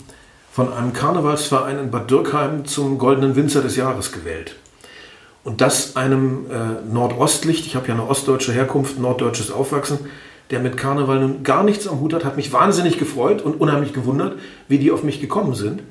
von 0.51 0.73
einem 0.73 0.93
Karnevalsverein 0.93 1.77
in 1.77 1.91
Bad 1.91 2.09
Dürkheim 2.09 2.65
zum 2.65 2.97
Goldenen 2.97 3.35
Winzer 3.35 3.61
des 3.61 3.75
Jahres 3.75 4.11
gewählt. 4.11 4.55
Und 5.43 5.61
das 5.61 5.95
einem 5.95 6.47
äh, 6.49 6.91
Nordostlicht, 6.91 7.65
ich 7.67 7.75
habe 7.75 7.87
ja 7.87 7.93
eine 7.93 8.07
ostdeutsche 8.07 8.51
Herkunft, 8.51 8.99
norddeutsches 8.99 9.51
Aufwachsen, 9.51 9.99
der 10.49 10.59
mit 10.59 10.77
Karneval 10.77 11.19
nun 11.19 11.43
gar 11.43 11.63
nichts 11.63 11.87
am 11.87 11.99
Hut 11.99 12.13
hat, 12.13 12.25
hat 12.25 12.37
mich 12.37 12.53
wahnsinnig 12.53 12.97
gefreut 12.97 13.41
und 13.41 13.59
unheimlich 13.59 13.93
gewundert, 13.93 14.39
wie 14.67 14.79
die 14.79 14.91
auf 14.91 15.03
mich 15.03 15.21
gekommen 15.21 15.53
sind. 15.55 15.83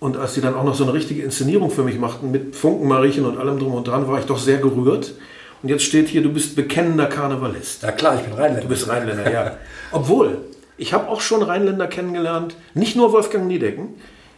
Und 0.00 0.16
als 0.16 0.34
sie 0.34 0.40
dann 0.40 0.54
auch 0.54 0.64
noch 0.64 0.74
so 0.74 0.84
eine 0.84 0.92
richtige 0.92 1.22
Inszenierung 1.22 1.70
für 1.70 1.82
mich 1.82 1.98
machten, 1.98 2.30
mit 2.30 2.54
Funkenmariechen 2.54 3.24
und 3.24 3.38
allem 3.38 3.58
drum 3.58 3.74
und 3.74 3.88
dran, 3.88 4.06
war 4.06 4.18
ich 4.20 4.26
doch 4.26 4.38
sehr 4.38 4.58
gerührt. 4.58 5.14
Und 5.62 5.68
jetzt 5.68 5.82
steht 5.82 6.08
hier, 6.08 6.22
du 6.22 6.32
bist 6.32 6.54
bekennender 6.54 7.06
Karnevalist. 7.06 7.82
Ja 7.82 7.90
klar, 7.90 8.14
ich 8.14 8.22
bin 8.22 8.32
Rheinländer. 8.32 8.62
Du 8.62 8.68
bist 8.68 8.88
Rheinländer, 8.88 9.32
ja. 9.32 9.56
Obwohl, 9.92 10.38
ich 10.76 10.92
habe 10.92 11.08
auch 11.08 11.20
schon 11.20 11.42
Rheinländer 11.42 11.88
kennengelernt, 11.88 12.54
nicht 12.74 12.94
nur 12.94 13.12
Wolfgang 13.12 13.48
Niedecken, 13.48 13.94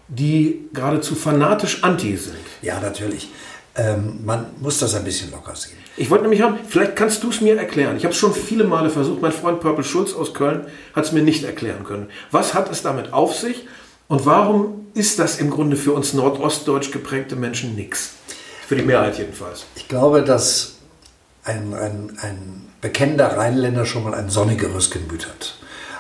die 0.09 0.69
geradezu 0.73 1.15
fanatisch 1.15 1.85
anti 1.85 2.17
sind. 2.17 2.37
Ja, 2.63 2.81
natürlich. 2.81 3.29
Ähm, 3.77 4.21
man 4.25 4.47
muss 4.61 4.79
das 4.79 4.95
ein 4.95 5.05
bisschen 5.05 5.31
locker 5.31 5.55
sehen. 5.55 5.77
Ich 5.97 6.11
wollte 6.11 6.23
nämlich 6.23 6.43
haben, 6.43 6.59
vielleicht 6.67 6.97
kannst 6.97 7.23
du 7.23 7.29
es 7.29 7.41
mir 7.41 7.57
erklären. 7.57 7.97
Ich 7.97 8.05
habe 8.05 8.13
es 8.13 8.19
schon 8.19 8.33
viele 8.33 8.65
Male 8.65 8.91
versucht. 8.91 9.21
Mein 9.21 9.33
Freund 9.33 9.61
Purple 9.61 9.85
Schulz 9.85 10.15
aus 10.15 10.33
Köln 10.33 10.65
hat 10.95 11.05
es 11.05 11.13
mir 11.13 11.23
nicht 11.23 11.45
erklären 11.45 11.85
können. 11.85 12.09
Was 12.31 12.55
hat 12.55 12.71
es 12.71 12.83
damit 12.83 13.13
auf 13.13 13.35
sich 13.35 13.67
und 14.09 14.27
warum 14.27 14.80
ist 14.95 15.19
das 15.19 15.39
im 15.39 15.51
Grunde 15.51 15.77
für 15.77 15.93
uns 15.93 16.13
nordostdeutsch 16.13 16.91
geprägte 16.91 17.37
Menschen 17.37 17.75
nichts? 17.75 18.11
Für 18.67 18.77
die 18.77 18.83
Mehrheit 18.83 19.19
jedenfalls. 19.19 19.67
Ich 19.75 19.89
glaube, 19.89 20.23
dass 20.23 20.75
ein, 21.45 21.75
ein, 21.75 22.19
ein 22.21 22.69
bekennender 22.81 23.37
Rheinländer 23.37 23.85
schon 23.85 24.05
mal 24.05 24.15
ein 24.15 24.31
sonnigeres 24.31 24.91
Gemüt 24.91 25.27
hat. 25.27 25.57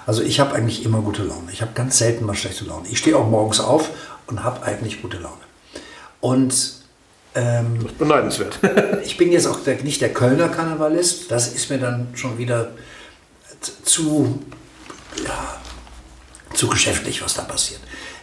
Also 0.06 0.22
ich 0.22 0.40
habe 0.40 0.54
eigentlich 0.54 0.84
immer 0.84 1.00
gute 1.00 1.22
Laune. 1.22 1.50
Ich 1.52 1.62
habe 1.62 1.72
ganz 1.74 1.98
selten 1.98 2.24
mal 2.26 2.34
schlechte 2.34 2.64
Laune. 2.64 2.88
Ich 2.88 2.98
stehe 2.98 3.16
auch 3.16 3.28
morgens 3.28 3.60
auf 3.60 3.90
und 4.26 4.42
habe 4.44 4.62
eigentlich 4.64 5.02
gute 5.02 5.18
Laune. 5.18 5.36
Und 6.20 6.80
ähm, 7.34 7.78
das 7.82 7.92
ist 7.92 7.98
beneidenswert. 7.98 8.58
ich 9.04 9.16
bin 9.16 9.32
jetzt 9.32 9.46
auch 9.46 9.60
der, 9.62 9.82
nicht 9.82 10.00
der 10.00 10.12
Kölner 10.12 10.48
Karnevalist. 10.48 11.30
Das 11.30 11.52
ist 11.52 11.70
mir 11.70 11.78
dann 11.78 12.08
schon 12.14 12.38
wieder 12.38 12.72
zu, 13.84 14.42
ja, 15.24 15.60
zu 16.54 16.68
geschäftlich, 16.68 17.22
was 17.22 17.34
da 17.34 17.42
passiert. 17.42 17.80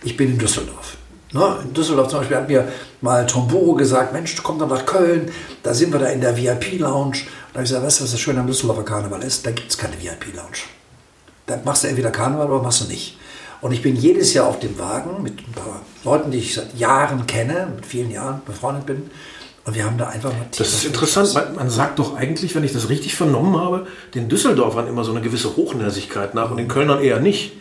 Ich 0.07 0.15
bin 0.15 0.31
in 0.31 0.37
Düsseldorf. 0.37 0.95
Ne? 1.33 1.57
In 1.65 1.73
Düsseldorf 1.73 2.07
zum 2.07 2.19
Beispiel 2.19 2.37
hat 2.37 2.47
mir 2.47 2.65
mal 3.01 3.27
Tom 3.27 3.45
Buro 3.45 3.73
gesagt, 3.73 4.13
Mensch, 4.13 4.37
komm 4.41 4.57
doch 4.57 4.69
nach 4.69 4.85
Köln, 4.85 5.29
da 5.63 5.73
sind 5.73 5.91
wir 5.91 5.99
da 5.99 6.05
in 6.05 6.21
der 6.21 6.37
VIP-Lounge. 6.37 7.17
Da 7.51 7.55
habe 7.55 7.63
ich 7.63 7.69
gesagt, 7.69 7.85
weißt 7.85 7.99
du, 7.99 8.03
was 8.05 8.11
das 8.11 8.19
Schöne 8.21 8.39
am 8.39 8.47
Düsseldorfer 8.47 8.83
Karneval 8.83 9.21
ist? 9.21 9.45
Da 9.45 9.51
gibt 9.51 9.69
es 9.69 9.77
keine 9.77 10.01
VIP-Lounge. 10.01 10.59
Da 11.45 11.59
machst 11.65 11.83
du 11.83 11.89
entweder 11.89 12.11
Karneval 12.11 12.49
oder 12.49 12.63
machst 12.63 12.79
du 12.79 12.85
nicht. 12.85 13.17
Und 13.59 13.73
ich 13.73 13.81
bin 13.81 13.97
jedes 13.97 14.33
Jahr 14.33 14.47
auf 14.47 14.59
dem 14.59 14.79
Wagen 14.79 15.21
mit 15.21 15.39
ein 15.45 15.51
paar 15.51 15.81
Leuten, 16.05 16.31
die 16.31 16.37
ich 16.37 16.53
seit 16.53 16.73
Jahren 16.79 17.27
kenne, 17.27 17.67
mit 17.75 17.85
vielen 17.85 18.09
Jahren 18.09 18.41
befreundet 18.45 18.85
bin. 18.85 19.09
Und 19.65 19.75
wir 19.75 19.83
haben 19.83 19.97
da 19.97 20.07
einfach 20.07 20.31
mal 20.31 20.45
Das 20.57 20.71
ist 20.71 20.85
interessant. 20.85 21.33
Man, 21.33 21.55
man, 21.55 21.69
sagt 21.69 21.99
doch 21.99 22.15
eigentlich, 22.15 22.55
wenn 22.55 22.63
ich 22.63 22.71
das 22.71 22.87
richtig 22.87 23.13
vernommen 23.13 23.59
habe, 23.59 23.87
den 24.15 24.29
Düsseldorfern 24.29 24.87
immer 24.87 25.03
so 25.03 25.11
eine 25.11 25.19
gewisse 25.19 25.57
Hochnäsigkeit 25.57 26.33
nach 26.33 26.49
und 26.49 26.55
den 26.55 26.69
Kölnern 26.69 27.01
eher 27.01 27.19
nicht. 27.19 27.51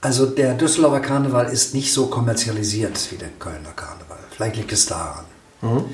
Also 0.00 0.26
der 0.26 0.54
Düsseldorfer 0.54 1.00
Karneval 1.00 1.46
ist 1.46 1.74
nicht 1.74 1.92
so 1.92 2.06
kommerzialisiert 2.06 3.10
wie 3.10 3.16
der 3.16 3.30
Kölner 3.38 3.72
Karneval. 3.74 4.18
Vielleicht 4.30 4.56
liegt 4.56 4.72
es 4.72 4.86
daran. 4.86 5.24
Mhm. 5.60 5.86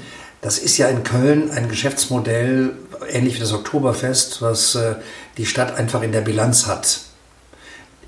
Das 0.43 0.59
ist 0.59 0.77
ja 0.77 0.89
in 0.89 1.05
Köln 1.05 1.51
ein 1.51 1.71
Geschäftsmodell, 1.71 2.77
ähnlich 3.09 3.37
wie 3.37 3.41
das 3.41 3.55
Oktoberfest, 3.55 4.43
was 4.43 4.75
äh, 4.75 4.97
die 5.39 5.47
Stadt 5.47 5.75
einfach 5.77 6.03
in 6.03 6.13
der 6.13 6.21
Bilanz 6.21 6.67
hat. 6.67 7.01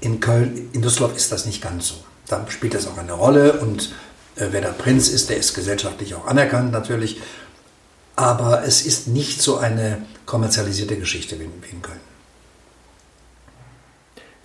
In 0.01 0.21
Köln, 0.21 0.69
in 0.75 0.83
Düsseldorf 0.83 1.17
ist 1.17 1.33
das 1.33 1.47
nicht 1.47 1.63
ganz 1.63 1.89
so. 1.89 1.95
Da 2.29 2.45
spielt 2.51 2.75
das 2.75 2.87
auch 2.87 2.99
eine 2.99 3.15
Rolle 3.15 3.55
und 3.61 3.95
äh, 4.37 4.49
wer 4.51 4.61
der 4.61 4.69
Prinz 4.69 5.09
ist, 5.09 5.31
der 5.31 5.39
ist 5.39 5.55
gesellschaftlich 5.55 6.15
auch 6.15 6.27
anerkannt 6.27 6.73
natürlich. 6.73 7.23
Aber 8.17 8.65
es 8.65 8.85
ist 8.85 9.09
nicht 9.09 9.41
so 9.41 9.57
eine 9.57 10.03
kommerzialisierte 10.27 10.97
Geschichte 10.97 11.41
wie, 11.41 11.45
wie 11.45 11.75
in 11.75 11.81
Köln. 11.81 12.01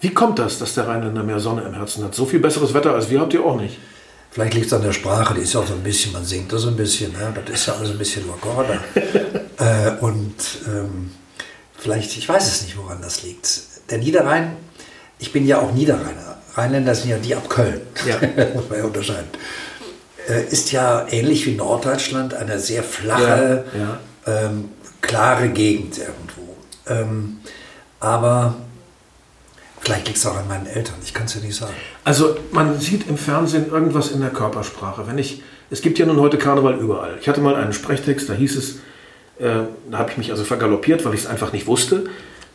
Wie 0.02 0.10
kommt 0.10 0.40
das, 0.40 0.60
dass 0.60 0.74
der 0.74 0.88
Rheinländer 0.88 1.24
mehr 1.24 1.40
Sonne 1.40 1.62
im 1.62 1.74
Herzen 1.74 2.04
hat? 2.04 2.14
So 2.14 2.26
viel 2.26 2.40
besseres 2.40 2.74
Wetter 2.74 2.94
als 2.94 3.10
wir 3.10 3.22
habt 3.22 3.34
ihr 3.34 3.46
auch 3.46 3.60
nicht. 3.60 3.78
Vielleicht 4.32 4.54
liegt 4.54 4.68
es 4.68 4.74
an 4.74 4.82
der 4.82 4.94
Sprache, 4.94 5.34
die 5.34 5.42
ist 5.42 5.54
ja 5.54 5.60
auch 5.60 5.68
so 5.68 5.74
ein 5.74 5.84
bisschen, 5.84 6.14
man 6.14 6.24
singt 6.24 6.52
das 6.52 6.62
so 6.62 6.70
ein 6.70 6.76
bisschen, 6.76 7.12
ne? 7.12 7.34
das 7.46 7.62
ist 7.62 7.68
ja 7.68 7.76
alles 7.76 7.92
ein 7.92 7.98
bisschen 7.98 8.26
lockerer. 8.28 8.66
äh, 9.60 9.92
und 10.00 10.36
ähm, 10.68 11.12
vielleicht, 11.78 12.18
ich 12.18 12.28
weiß 12.28 12.48
es 12.48 12.64
nicht, 12.64 12.78
woran 12.78 13.02
das 13.02 13.24
liegt. 13.24 13.62
Der 13.90 13.98
Niederrhein 13.98 14.56
ich 15.22 15.32
bin 15.32 15.46
ja 15.46 15.62
auch 15.62 15.72
Niederrheiner. 15.72 16.38
Rheinländer 16.56 16.96
sind 16.96 17.12
ja 17.12 17.18
die 17.18 17.36
ab 17.36 17.48
Köln, 17.48 17.82
ja. 18.06 18.16
muss 18.56 18.68
man 18.70 18.80
ja 18.80 18.86
unterscheiden. 18.86 19.30
Äh, 20.28 20.46
ist 20.46 20.72
ja 20.72 21.08
ähnlich 21.10 21.46
wie 21.46 21.56
Norddeutschland 21.56 22.34
eine 22.34 22.60
sehr 22.60 22.84
flache, 22.84 23.66
ja, 23.74 23.80
ja. 23.80 24.46
Ähm, 24.46 24.70
klare 25.00 25.50
Gegend 25.50 25.98
irgendwo. 25.98 26.58
Ähm, 26.88 27.38
aber 28.00 28.56
vielleicht 29.82 30.08
liegt 30.08 30.18
es 30.18 30.26
auch 30.26 30.38
an 30.38 30.48
meinen 30.48 30.68
Eltern, 30.68 30.96
ich 31.04 31.14
kann 31.14 31.26
es 31.26 31.36
ja 31.36 31.42
nicht 31.42 31.56
sagen. 31.56 31.74
Also 32.04 32.38
man 32.52 32.80
sieht 32.80 33.08
im 33.10 33.18
Fernsehen 33.18 33.70
irgendwas 33.72 34.12
in 34.12 34.22
der 34.22 34.30
Körpersprache. 34.30 35.08
Wenn 35.08 35.18
ich, 35.18 35.42
es 35.70 35.82
gibt 35.82 36.00
ja 36.00 36.06
nun 36.06 36.20
heute 36.20 36.38
Karneval 36.38 36.76
überall. 36.76 37.18
Ich 37.20 37.28
hatte 37.28 37.42
mal 37.42 37.56
einen 37.56 37.74
Sprechtext, 37.74 38.30
da 38.30 38.34
hieß 38.34 38.56
es, 38.56 38.76
äh, 39.40 39.66
da 39.90 39.98
habe 39.98 40.12
ich 40.12 40.18
mich 40.18 40.32
also 40.32 40.44
vergaloppiert, 40.44 41.04
weil 41.04 41.14
ich 41.14 41.22
es 41.22 41.28
einfach 41.28 41.52
nicht 41.52 41.68
wusste. 41.68 42.06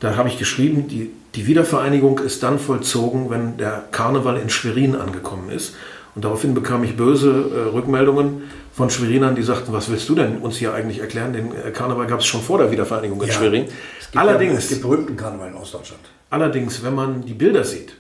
Da 0.01 0.17
habe 0.17 0.29
ich 0.29 0.39
geschrieben, 0.39 0.89
die, 0.89 1.11
die 1.35 1.47
Wiedervereinigung 1.47 2.19
ist 2.19 2.43
dann 2.43 2.59
vollzogen, 2.59 3.31
wenn 3.31 3.57
der 3.57 3.85
Karneval 3.93 4.37
in 4.37 4.51
Schwerin 4.51 4.95
angekommen 4.95 5.51
ist. 5.51 5.75
Und 6.17 6.25
daraufhin 6.25 6.55
bekam 6.55 6.83
ich 6.83 6.97
böse 6.97 7.29
äh, 7.31 7.75
Rückmeldungen 7.75 8.45
von 8.73 8.89
Schwerinern, 8.89 9.37
die 9.37 9.43
sagten, 9.43 9.75
was 9.75 9.91
willst 9.91 10.09
du 10.09 10.15
denn 10.15 10.39
uns 10.39 10.57
hier 10.57 10.73
eigentlich 10.73 11.01
erklären? 11.01 11.35
Den 11.35 11.53
äh, 11.55 11.71
Karneval 11.71 12.07
gab 12.07 12.21
es 12.21 12.27
schon 12.27 12.41
vor 12.41 12.57
der 12.57 12.71
Wiedervereinigung 12.71 13.21
in 13.21 13.29
ja, 13.29 13.35
Schwerin. 13.35 13.67
Allerdings, 14.15 14.53
ja, 14.55 14.59
es 14.59 14.69
gibt 14.71 14.83
berühmten 14.83 15.15
Karneval 15.15 15.49
in 15.49 15.55
Ostdeutschland. 15.55 16.01
Allerdings, 16.31 16.83
wenn 16.83 16.95
man 16.95 17.27
die 17.27 17.35
Bilder 17.35 17.65
sieht 17.65 17.95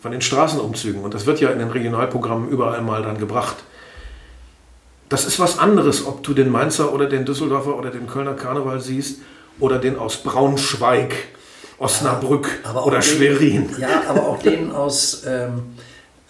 von 0.00 0.10
den 0.10 0.20
Straßenumzügen, 0.20 1.02
und 1.02 1.14
das 1.14 1.24
wird 1.24 1.40
ja 1.40 1.50
in 1.50 1.60
den 1.60 1.70
Regionalprogrammen 1.70 2.48
überall 2.48 2.82
mal 2.82 3.04
dann 3.04 3.18
gebracht, 3.18 3.58
das 5.08 5.24
ist 5.24 5.38
was 5.38 5.60
anderes, 5.60 6.04
ob 6.04 6.24
du 6.24 6.34
den 6.34 6.50
Mainzer 6.50 6.92
oder 6.92 7.06
den 7.06 7.24
Düsseldorfer 7.24 7.78
oder 7.78 7.90
den 7.90 8.08
Kölner 8.08 8.34
Karneval 8.34 8.80
siehst 8.80 9.20
oder 9.60 9.78
den 9.78 9.96
aus 9.96 10.16
Braunschweig, 10.16 11.14
Osnabrück 11.78 12.48
ja, 12.64 12.74
oder 12.82 12.98
den, 12.98 13.02
Schwerin. 13.02 13.70
Ja, 13.78 14.02
aber 14.08 14.26
auch 14.26 14.42
den 14.42 14.72
aus, 14.72 15.22
ähm, 15.28 15.62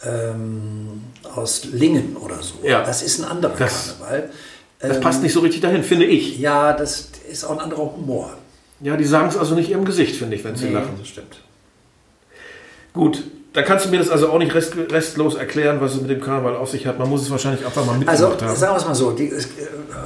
ähm, 0.05 1.03
aus 1.35 1.65
Lingen 1.65 2.17
oder 2.17 2.43
so. 2.43 2.55
Ja. 2.63 2.83
Das 2.83 3.03
ist 3.03 3.19
ein 3.21 3.25
anderer 3.25 3.55
das, 3.57 3.97
Karneval. 3.99 4.31
Das 4.79 5.01
passt 5.01 5.19
ähm, 5.19 5.25
nicht 5.25 5.33
so 5.33 5.41
richtig 5.41 5.61
dahin, 5.61 5.83
finde 5.83 6.07
ich. 6.07 6.39
Ja, 6.39 6.73
das 6.73 7.09
ist 7.31 7.45
auch 7.45 7.53
ein 7.53 7.61
anderer 7.61 7.95
Humor. 7.95 8.33
Ja, 8.81 8.97
die 8.97 9.05
sagen 9.05 9.29
es 9.29 9.37
also 9.37 9.55
nicht 9.55 9.71
ihrem 9.71 9.85
Gesicht, 9.85 10.17
finde 10.17 10.37
ich, 10.37 10.45
wenn 10.45 10.57
sie 10.57 10.67
nee, 10.67 10.73
lachen. 10.73 10.97
Das 10.99 11.09
stimmt. 11.09 11.41
Gut, 12.93 13.23
da 13.53 13.63
kannst 13.63 13.87
du 13.87 13.91
mir 13.91 13.99
das 13.99 14.11
also 14.11 14.31
auch 14.31 14.39
nicht 14.39 14.55
rest, 14.55 14.75
restlos 14.91 15.37
erklären, 15.37 15.81
was 15.81 15.95
es 15.95 16.01
mit 16.01 16.11
dem 16.11 16.21
Karneval 16.21 16.57
auf 16.57 16.71
sich 16.71 16.87
hat. 16.87 16.99
Man 16.99 17.09
muss 17.09 17.23
es 17.23 17.31
wahrscheinlich 17.31 17.65
einfach 17.65 17.85
mal 17.85 17.97
mitgemacht 17.97 18.23
also, 18.23 18.47
haben. 18.47 18.57
sagen 18.57 18.73
wir 18.73 18.79
es 18.79 18.85
mal 18.87 18.95
so, 18.95 19.13
die 19.13 19.29
äh, 19.29 19.43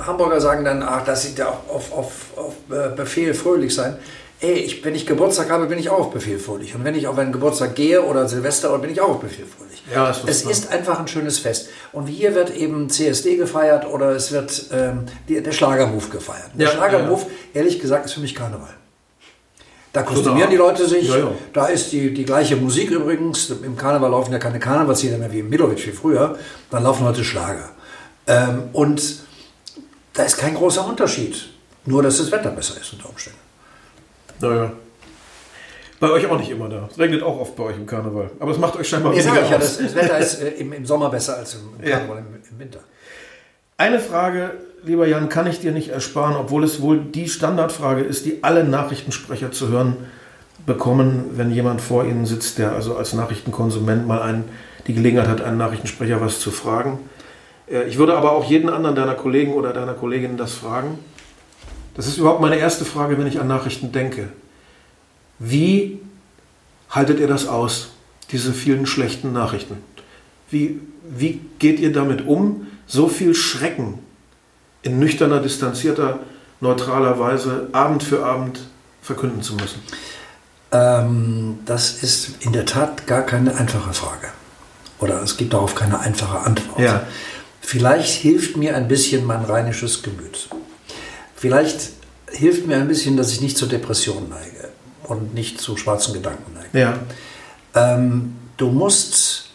Hamburger 0.04 0.40
sagen 0.40 0.64
dann, 0.64 0.82
ach, 0.82 1.04
dass 1.04 1.22
sie 1.22 1.35
da 1.35 1.48
auf, 1.68 1.92
auf, 1.92 2.12
auf 2.37 2.54
äh, 2.70 2.94
Befehl 2.94 3.35
fröhlich 3.35 3.74
sein. 3.74 3.96
Ey, 4.40 4.53
ich, 4.53 4.85
wenn 4.85 4.94
ich 4.94 5.07
Geburtstag 5.07 5.51
habe, 5.51 5.66
bin 5.66 5.79
ich 5.79 5.88
auch 5.88 5.99
auf 5.99 6.11
Befehl 6.11 6.38
fröhlich. 6.38 6.75
Und 6.75 6.85
wenn 6.85 6.94
ich 6.94 7.07
auf 7.07 7.16
einen 7.16 7.33
Geburtstag 7.33 7.75
gehe 7.75 8.03
oder 8.03 8.29
Silvester, 8.29 8.77
bin 8.79 8.90
ich 8.90 9.01
auch 9.01 9.09
auf 9.09 9.20
Befehl 9.20 9.46
fröhlich. 9.46 9.83
Ja, 9.94 10.14
es 10.27 10.42
ist 10.42 10.70
einfach 10.70 11.01
ein 11.01 11.09
schönes 11.09 11.38
Fest. 11.38 11.70
Und 11.92 12.07
hier 12.07 12.35
wird 12.35 12.55
eben 12.55 12.90
CSD 12.90 13.37
gefeiert 13.37 13.87
oder 13.87 14.11
es 14.11 14.33
wird 14.33 14.66
ähm, 14.72 15.07
die, 15.29 15.42
der 15.42 15.53
Schlagermove 15.53 16.11
gefeiert. 16.11 16.51
Der 16.55 16.66
ja, 16.66 16.72
Schlagermove, 16.72 17.22
ja. 17.22 17.61
ehrlich 17.61 17.81
gesagt, 17.81 18.07
ist 18.07 18.12
für 18.12 18.20
mich 18.20 18.35
Karneval. 18.35 18.75
Da 19.94 20.03
kostümieren 20.03 20.51
die 20.51 20.57
Leute 20.57 20.87
sich. 20.87 21.09
Ja, 21.09 21.16
ja. 21.16 21.33
Da 21.55 21.66
ist 21.68 21.90
die, 21.92 22.12
die 22.12 22.27
gleiche 22.27 22.57
Musik 22.57 22.90
übrigens. 22.90 23.49
Im 23.49 23.79
Karneval 23.79 24.11
laufen 24.11 24.33
ja 24.33 24.38
keine 24.38 24.59
Karnevalslieder 24.59 25.16
mehr 25.16 25.33
wie 25.33 25.38
im 25.38 25.49
Milovic 25.49 25.87
wie 25.87 25.92
früher. 25.92 26.38
Dann 26.70 26.83
laufen 26.83 27.07
heute 27.07 27.25
Schlager. 27.25 27.70
Ähm, 28.27 28.64
und 28.75 29.20
da 30.12 30.25
ist 30.25 30.37
kein 30.37 30.55
großer 30.55 30.87
Unterschied. 30.87 31.49
Nur, 31.87 32.03
dass 32.03 32.18
das 32.18 32.31
Wetter 32.31 32.51
besser 32.51 32.79
ist 32.79 32.92
unter 32.92 33.09
Umständen. 33.09 33.45
Naja. 34.40 34.72
Bei 35.99 36.11
euch 36.11 36.27
auch 36.27 36.38
nicht 36.38 36.51
immer 36.51 36.68
da. 36.68 36.88
Es 36.90 36.99
regnet 36.99 37.22
auch 37.22 37.40
oft 37.40 37.57
bei 37.57 37.64
euch 37.64 37.77
im 37.77 37.87
Karneval. 37.87 38.31
Aber 38.39 38.51
es 38.51 38.59
macht 38.59 38.76
euch 38.76 38.89
scheinbar 38.89 39.12
nee, 39.12 39.24
weniger 39.24 39.49
ja, 39.49 39.59
das, 39.59 39.78
das, 39.78 39.95
Wetter 39.95 40.18
ist 40.18 40.43
äh, 40.43 40.49
im, 40.51 40.72
im, 40.72 40.84
Sommer 40.84 41.09
besser 41.09 41.37
als 41.39 41.55
im, 41.55 41.61
im 41.78 41.91
Karneval 41.91 42.16
ja. 42.16 42.22
im, 42.22 42.34
im 42.51 42.59
Winter. 42.59 42.80
Eine 43.78 43.99
Frage, 43.99 44.53
lieber 44.84 45.07
Jan, 45.07 45.28
kann 45.28 45.47
ich 45.47 45.61
dir 45.61 45.72
nicht 45.72 45.89
ersparen, 45.89 46.37
obwohl 46.37 46.64
es 46.64 46.82
wohl 46.82 46.99
die 46.99 47.28
Standardfrage 47.28 48.03
ist, 48.03 48.26
die 48.26 48.43
alle 48.43 48.64
Nachrichtensprecher 48.64 49.53
zu 49.53 49.68
hören 49.68 49.97
bekommen, 50.66 51.30
wenn 51.34 51.51
jemand 51.51 51.80
vor 51.80 52.05
ihnen 52.05 52.26
sitzt, 52.26 52.59
der 52.59 52.72
also 52.72 52.97
als 52.97 53.12
Nachrichtenkonsument 53.12 54.07
mal 54.07 54.20
einen, 54.20 54.45
die 54.87 54.95
Gelegenheit 54.95 55.28
hat, 55.28 55.41
einen 55.41 55.59
Nachrichtensprecher 55.59 56.20
was 56.20 56.41
zu 56.41 56.51
fragen. 56.51 56.99
Äh, 57.70 57.84
ich 57.84 57.99
würde 57.99 58.16
aber 58.16 58.32
auch 58.32 58.45
jeden 58.45 58.68
anderen 58.68 58.97
deiner 58.97 59.14
Kollegen 59.14 59.55
oder 59.55 59.72
deiner 59.72 59.95
Kolleginnen 59.95 60.37
das 60.37 60.55
fragen. 60.55 60.99
Das 61.97 62.07
ist 62.07 62.18
überhaupt 62.18 62.40
meine 62.40 62.57
erste 62.57 62.84
Frage, 62.84 63.18
wenn 63.18 63.26
ich 63.26 63.40
an 63.40 63.49
Nachrichten 63.49 63.90
denke. 63.90 64.28
Wie 65.38 66.01
haltet 66.90 67.20
ihr 67.20 67.26
das 67.26 67.47
aus, 67.49 67.88
diese 68.30 68.53
vielen 68.53 68.86
schlechten 68.86 69.32
Nachrichten? 69.32 69.78
Wie, 70.51 70.80
wie 71.03 71.40
geht 71.59 71.80
ihr 71.80 71.92
damit 71.92 72.26
um? 72.26 72.66
so 72.86 73.09
viel 73.09 73.34
Schrecken 73.34 73.99
in 74.82 74.99
nüchterner, 74.99 75.40
distanzierter, 75.40 76.20
neutraler 76.61 77.18
Weise 77.18 77.68
Abend 77.72 78.03
für 78.03 78.24
Abend 78.24 78.61
verkünden 79.03 79.42
zu 79.42 79.55
müssen? 79.55 79.80
Ähm, 80.72 81.59
das 81.66 82.03
ist 82.03 82.36
in 82.40 82.53
der 82.53 82.64
Tat 82.64 83.07
gar 83.07 83.22
keine 83.22 83.57
einfache 83.57 83.92
Frage. 83.92 84.28
Oder 84.99 85.22
es 85.22 85.36
gibt 85.36 85.53
darauf 85.53 85.74
keine 85.74 86.01
einfache 86.01 86.38
Antwort. 86.38 86.80
Ja. 86.80 87.07
Vielleicht 87.61 88.14
hilft 88.14 88.57
mir 88.57 88.76
ein 88.76 88.88
bisschen 88.88 89.24
mein 89.26 89.42
rheinisches 89.44 90.03
Gemüt. 90.03 90.49
Vielleicht 91.37 91.91
hilft 92.30 92.66
mir 92.66 92.76
ein 92.76 92.89
bisschen, 92.89 93.16
dass 93.16 93.30
ich 93.30 93.41
nicht 93.41 93.57
zur 93.57 93.68
Depression 93.68 94.28
neige 94.28 94.68
und 95.05 95.34
nicht 95.34 95.61
zu 95.61 95.76
schwarzen 95.76 96.14
Gedanken 96.14 96.55
neige. 96.55 96.78
Ja. 96.78 96.99
Ähm, 97.74 98.37
du 98.57 98.68
musst 98.70 99.51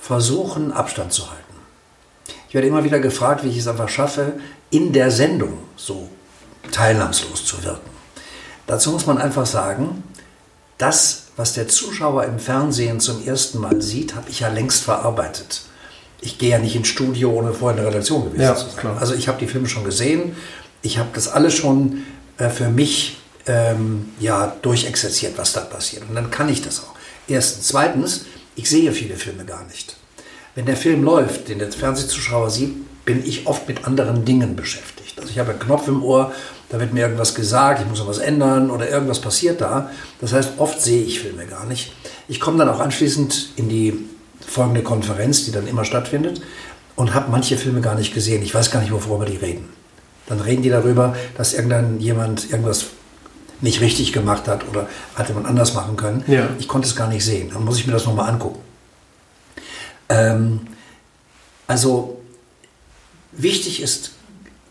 versuchen, 0.00 0.72
Abstand 0.72 1.12
zu 1.12 1.28
halten. 1.30 1.42
Ich 2.48 2.54
werde 2.54 2.68
immer 2.68 2.84
wieder 2.84 2.98
gefragt, 3.00 3.44
wie 3.44 3.48
ich 3.48 3.58
es 3.58 3.68
einfach 3.68 3.88
schaffe, 3.88 4.34
in 4.70 4.92
der 4.92 5.10
Sendung 5.10 5.58
so 5.76 6.08
teilnahmslos 6.72 7.44
zu 7.44 7.62
wirken. 7.62 7.90
Dazu 8.66 8.90
muss 8.90 9.06
man 9.06 9.18
einfach 9.18 9.46
sagen, 9.46 10.02
das, 10.78 11.24
was 11.36 11.52
der 11.52 11.68
Zuschauer 11.68 12.24
im 12.24 12.38
Fernsehen 12.38 12.98
zum 13.00 13.24
ersten 13.26 13.58
Mal 13.60 13.80
sieht, 13.82 14.14
habe 14.14 14.28
ich 14.30 14.40
ja 14.40 14.48
längst 14.48 14.82
verarbeitet. 14.82 15.62
Ich 16.20 16.38
gehe 16.38 16.50
ja 16.50 16.58
nicht 16.58 16.74
ins 16.74 16.88
Studio, 16.88 17.30
ohne 17.30 17.52
vorher 17.52 17.76
in 17.78 17.84
der 17.84 17.92
Redaktion 17.92 18.24
gewesen 18.24 18.42
Ja, 18.42 18.56
zu 18.56 18.66
sein. 18.66 18.76
klar. 18.76 18.96
Also 18.98 19.14
ich 19.14 19.28
habe 19.28 19.38
die 19.38 19.46
Filme 19.46 19.68
schon 19.68 19.84
gesehen, 19.84 20.34
ich 20.86 20.98
habe 20.98 21.10
das 21.12 21.28
alles 21.28 21.54
schon 21.54 22.04
äh, 22.38 22.48
für 22.48 22.70
mich 22.70 23.18
ähm, 23.46 24.10
ja, 24.20 24.56
durchexerziert, 24.62 25.36
was 25.36 25.52
da 25.52 25.60
passiert. 25.60 26.04
Und 26.08 26.14
dann 26.14 26.30
kann 26.30 26.48
ich 26.48 26.62
das 26.62 26.80
auch. 26.80 26.94
Erstens. 27.28 27.68
Zweitens, 27.68 28.24
ich 28.54 28.70
sehe 28.70 28.92
viele 28.92 29.16
Filme 29.16 29.44
gar 29.44 29.64
nicht. 29.64 29.96
Wenn 30.54 30.64
der 30.66 30.76
Film 30.76 31.02
läuft, 31.02 31.48
den 31.48 31.58
der 31.58 31.70
Fernsehzuschauer 31.70 32.50
sieht, 32.50 33.04
bin 33.04 33.24
ich 33.24 33.46
oft 33.46 33.68
mit 33.68 33.84
anderen 33.84 34.24
Dingen 34.24 34.56
beschäftigt. 34.56 35.18
Also 35.18 35.30
ich 35.30 35.38
habe 35.38 35.50
einen 35.50 35.60
Knopf 35.60 35.86
im 35.86 36.02
Ohr, 36.02 36.32
da 36.70 36.80
wird 36.80 36.92
mir 36.92 37.02
irgendwas 37.02 37.34
gesagt, 37.34 37.80
ich 37.80 37.88
muss 37.88 37.98
noch 38.00 38.08
was 38.08 38.18
ändern 38.18 38.70
oder 38.70 38.88
irgendwas 38.88 39.20
passiert 39.20 39.60
da. 39.60 39.90
Das 40.20 40.32
heißt, 40.32 40.54
oft 40.58 40.80
sehe 40.80 41.04
ich 41.04 41.20
Filme 41.20 41.46
gar 41.46 41.66
nicht. 41.66 41.92
Ich 42.26 42.40
komme 42.40 42.58
dann 42.58 42.68
auch 42.68 42.80
anschließend 42.80 43.50
in 43.56 43.68
die 43.68 44.08
folgende 44.44 44.82
Konferenz, 44.82 45.44
die 45.44 45.52
dann 45.52 45.68
immer 45.68 45.84
stattfindet, 45.84 46.40
und 46.96 47.14
habe 47.14 47.30
manche 47.30 47.56
Filme 47.56 47.80
gar 47.80 47.94
nicht 47.94 48.14
gesehen. 48.14 48.42
Ich 48.42 48.54
weiß 48.54 48.70
gar 48.70 48.80
nicht, 48.80 48.92
worüber 48.92 49.26
die 49.26 49.36
reden. 49.36 49.75
Dann 50.26 50.40
reden 50.40 50.62
die 50.62 50.70
darüber, 50.70 51.16
dass 51.36 51.54
irgendein 51.54 52.00
jemand 52.00 52.50
irgendwas 52.50 52.86
nicht 53.60 53.80
richtig 53.80 54.12
gemacht 54.12 54.48
hat 54.48 54.68
oder 54.68 54.88
hätte 55.16 55.32
man 55.32 55.46
anders 55.46 55.74
machen 55.74 55.96
können. 55.96 56.24
Ja. 56.26 56.48
Ich 56.58 56.68
konnte 56.68 56.88
es 56.88 56.96
gar 56.96 57.08
nicht 57.08 57.24
sehen. 57.24 57.50
Dann 57.52 57.64
muss 57.64 57.78
ich 57.78 57.86
mir 57.86 57.92
das 57.92 58.04
nochmal 58.04 58.28
angucken. 58.28 58.60
Ähm, 60.08 60.60
also 61.66 62.20
wichtig 63.32 63.82
ist, 63.82 64.12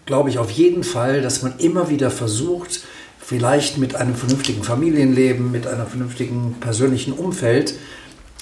glaube 0.05 0.29
ich, 0.29 0.37
auf 0.37 0.51
jeden 0.51 0.83
Fall, 0.83 1.21
dass 1.21 1.41
man 1.41 1.57
immer 1.57 1.89
wieder 1.89 2.11
versucht, 2.11 2.81
vielleicht 3.19 3.77
mit 3.77 3.95
einem 3.95 4.15
vernünftigen 4.15 4.63
Familienleben, 4.63 5.51
mit 5.51 5.65
einem 5.65 5.87
vernünftigen 5.87 6.57
persönlichen 6.59 7.13
Umfeld 7.13 7.73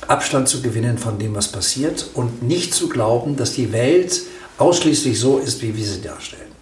Abstand 0.08 0.50
zu 0.50 0.62
gewinnen 0.62 0.98
von 0.98 1.18
dem, 1.18 1.34
was 1.34 1.52
passiert 1.52 2.10
und 2.14 2.44
nicht 2.44 2.74
zu 2.74 2.90
glauben, 2.90 3.38
dass 3.38 3.54
die 3.54 3.72
Welt 3.72 4.22
ausschließlich 4.58 5.18
so 5.18 5.38
ist, 5.38 5.62
wie 5.62 5.76
wir 5.78 5.86
sie 5.86 6.02
darstellen. 6.02 6.53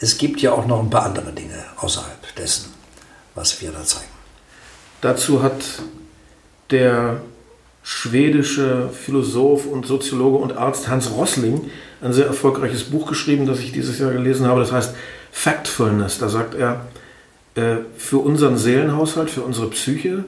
Es 0.00 0.18
gibt 0.18 0.40
ja 0.40 0.52
auch 0.52 0.66
noch 0.66 0.80
ein 0.80 0.90
paar 0.90 1.04
andere 1.04 1.32
Dinge 1.32 1.64
außerhalb 1.76 2.36
dessen, 2.36 2.72
was 3.34 3.60
wir 3.60 3.72
da 3.72 3.82
zeigen. 3.82 4.06
Dazu 5.00 5.42
hat 5.42 5.62
der 6.70 7.20
schwedische 7.82 8.90
Philosoph 8.90 9.66
und 9.66 9.86
Soziologe 9.86 10.38
und 10.38 10.56
Arzt 10.56 10.88
Hans 10.88 11.10
Rossling 11.10 11.70
ein 12.00 12.12
sehr 12.12 12.26
erfolgreiches 12.26 12.84
Buch 12.84 13.08
geschrieben, 13.08 13.46
das 13.46 13.60
ich 13.60 13.72
dieses 13.72 13.98
Jahr 13.98 14.12
gelesen 14.12 14.46
habe. 14.46 14.60
Das 14.60 14.72
heißt 14.72 14.94
Factfulness. 15.32 16.18
Da 16.18 16.28
sagt 16.28 16.54
er, 16.54 16.86
äh, 17.54 17.78
für 17.96 18.18
unseren 18.18 18.58
Seelenhaushalt, 18.58 19.30
für 19.30 19.42
unsere 19.42 19.70
Psyche 19.70 20.24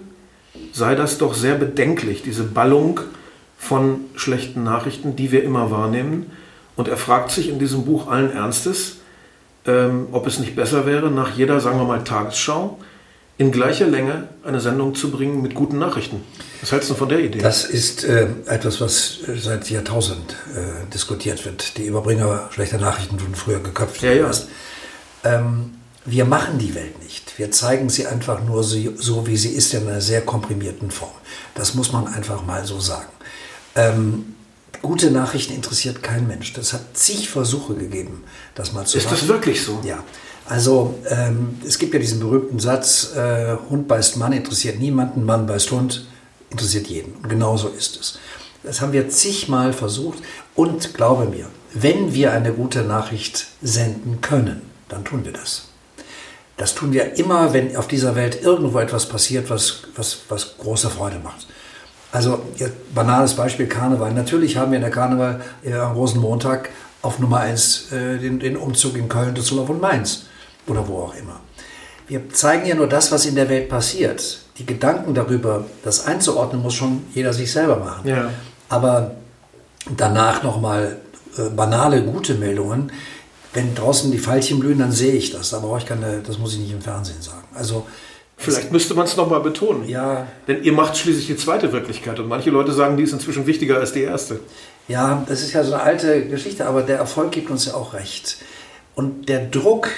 sei 0.72 0.94
das 0.94 1.18
doch 1.18 1.34
sehr 1.34 1.54
bedenklich, 1.54 2.22
diese 2.22 2.44
Ballung 2.44 3.00
von 3.58 4.00
schlechten 4.16 4.64
Nachrichten, 4.64 5.14
die 5.14 5.30
wir 5.30 5.44
immer 5.44 5.70
wahrnehmen. 5.70 6.30
Und 6.76 6.88
er 6.88 6.96
fragt 6.96 7.30
sich 7.30 7.48
in 7.48 7.58
diesem 7.58 7.84
Buch 7.84 8.08
allen 8.08 8.32
Ernstes, 8.32 8.99
ähm, 9.66 10.08
ob 10.12 10.26
es 10.26 10.38
nicht 10.38 10.56
besser 10.56 10.86
wäre, 10.86 11.10
nach 11.10 11.36
jeder, 11.36 11.60
sagen 11.60 11.78
wir 11.78 11.84
mal, 11.84 12.02
Tagesschau 12.04 12.78
in 13.40 13.52
gleicher 13.52 13.86
Länge 13.86 14.28
eine 14.44 14.60
Sendung 14.60 14.94
zu 14.94 15.10
bringen 15.10 15.40
mit 15.40 15.54
guten 15.54 15.78
Nachrichten. 15.78 16.22
Was 16.60 16.72
hältst 16.72 16.90
du 16.90 16.94
von 16.94 17.08
der 17.08 17.20
Idee? 17.20 17.38
Das 17.38 17.64
ist 17.64 18.04
äh, 18.04 18.26
etwas, 18.44 18.82
was 18.82 19.20
seit 19.36 19.70
Jahrtausend 19.70 20.36
äh, 20.54 20.92
diskutiert 20.92 21.46
wird. 21.46 21.78
Die 21.78 21.86
Überbringer 21.86 22.50
schlechter 22.50 22.76
Nachrichten 22.76 23.18
wurden 23.18 23.34
früher 23.34 23.60
geköpft. 23.60 24.02
Ja, 24.02 24.12
ja. 24.12 24.30
Ähm, 25.24 25.70
wir 26.04 26.26
machen 26.26 26.58
die 26.58 26.74
Welt 26.74 27.02
nicht. 27.02 27.38
Wir 27.38 27.50
zeigen 27.50 27.88
sie 27.88 28.06
einfach 28.06 28.42
nur 28.44 28.62
so, 28.62 28.76
so, 28.96 29.26
wie 29.26 29.38
sie 29.38 29.50
ist, 29.50 29.72
in 29.72 29.88
einer 29.88 30.02
sehr 30.02 30.20
komprimierten 30.20 30.90
Form. 30.90 31.10
Das 31.54 31.74
muss 31.74 31.92
man 31.92 32.08
einfach 32.08 32.44
mal 32.44 32.66
so 32.66 32.78
sagen. 32.78 33.08
Ähm, 33.74 34.34
gute 34.82 35.10
Nachrichten 35.10 35.54
interessiert 35.54 36.02
kein 36.02 36.26
Mensch. 36.26 36.52
Das 36.52 36.72
hat 36.72 36.96
zig 36.96 37.28
Versuche 37.28 37.74
gegeben, 37.74 38.24
das 38.54 38.72
mal 38.72 38.86
zu 38.86 38.98
Ist 38.98 39.04
machen. 39.04 39.16
das 39.18 39.28
wirklich 39.28 39.62
so? 39.62 39.80
Ja. 39.84 40.02
Also 40.46 40.98
ähm, 41.08 41.60
es 41.66 41.78
gibt 41.78 41.94
ja 41.94 42.00
diesen 42.00 42.18
berühmten 42.18 42.58
Satz, 42.58 43.14
äh, 43.14 43.56
Hund 43.68 43.86
beißt 43.86 44.16
Mann, 44.16 44.32
interessiert 44.32 44.80
niemanden, 44.80 45.24
Mann 45.24 45.46
beißt 45.46 45.70
Hund, 45.70 46.06
interessiert 46.50 46.88
jeden. 46.88 47.12
Und 47.22 47.28
genau 47.28 47.56
so 47.56 47.68
ist 47.68 48.00
es. 48.00 48.18
Das 48.62 48.80
haben 48.80 48.92
wir 48.92 49.08
zigmal 49.08 49.72
versucht 49.72 50.18
und 50.54 50.92
glaube 50.94 51.26
mir, 51.26 51.46
wenn 51.72 52.12
wir 52.14 52.32
eine 52.32 52.52
gute 52.52 52.82
Nachricht 52.82 53.46
senden 53.62 54.20
können, 54.20 54.62
dann 54.88 55.04
tun 55.04 55.24
wir 55.24 55.32
das. 55.32 55.68
Das 56.56 56.74
tun 56.74 56.92
wir 56.92 57.16
immer, 57.16 57.54
wenn 57.54 57.74
auf 57.76 57.88
dieser 57.88 58.16
Welt 58.16 58.42
irgendwo 58.42 58.80
etwas 58.80 59.08
passiert, 59.08 59.48
was, 59.48 59.84
was, 59.96 60.18
was 60.28 60.58
große 60.58 60.90
Freude 60.90 61.18
macht. 61.18 61.46
Also, 62.12 62.40
banales 62.94 63.34
Beispiel 63.34 63.66
Karneval. 63.66 64.12
Natürlich 64.12 64.56
haben 64.56 64.72
wir 64.72 64.76
in 64.76 64.82
der 64.82 64.90
Karneval 64.90 65.40
äh, 65.64 65.74
am 65.74 65.92
Rosenmontag 65.92 66.70
auf 67.02 67.18
Nummer 67.18 67.38
1 67.40 67.92
äh, 67.92 68.18
den, 68.18 68.40
den 68.40 68.56
Umzug 68.56 68.96
in 68.96 69.08
Köln, 69.08 69.34
Düsseldorf 69.34 69.70
und 69.70 69.80
Mainz 69.80 70.24
oder 70.66 70.86
wo 70.88 70.98
auch 70.98 71.14
immer. 71.14 71.40
Wir 72.08 72.28
zeigen 72.30 72.66
ja 72.66 72.74
nur 72.74 72.88
das, 72.88 73.12
was 73.12 73.26
in 73.26 73.36
der 73.36 73.48
Welt 73.48 73.68
passiert. 73.68 74.40
Die 74.58 74.66
Gedanken 74.66 75.14
darüber, 75.14 75.64
das 75.84 76.06
einzuordnen, 76.06 76.60
muss 76.60 76.74
schon 76.74 77.04
jeder 77.14 77.32
sich 77.32 77.52
selber 77.52 77.76
machen. 77.76 78.08
Ja. 78.08 78.30
Aber 78.68 79.12
danach 79.96 80.42
nochmal 80.42 80.96
äh, 81.38 81.48
banale, 81.50 82.02
gute 82.02 82.34
Meldungen. 82.34 82.90
Wenn 83.52 83.74
draußen 83.74 84.10
die 84.10 84.18
Veilchen 84.18 84.58
blühen, 84.58 84.80
dann 84.80 84.92
sehe 84.92 85.12
ich 85.12 85.32
das. 85.32 85.50
Da 85.50 85.60
brauche 85.60 85.78
ich 85.78 85.86
keine, 85.86 86.20
das 86.20 86.38
muss 86.38 86.54
ich 86.54 86.60
nicht 86.60 86.72
im 86.72 86.82
Fernsehen 86.82 87.22
sagen. 87.22 87.46
Also, 87.54 87.86
Vielleicht 88.40 88.72
müsste 88.72 88.94
man 88.94 89.04
es 89.04 89.16
nochmal 89.16 89.40
betonen. 89.40 89.88
ja, 89.88 90.26
Denn 90.48 90.62
ihr 90.64 90.72
macht 90.72 90.96
schließlich 90.96 91.26
die 91.26 91.36
zweite 91.36 91.72
Wirklichkeit 91.72 92.18
und 92.18 92.28
manche 92.28 92.50
Leute 92.50 92.72
sagen, 92.72 92.96
die 92.96 93.02
ist 93.02 93.12
inzwischen 93.12 93.46
wichtiger 93.46 93.76
als 93.78 93.92
die 93.92 94.02
erste. 94.02 94.40
Ja, 94.88 95.24
das 95.28 95.42
ist 95.42 95.52
ja 95.52 95.62
so 95.62 95.74
eine 95.74 95.82
alte 95.82 96.26
Geschichte, 96.26 96.66
aber 96.66 96.82
der 96.82 96.98
Erfolg 96.98 97.30
gibt 97.32 97.50
uns 97.50 97.66
ja 97.66 97.74
auch 97.74 97.92
recht. 97.94 98.38
Und 98.94 99.28
der 99.28 99.46
Druck, 99.46 99.88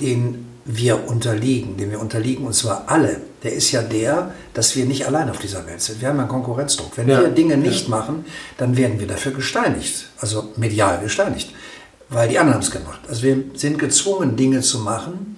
den 0.00 0.46
wir 0.64 1.08
unterliegen, 1.08 1.76
den 1.76 1.90
wir 1.90 2.00
unterliegen, 2.00 2.46
und 2.46 2.52
zwar 2.54 2.84
alle, 2.86 3.20
der 3.42 3.52
ist 3.52 3.72
ja 3.72 3.82
der, 3.82 4.32
dass 4.54 4.76
wir 4.76 4.84
nicht 4.84 5.06
allein 5.06 5.28
auf 5.30 5.38
dieser 5.38 5.66
Welt 5.66 5.80
sind. 5.80 6.00
Wir 6.00 6.08
haben 6.08 6.18
einen 6.20 6.28
Konkurrenzdruck. 6.28 6.96
Wenn 6.96 7.08
Ja. 7.08 7.20
wir 7.20 7.28
Dinge 7.28 7.56
nicht 7.56 7.88
machen, 7.88 8.24
dann 8.58 8.76
werden 8.76 9.00
wir 9.00 9.06
dafür 9.06 9.32
gesteinigt, 9.32 10.08
also 10.20 10.50
medial 10.56 11.00
gesteinigt, 11.00 11.52
weil 12.08 12.28
die 12.28 12.38
anderen 12.38 12.54
haben 12.54 12.62
es 12.62 12.70
gemacht. 12.70 13.00
Also 13.08 13.22
wir 13.24 13.42
sind 13.54 13.78
gezwungen, 13.78 14.36
Dinge 14.36 14.60
zu 14.60 14.78
machen. 14.80 15.36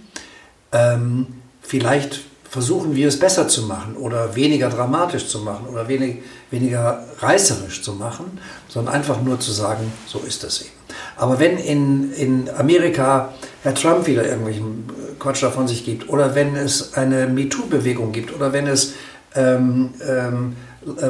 Ähm, 0.72 1.26
vielleicht 1.64 2.20
versuchen 2.54 2.94
wir 2.94 3.08
es 3.08 3.18
besser 3.18 3.48
zu 3.48 3.62
machen 3.62 3.96
oder 3.96 4.36
weniger 4.36 4.68
dramatisch 4.68 5.26
zu 5.26 5.40
machen 5.40 5.66
oder 5.66 5.88
wenig, 5.88 6.18
weniger 6.52 7.04
reißerisch 7.18 7.82
zu 7.82 7.94
machen, 7.94 8.38
sondern 8.68 8.94
einfach 8.94 9.20
nur 9.20 9.40
zu 9.40 9.50
sagen, 9.50 9.92
so 10.06 10.20
ist 10.20 10.44
das 10.44 10.60
eben. 10.60 10.70
Aber 11.16 11.40
wenn 11.40 11.58
in, 11.58 12.12
in 12.12 12.48
Amerika 12.56 13.34
Herr 13.64 13.74
Trump 13.74 14.06
wieder 14.06 14.24
irgendwelchen 14.24 14.84
äh, 14.88 15.14
Quatsch 15.18 15.42
davon 15.42 15.66
sich 15.66 15.84
gibt 15.84 16.08
oder 16.08 16.36
wenn 16.36 16.54
es 16.54 16.94
eine 16.94 17.26
MeToo-Bewegung 17.26 18.12
gibt 18.12 18.32
oder 18.32 18.52
wenn 18.52 18.68
es 18.68 18.94
ähm, 19.34 19.94
ähm, 20.08 20.54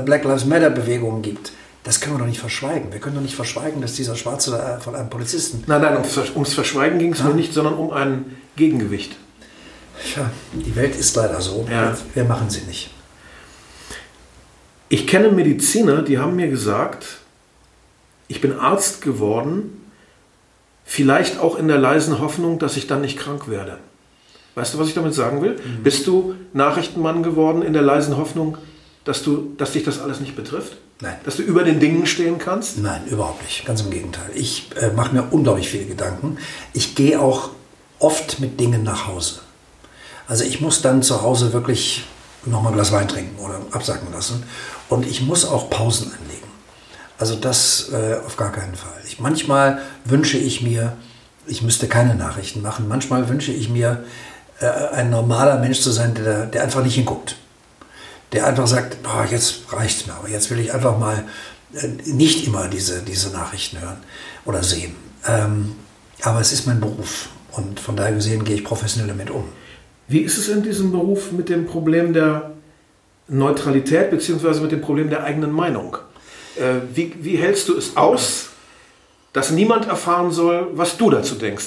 Black 0.06 0.24
Lives 0.24 0.46
Matter-Bewegungen 0.46 1.20
gibt, 1.20 1.52
das 1.82 2.00
können 2.00 2.14
wir 2.14 2.20
doch 2.20 2.26
nicht 2.26 2.40
verschweigen. 2.40 2.90
Wir 2.90 3.00
können 3.00 3.16
doch 3.16 3.22
nicht 3.22 3.34
verschweigen, 3.34 3.82
dass 3.82 3.92
dieser 3.92 4.16
Schwarze 4.16 4.52
da 4.52 4.80
von 4.80 4.94
einem 4.94 5.10
Polizisten 5.10 5.62
Nein, 5.66 5.82
nein, 5.82 5.92
ums, 5.96 6.16
ums 6.34 6.54
Verschweigen 6.54 6.98
ging 6.98 7.12
es 7.12 7.22
mir 7.22 7.34
nicht, 7.34 7.52
sondern 7.52 7.74
um 7.74 7.90
ein 7.90 8.36
Gegengewicht. 8.56 9.16
Tja, 10.02 10.30
die 10.52 10.74
Welt 10.76 10.96
ist 10.96 11.14
leider 11.16 11.40
so. 11.40 11.66
Ja. 11.70 11.96
Wir 12.14 12.24
machen 12.24 12.50
sie 12.50 12.62
nicht. 12.62 12.90
Ich 14.88 15.06
kenne 15.06 15.30
Mediziner, 15.30 16.02
die 16.02 16.18
haben 16.18 16.36
mir 16.36 16.48
gesagt, 16.48 17.06
ich 18.28 18.40
bin 18.40 18.58
Arzt 18.58 19.02
geworden, 19.02 19.90
vielleicht 20.84 21.38
auch 21.38 21.56
in 21.56 21.68
der 21.68 21.78
leisen 21.78 22.20
Hoffnung, 22.20 22.58
dass 22.58 22.76
ich 22.76 22.86
dann 22.86 23.00
nicht 23.00 23.18
krank 23.18 23.48
werde. 23.48 23.78
Weißt 24.54 24.74
du, 24.74 24.78
was 24.78 24.88
ich 24.88 24.94
damit 24.94 25.14
sagen 25.14 25.42
will? 25.42 25.56
Bist 25.82 26.06
du 26.06 26.36
Nachrichtenmann 26.52 27.22
geworden 27.22 27.62
in 27.62 27.72
der 27.72 27.82
leisen 27.82 28.16
Hoffnung, 28.16 28.58
dass, 29.04 29.22
du, 29.22 29.54
dass 29.58 29.72
dich 29.72 29.82
das 29.82 30.00
alles 30.00 30.20
nicht 30.20 30.36
betrifft? 30.36 30.76
Nein. 31.00 31.16
Dass 31.24 31.36
du 31.36 31.42
über 31.42 31.64
den 31.64 31.80
Dingen 31.80 32.06
stehen 32.06 32.38
kannst? 32.38 32.78
Nein, 32.78 33.02
überhaupt 33.06 33.42
nicht. 33.42 33.66
Ganz 33.66 33.82
im 33.82 33.90
Gegenteil. 33.90 34.30
Ich 34.34 34.70
äh, 34.80 34.90
mache 34.92 35.12
mir 35.12 35.24
unglaublich 35.30 35.68
viele 35.68 35.86
Gedanken. 35.86 36.38
Ich 36.72 36.94
gehe 36.94 37.20
auch 37.20 37.50
oft 37.98 38.38
mit 38.38 38.60
Dingen 38.60 38.84
nach 38.84 39.08
Hause. 39.08 39.40
Also 40.26 40.44
ich 40.44 40.60
muss 40.60 40.82
dann 40.82 41.02
zu 41.02 41.22
Hause 41.22 41.52
wirklich 41.52 42.04
nochmal 42.44 42.72
ein 42.72 42.76
Glas 42.76 42.92
Wein 42.92 43.08
trinken 43.08 43.38
oder 43.38 43.60
absacken 43.72 44.12
lassen. 44.12 44.42
Und 44.88 45.06
ich 45.06 45.22
muss 45.22 45.44
auch 45.44 45.70
Pausen 45.70 46.12
einlegen. 46.12 46.48
Also 47.18 47.36
das 47.36 47.90
äh, 47.92 48.16
auf 48.24 48.36
gar 48.36 48.52
keinen 48.52 48.74
Fall. 48.74 48.92
Ich, 49.06 49.20
manchmal 49.20 49.80
wünsche 50.04 50.38
ich 50.38 50.62
mir, 50.62 50.96
ich 51.46 51.62
müsste 51.62 51.88
keine 51.88 52.14
Nachrichten 52.14 52.62
machen. 52.62 52.88
Manchmal 52.88 53.28
wünsche 53.28 53.52
ich 53.52 53.68
mir, 53.68 54.04
äh, 54.60 54.66
ein 54.94 55.10
normaler 55.10 55.58
Mensch 55.58 55.80
zu 55.80 55.90
sein, 55.90 56.14
der, 56.14 56.46
der 56.46 56.62
einfach 56.62 56.82
nicht 56.82 56.94
hinguckt. 56.94 57.36
Der 58.32 58.46
einfach 58.46 58.66
sagt, 58.66 58.98
oh, 59.04 59.24
jetzt 59.30 59.72
reicht's 59.72 60.06
mir, 60.06 60.14
aber 60.14 60.28
jetzt 60.28 60.50
will 60.50 60.58
ich 60.58 60.72
einfach 60.72 60.98
mal 60.98 61.24
äh, 61.74 61.88
nicht 62.06 62.46
immer 62.46 62.68
diese, 62.68 63.02
diese 63.02 63.30
Nachrichten 63.30 63.80
hören 63.80 63.98
oder 64.44 64.62
sehen. 64.62 64.94
Ähm, 65.26 65.76
aber 66.22 66.40
es 66.40 66.52
ist 66.52 66.66
mein 66.66 66.80
Beruf 66.80 67.28
und 67.52 67.80
von 67.80 67.96
daher 67.96 68.12
gesehen 68.12 68.44
gehe 68.44 68.56
ich 68.56 68.64
professionell 68.64 69.08
damit 69.08 69.30
um. 69.30 69.48
Wie 70.06 70.20
ist 70.20 70.38
es 70.38 70.48
in 70.48 70.62
diesem 70.62 70.92
Beruf 70.92 71.32
mit 71.32 71.48
dem 71.48 71.66
Problem 71.66 72.12
der 72.12 72.52
Neutralität 73.28 74.10
bzw. 74.10 74.60
mit 74.60 74.72
dem 74.72 74.80
Problem 74.80 75.08
der 75.10 75.24
eigenen 75.24 75.52
Meinung? 75.52 75.96
Äh, 76.56 76.80
wie, 76.94 77.14
wie 77.20 77.36
hältst 77.36 77.68
du 77.68 77.76
es 77.76 77.96
aus, 77.96 78.50
dass 79.32 79.50
niemand 79.50 79.88
erfahren 79.88 80.30
soll, 80.30 80.68
was 80.74 80.96
du 80.96 81.10
dazu 81.10 81.34
denkst? 81.34 81.66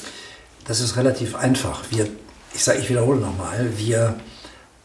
Das 0.65 0.79
ist 0.79 0.97
relativ 0.97 1.35
einfach. 1.35 1.83
Wir, 1.89 2.07
ich 2.53 2.63
sage, 2.63 2.79
ich 2.79 2.89
wiederhole 2.89 3.19
nochmal, 3.19 3.69
wir 3.77 4.15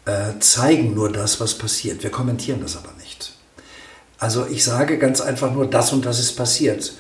äh, 0.05 0.39
zeigen 0.41 0.95
nur 0.95 1.13
das, 1.13 1.41
was 1.41 1.55
passiert. 1.55 2.03
Wir 2.03 2.11
kommentieren 2.11 2.61
das 2.61 2.77
aber 2.77 2.93
nicht. 2.99 3.35
Also 4.19 4.47
ich 4.47 4.65
sage 4.65 4.99
ganz 4.99 5.21
einfach 5.21 5.53
nur, 5.53 5.67
das 5.67 5.93
und 5.93 6.07
das 6.07 6.19
ist 6.21 6.37
passiert. 6.37 6.93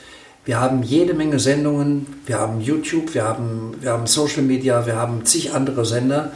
Wir 0.44 0.60
haben 0.60 0.82
jede 0.82 1.14
Menge 1.14 1.38
Sendungen, 1.38 2.06
wir 2.26 2.40
haben 2.40 2.60
YouTube, 2.60 3.14
wir 3.14 3.24
haben, 3.24 3.76
wir 3.80 3.92
haben 3.92 4.08
Social 4.08 4.42
Media, 4.42 4.86
wir 4.86 4.96
haben 4.96 5.24
zig 5.24 5.54
andere 5.54 5.86
Sender, 5.86 6.32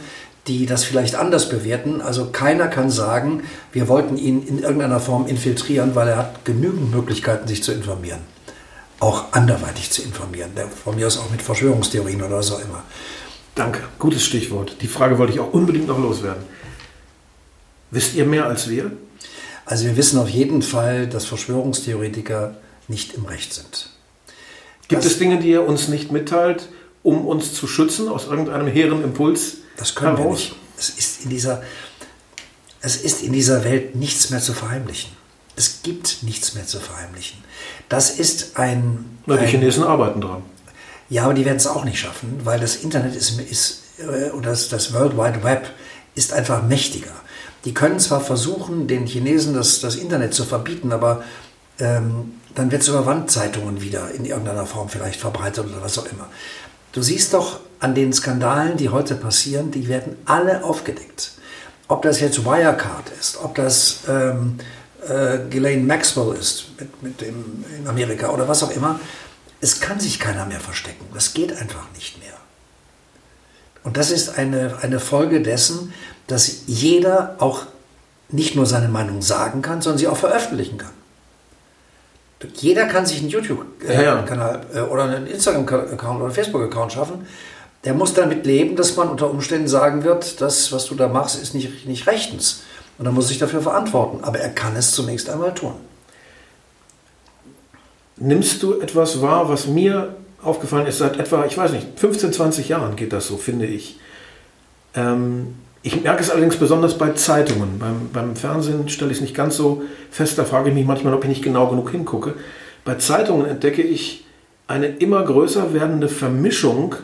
die 0.47 0.65
das 0.65 0.85
vielleicht 0.85 1.15
anders 1.15 1.49
bewerten. 1.49 1.99
Also 1.99 2.29
keiner 2.31 2.69
kann 2.69 2.89
sagen, 2.89 3.43
wir 3.73 3.89
wollten 3.89 4.17
ihn 4.17 4.47
in 4.47 4.59
irgendeiner 4.59 5.01
Form 5.01 5.27
infiltrieren, 5.27 5.93
weil 5.93 6.07
er 6.07 6.17
hat 6.17 6.45
genügend 6.45 6.91
Möglichkeiten, 6.91 7.49
sich 7.49 7.63
zu 7.63 7.73
informieren. 7.73 8.21
Auch 8.99 9.33
anderweitig 9.33 9.91
zu 9.91 10.01
informieren. 10.01 10.51
Von 10.83 10.95
mir 10.95 11.07
aus 11.07 11.17
auch 11.17 11.29
mit 11.29 11.41
Verschwörungstheorien 11.41 12.21
oder 12.23 12.41
so 12.41 12.57
immer. 12.59 12.83
Danke, 13.55 13.81
gutes 13.99 14.23
Stichwort. 14.23 14.77
Die 14.81 14.87
Frage 14.87 15.17
wollte 15.17 15.33
ich 15.33 15.39
auch 15.41 15.51
unbedingt 15.51 15.87
noch 15.87 15.99
loswerden. 15.99 16.43
Wisst 17.91 18.15
ihr 18.15 18.25
mehr 18.25 18.45
als 18.45 18.69
wir? 18.69 18.91
Also 19.65 19.85
wir 19.85 19.97
wissen 19.97 20.17
auf 20.17 20.29
jeden 20.29 20.61
Fall, 20.61 21.07
dass 21.07 21.25
Verschwörungstheoretiker 21.25 22.55
nicht 22.87 23.15
im 23.15 23.25
Recht 23.25 23.53
sind. 23.53 23.96
Gibt 24.87 25.03
das, 25.03 25.13
es 25.13 25.19
Dinge, 25.19 25.39
die 25.39 25.49
ihr 25.49 25.65
uns 25.65 25.87
nicht 25.87 26.11
mitteilt, 26.11 26.69
um 27.03 27.25
uns 27.25 27.53
zu 27.53 27.67
schützen 27.67 28.09
aus 28.09 28.27
irgendeinem 28.27 28.67
hehren 28.67 29.03
Impuls? 29.03 29.57
Das 29.77 29.95
können 29.95 30.17
heraus? 30.17 30.25
wir 30.25 30.49
nicht. 30.49 30.55
Es 30.77 30.89
ist, 30.89 31.23
in 31.23 31.29
dieser, 31.29 31.63
es 32.81 32.97
ist 32.97 33.23
in 33.23 33.33
dieser 33.33 33.63
Welt 33.63 33.95
nichts 33.95 34.29
mehr 34.29 34.39
zu 34.39 34.53
verheimlichen. 34.53 35.11
Es 35.55 35.81
gibt 35.81 36.21
nichts 36.21 36.53
mehr 36.53 36.67
zu 36.67 36.79
verheimlichen. 36.79 37.43
Das 37.89 38.11
ist 38.11 38.57
ein. 38.57 39.19
Na, 39.25 39.37
die 39.37 39.43
ein, 39.43 39.47
Chinesen 39.47 39.83
arbeiten 39.83 40.21
dran. 40.21 40.43
Ja, 41.09 41.23
aber 41.23 41.33
die 41.33 41.45
werden 41.45 41.57
es 41.57 41.67
auch 41.67 41.83
nicht 41.83 41.99
schaffen, 41.99 42.41
weil 42.43 42.59
das 42.59 42.75
Internet 42.77 43.15
ist, 43.15 43.39
ist 43.39 43.83
äh, 43.97 44.29
oder 44.31 44.51
das, 44.51 44.69
das 44.69 44.93
World 44.93 45.17
Wide 45.17 45.43
Web 45.43 45.71
ist 46.15 46.33
einfach 46.33 46.63
mächtiger. 46.63 47.11
Die 47.65 47.73
können 47.73 47.99
zwar 47.99 48.21
versuchen, 48.21 48.87
den 48.87 49.07
Chinesen 49.07 49.53
das, 49.53 49.79
das 49.79 49.95
Internet 49.95 50.33
zu 50.33 50.45
verbieten, 50.45 50.91
aber 50.91 51.23
ähm, 51.79 52.36
dann 52.57 52.71
wird 52.71 52.81
es 52.81 52.87
über 52.87 53.05
Wandzeitungen 53.05 53.81
wieder 53.81 54.09
in 54.11 54.25
irgendeiner 54.25 54.65
Form 54.65 54.89
vielleicht 54.89 55.19
verbreitet 55.19 55.65
oder 55.67 55.83
was 55.83 55.99
auch 55.99 56.07
immer. 56.07 56.27
Du 56.91 57.03
siehst 57.03 57.35
doch 57.35 57.59
an 57.79 57.93
den 57.93 58.11
Skandalen, 58.13 58.77
die 58.77 58.89
heute 58.89 59.13
passieren, 59.13 59.69
die 59.69 59.87
werden 59.87 60.15
alle 60.25 60.63
aufgedeckt. 60.63 61.33
Ob 61.87 62.01
das 62.01 62.19
jetzt 62.19 62.43
Wirecard 62.43 63.11
ist, 63.19 63.37
ob 63.37 63.53
das 63.53 63.99
ähm, 64.09 64.57
äh, 65.07 65.37
Ghislaine 65.51 65.83
Maxwell 65.83 66.35
ist 66.35 66.69
mit, 66.79 67.03
mit 67.03 67.21
dem, 67.21 67.63
in 67.77 67.87
Amerika 67.87 68.31
oder 68.31 68.47
was 68.47 68.63
auch 68.63 68.71
immer, 68.71 68.99
es 69.61 69.79
kann 69.79 69.99
sich 69.99 70.19
keiner 70.19 70.47
mehr 70.47 70.59
verstecken. 70.59 71.05
Das 71.13 71.35
geht 71.35 71.51
einfach 71.51 71.85
nicht 71.93 72.17
mehr. 72.19 72.33
Und 73.83 73.97
das 73.97 74.09
ist 74.09 74.39
eine, 74.39 74.79
eine 74.81 74.99
Folge 74.99 75.43
dessen, 75.43 75.93
dass 76.25 76.63
jeder 76.65 77.35
auch 77.37 77.67
nicht 78.29 78.55
nur 78.55 78.65
seine 78.65 78.87
Meinung 78.87 79.21
sagen 79.21 79.61
kann, 79.61 79.83
sondern 79.83 79.99
sie 79.99 80.07
auch 80.07 80.17
veröffentlichen 80.17 80.79
kann. 80.79 80.96
Jeder 82.55 82.85
kann 82.85 83.05
sich 83.05 83.19
einen 83.19 83.29
YouTube-Kanal 83.29 84.65
ja, 84.73 84.79
ja. 84.79 84.85
Äh, 84.85 84.89
oder 84.89 85.03
einen 85.03 85.27
Instagram-Account 85.27 86.17
oder 86.17 86.25
einen 86.25 86.33
Facebook-Account 86.33 86.93
schaffen. 86.93 87.25
Der 87.83 87.93
muss 87.93 88.13
damit 88.13 88.45
leben, 88.45 88.75
dass 88.75 88.95
man 88.95 89.09
unter 89.09 89.29
Umständen 89.29 89.67
sagen 89.67 90.03
wird, 90.03 90.41
das, 90.41 90.71
was 90.71 90.85
du 90.85 90.95
da 90.95 91.07
machst, 91.07 91.41
ist 91.41 91.53
nicht, 91.53 91.87
nicht 91.87 92.07
rechtens. 92.07 92.63
Und 92.97 93.05
dann 93.05 93.13
muss 93.13 93.25
er 93.25 93.29
sich 93.29 93.39
dafür 93.39 93.61
verantworten. 93.61 94.23
Aber 94.23 94.39
er 94.39 94.49
kann 94.49 94.75
es 94.75 94.91
zunächst 94.91 95.29
einmal 95.29 95.53
tun. 95.53 95.73
Nimmst 98.17 98.63
du 98.63 98.79
etwas 98.81 99.21
wahr, 99.21 99.47
was 99.49 99.67
mir 99.67 100.15
aufgefallen 100.41 100.87
ist, 100.87 100.97
seit 100.97 101.17
etwa, 101.17 101.45
ich 101.45 101.57
weiß 101.57 101.71
nicht, 101.71 101.87
15, 101.99 102.33
20 102.33 102.69
Jahren 102.69 102.95
geht 102.95 103.13
das 103.13 103.27
so, 103.27 103.37
finde 103.37 103.65
ich. 103.65 103.99
Ähm, 104.95 105.55
ich 105.83 106.03
merke 106.03 106.21
es 106.21 106.29
allerdings 106.29 106.57
besonders 106.57 106.97
bei 106.97 107.11
Zeitungen. 107.11 107.79
Beim, 107.79 108.09
beim 108.11 108.35
Fernsehen 108.35 108.89
stelle 108.89 109.11
ich 109.11 109.17
es 109.17 109.21
nicht 109.21 109.35
ganz 109.35 109.55
so 109.55 109.83
fest. 110.11 110.37
Da 110.37 110.43
frage 110.43 110.69
ich 110.69 110.75
mich 110.75 110.85
manchmal, 110.85 111.13
ob 111.13 111.23
ich 111.23 111.29
nicht 111.29 111.43
genau 111.43 111.67
genug 111.67 111.91
hingucke. 111.91 112.33
Bei 112.83 112.95
Zeitungen 112.95 113.45
entdecke 113.45 113.81
ich 113.81 114.25
eine 114.67 114.87
immer 114.87 115.23
größer 115.23 115.73
werdende 115.73 116.09
Vermischung 116.09 116.95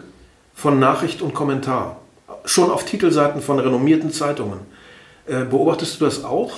von 0.53 0.79
Nachricht 0.79 1.21
und 1.21 1.33
Kommentar. 1.33 2.01
Schon 2.45 2.71
auf 2.71 2.85
Titelseiten 2.85 3.41
von 3.41 3.59
renommierten 3.59 4.11
Zeitungen. 4.11 4.59
Äh, 5.25 5.45
beobachtest 5.45 6.01
du 6.01 6.05
das 6.05 6.23
auch? 6.23 6.51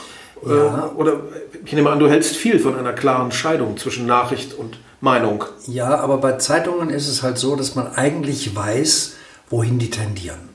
Ja. 0.45 0.91
Äh, 0.91 0.95
oder 0.95 1.19
ich 1.63 1.73
nehme 1.73 1.91
an, 1.91 1.99
du 1.99 2.09
hältst 2.09 2.35
viel 2.35 2.59
von 2.59 2.75
einer 2.75 2.93
klaren 2.93 3.31
Scheidung 3.31 3.77
zwischen 3.77 4.05
Nachricht 4.05 4.53
und 4.53 4.79
Meinung. 5.01 5.43
Ja, 5.67 5.99
aber 5.99 6.17
bei 6.17 6.33
Zeitungen 6.33 6.89
ist 6.89 7.07
es 7.07 7.21
halt 7.21 7.37
so, 7.37 7.55
dass 7.55 7.75
man 7.75 7.93
eigentlich 7.93 8.55
weiß, 8.55 9.15
wohin 9.49 9.77
die 9.77 9.91
tendieren. 9.91 10.54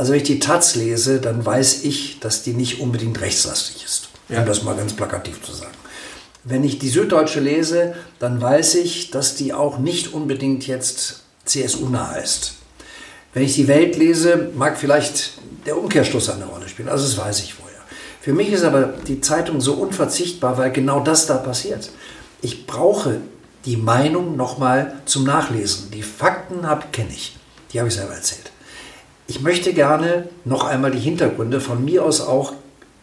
Also 0.00 0.12
wenn 0.12 0.20
ich 0.20 0.26
die 0.26 0.38
Taz 0.38 0.76
lese, 0.76 1.20
dann 1.20 1.44
weiß 1.44 1.84
ich, 1.84 2.20
dass 2.20 2.42
die 2.42 2.54
nicht 2.54 2.80
unbedingt 2.80 3.20
rechtslastig 3.20 3.84
ist. 3.84 4.08
Ja. 4.30 4.40
Um 4.40 4.46
das 4.46 4.62
mal 4.62 4.74
ganz 4.74 4.94
plakativ 4.94 5.42
zu 5.42 5.52
sagen. 5.52 5.74
Wenn 6.42 6.64
ich 6.64 6.78
die 6.78 6.88
Süddeutsche 6.88 7.40
lese, 7.40 7.94
dann 8.18 8.40
weiß 8.40 8.76
ich, 8.76 9.10
dass 9.10 9.34
die 9.34 9.52
auch 9.52 9.76
nicht 9.76 10.14
unbedingt 10.14 10.66
jetzt 10.66 11.24
CSU-nah 11.44 12.16
ist. 12.16 12.54
Wenn 13.34 13.42
ich 13.42 13.56
die 13.56 13.68
Welt 13.68 13.98
lese, 13.98 14.48
mag 14.54 14.78
vielleicht 14.78 15.32
der 15.66 15.76
Umkehrschluss 15.76 16.30
eine 16.30 16.46
Rolle 16.46 16.70
spielen. 16.70 16.88
Also 16.88 17.04
das 17.04 17.18
weiß 17.18 17.40
ich 17.40 17.52
vorher. 17.52 17.80
Für 18.22 18.32
mich 18.32 18.50
ist 18.52 18.64
aber 18.64 18.94
die 19.06 19.20
Zeitung 19.20 19.60
so 19.60 19.74
unverzichtbar, 19.74 20.56
weil 20.56 20.72
genau 20.72 21.00
das 21.00 21.26
da 21.26 21.36
passiert. 21.36 21.90
Ich 22.40 22.66
brauche 22.66 23.18
die 23.66 23.76
Meinung 23.76 24.38
nochmal 24.38 24.94
zum 25.04 25.24
Nachlesen. 25.24 25.90
Die 25.90 26.02
Fakten 26.02 26.66
kenne 26.90 27.10
ich. 27.10 27.36
Die 27.74 27.80
habe 27.80 27.90
ich 27.90 27.96
selber 27.96 28.14
erzählt. 28.14 28.49
Ich 29.30 29.42
möchte 29.42 29.72
gerne 29.72 30.28
noch 30.44 30.64
einmal 30.64 30.90
die 30.90 30.98
Hintergründe 30.98 31.60
von 31.60 31.84
mir 31.84 32.04
aus 32.04 32.20
auch 32.20 32.52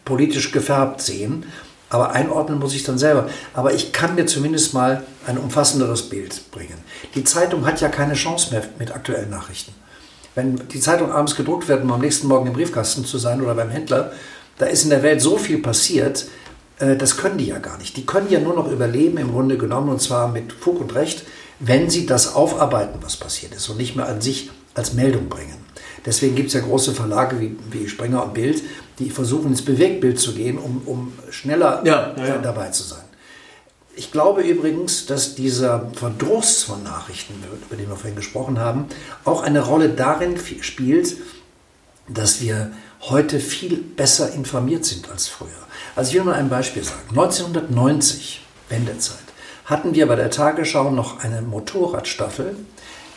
politisch 0.04 0.52
gefärbt 0.52 1.00
sehen, 1.00 1.46
aber 1.88 2.10
einordnen 2.10 2.58
muss 2.58 2.74
ich 2.74 2.84
dann 2.84 2.98
selber. 2.98 3.30
Aber 3.54 3.72
ich 3.72 3.94
kann 3.94 4.14
mir 4.14 4.26
zumindest 4.26 4.74
mal 4.74 5.04
ein 5.26 5.38
umfassenderes 5.38 6.10
Bild 6.10 6.50
bringen. 6.50 6.76
Die 7.14 7.24
Zeitung 7.24 7.64
hat 7.64 7.80
ja 7.80 7.88
keine 7.88 8.12
Chance 8.12 8.50
mehr 8.50 8.62
mit 8.78 8.94
aktuellen 8.94 9.30
Nachrichten. 9.30 9.72
Wenn 10.34 10.68
die 10.68 10.80
Zeitung 10.80 11.10
abends 11.10 11.34
gedruckt 11.34 11.66
wird, 11.66 11.82
um 11.82 11.90
am 11.92 12.02
nächsten 12.02 12.26
Morgen 12.28 12.48
im 12.48 12.52
Briefkasten 12.52 13.06
zu 13.06 13.16
sein 13.16 13.40
oder 13.40 13.54
beim 13.54 13.70
Händler, 13.70 14.12
da 14.58 14.66
ist 14.66 14.84
in 14.84 14.90
der 14.90 15.02
Welt 15.02 15.22
so 15.22 15.38
viel 15.38 15.62
passiert, 15.62 16.26
äh, 16.78 16.94
das 16.96 17.16
können 17.16 17.38
die 17.38 17.46
ja 17.46 17.58
gar 17.58 17.78
nicht. 17.78 17.96
Die 17.96 18.04
können 18.04 18.28
ja 18.28 18.38
nur 18.38 18.54
noch 18.54 18.70
überleben 18.70 19.16
im 19.16 19.32
Grunde 19.32 19.56
genommen 19.56 19.88
und 19.88 20.02
zwar 20.02 20.28
mit 20.28 20.52
Fug 20.52 20.78
und 20.78 20.94
Recht, 20.94 21.24
wenn 21.58 21.88
sie 21.88 22.04
das 22.04 22.34
aufarbeiten, 22.34 22.98
was 23.00 23.16
passiert 23.16 23.54
ist 23.54 23.66
und 23.70 23.78
nicht 23.78 23.96
mehr 23.96 24.06
an 24.06 24.20
sich 24.20 24.50
als 24.74 24.92
Meldung 24.92 25.30
bringen. 25.30 25.57
Deswegen 26.08 26.36
gibt 26.36 26.48
es 26.48 26.54
ja 26.54 26.60
große 26.60 26.94
Verlage 26.94 27.38
wie, 27.38 27.54
wie 27.70 27.86
Springer 27.86 28.24
und 28.24 28.32
Bild, 28.32 28.62
die 28.98 29.10
versuchen 29.10 29.48
ins 29.48 29.60
Bewegtbild 29.60 30.18
zu 30.18 30.32
gehen, 30.32 30.56
um, 30.56 30.80
um 30.86 31.12
schneller 31.28 31.82
ja, 31.84 32.14
ja, 32.16 32.38
dabei 32.38 32.70
zu 32.70 32.82
sein. 32.82 33.04
Ich 33.94 34.10
glaube 34.10 34.40
übrigens, 34.40 35.04
dass 35.04 35.34
dieser 35.34 35.90
Verdruss 35.92 36.62
von 36.62 36.82
Nachrichten, 36.82 37.34
über 37.66 37.76
den 37.76 37.90
wir 37.90 37.96
vorhin 37.96 38.16
gesprochen 38.16 38.58
haben, 38.58 38.86
auch 39.26 39.42
eine 39.42 39.60
Rolle 39.60 39.90
darin 39.90 40.36
spielt, 40.62 41.14
dass 42.08 42.40
wir 42.40 42.70
heute 43.02 43.38
viel 43.38 43.76
besser 43.76 44.32
informiert 44.32 44.86
sind 44.86 45.10
als 45.10 45.28
früher. 45.28 45.48
Also 45.94 46.08
ich 46.08 46.16
will 46.16 46.24
nur 46.24 46.34
ein 46.34 46.48
Beispiel 46.48 46.84
sagen. 46.84 47.10
1990, 47.10 48.40
Wendezeit, 48.70 49.18
hatten 49.66 49.94
wir 49.94 50.06
bei 50.06 50.16
der 50.16 50.30
Tagesschau 50.30 50.90
noch 50.90 51.22
eine 51.22 51.42
Motorradstaffel, 51.42 52.56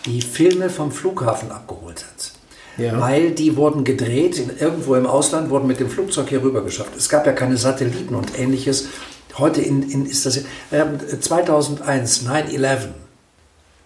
die 0.05 0.21
Filme 0.21 0.69
vom 0.69 0.91
Flughafen 0.91 1.53
abgeholt 1.53 2.03
hat. 2.03 2.40
Ja. 2.77 2.99
Weil 2.99 3.31
die 3.31 3.57
wurden 3.57 3.83
gedreht, 3.83 4.37
in, 4.37 4.57
irgendwo 4.57 4.95
im 4.95 5.05
Ausland 5.05 5.49
wurden 5.49 5.67
mit 5.67 5.79
dem 5.79 5.89
Flugzeug 5.89 6.29
hier 6.29 6.41
rüber 6.41 6.63
geschafft. 6.63 6.91
Es 6.97 7.09
gab 7.09 7.25
ja 7.25 7.33
keine 7.33 7.57
Satelliten 7.57 8.15
und 8.15 8.37
ähnliches, 8.39 8.87
Heute 9.37 9.61
in, 9.61 9.89
in, 9.89 10.05
ist 10.05 10.25
das 10.25 10.37
äh, 10.71 11.19
2001, 11.19 12.27
9-11. 12.27 12.89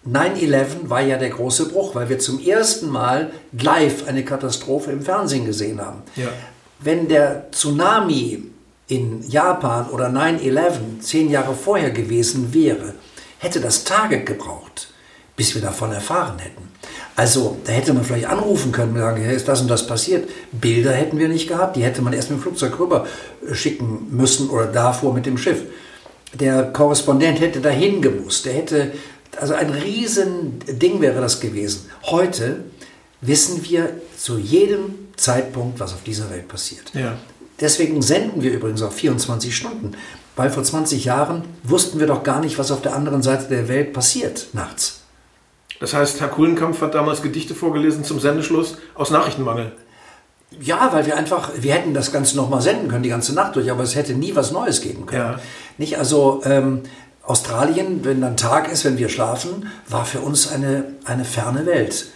9-11 0.08 0.66
war 0.88 1.00
ja 1.00 1.18
der 1.18 1.30
große 1.30 1.68
Bruch, 1.68 1.94
weil 1.94 2.08
wir 2.08 2.18
zum 2.18 2.40
ersten 2.40 2.88
Mal 2.88 3.32
live 3.52 4.06
eine 4.06 4.24
Katastrophe 4.24 4.92
im 4.92 5.02
Fernsehen 5.02 5.46
gesehen 5.46 5.80
haben. 5.80 6.02
Ja. 6.14 6.28
Wenn 6.78 7.08
der 7.08 7.50
Tsunami 7.50 8.44
in 8.88 9.28
Japan 9.28 9.88
oder 9.90 10.08
9-11 10.08 11.00
zehn 11.00 11.30
Jahre 11.30 11.54
vorher 11.54 11.90
gewesen 11.90 12.54
wäre, 12.54 12.94
hätte 13.38 13.60
das 13.60 13.84
Tage 13.84 14.22
gebraucht, 14.22 14.88
bis 15.36 15.54
wir 15.54 15.62
davon 15.62 15.92
erfahren 15.92 16.38
hätten. 16.38 16.65
Also 17.16 17.56
da 17.64 17.72
hätte 17.72 17.94
man 17.94 18.04
vielleicht 18.04 18.26
anrufen 18.26 18.72
können 18.72 18.92
und 18.92 18.98
sagen, 18.98 19.22
hey, 19.22 19.34
ist 19.34 19.48
das 19.48 19.62
und 19.62 19.68
das 19.68 19.86
passiert. 19.86 20.28
Bilder 20.52 20.92
hätten 20.92 21.18
wir 21.18 21.28
nicht 21.28 21.48
gehabt, 21.48 21.76
die 21.76 21.82
hätte 21.82 22.02
man 22.02 22.12
erst 22.12 22.30
mit 22.30 22.38
dem 22.38 22.42
Flugzeug 22.42 22.78
rüber 22.78 23.06
schicken 23.52 24.08
müssen 24.10 24.50
oder 24.50 24.66
davor 24.66 25.14
mit 25.14 25.24
dem 25.24 25.38
Schiff. 25.38 25.62
Der 26.34 26.64
Korrespondent 26.64 27.40
hätte 27.40 27.60
dahin 27.60 28.02
gemusst, 28.02 28.44
der 28.44 28.52
hätte, 28.52 28.92
also 29.40 29.54
ein 29.54 29.70
riesen 29.70 30.58
Ding 30.68 31.00
wäre 31.00 31.22
das 31.22 31.40
gewesen. 31.40 31.90
Heute 32.04 32.64
wissen 33.22 33.64
wir 33.64 33.88
zu 34.18 34.36
jedem 34.36 34.94
Zeitpunkt, 35.16 35.80
was 35.80 35.94
auf 35.94 36.02
dieser 36.02 36.30
Welt 36.30 36.48
passiert. 36.48 36.92
Ja. 36.92 37.16
Deswegen 37.58 38.02
senden 38.02 38.42
wir 38.42 38.52
übrigens 38.52 38.82
auch 38.82 38.92
24 38.92 39.56
Stunden, 39.56 39.92
weil 40.36 40.50
vor 40.50 40.62
20 40.62 41.06
Jahren 41.06 41.44
wussten 41.62 41.98
wir 41.98 42.06
doch 42.06 42.22
gar 42.22 42.40
nicht, 42.40 42.58
was 42.58 42.70
auf 42.70 42.82
der 42.82 42.94
anderen 42.94 43.22
Seite 43.22 43.48
der 43.48 43.68
Welt 43.68 43.94
passiert 43.94 44.48
nachts. 44.52 45.00
Das 45.80 45.94
heißt, 45.94 46.20
Herr 46.20 46.28
Kuhlenkampf 46.28 46.80
hat 46.80 46.94
damals 46.94 47.22
Gedichte 47.22 47.54
vorgelesen 47.54 48.04
zum 48.04 48.20
Sendeschluss 48.20 48.78
aus 48.94 49.10
Nachrichtenmangel. 49.10 49.72
Ja, 50.60 50.92
weil 50.92 51.06
wir 51.06 51.16
einfach, 51.16 51.50
wir 51.56 51.74
hätten 51.74 51.92
das 51.92 52.12
Ganze 52.12 52.36
nochmal 52.36 52.62
senden 52.62 52.88
können, 52.88 53.02
die 53.02 53.08
ganze 53.08 53.34
Nacht 53.34 53.56
durch, 53.56 53.70
aber 53.70 53.82
es 53.82 53.94
hätte 53.94 54.14
nie 54.14 54.34
was 54.34 54.52
Neues 54.52 54.80
geben 54.80 55.06
können. 55.06 55.32
Ja. 55.32 55.40
Nicht, 55.76 55.98
also 55.98 56.40
ähm, 56.44 56.82
Australien, 57.22 58.04
wenn 58.04 58.20
dann 58.20 58.36
Tag 58.36 58.70
ist, 58.70 58.84
wenn 58.84 58.98
wir 58.98 59.08
schlafen, 59.08 59.70
war 59.88 60.04
für 60.04 60.20
uns 60.20 60.50
eine, 60.50 60.84
eine 61.04 61.24
ferne 61.24 61.66
Welt. 61.66 62.06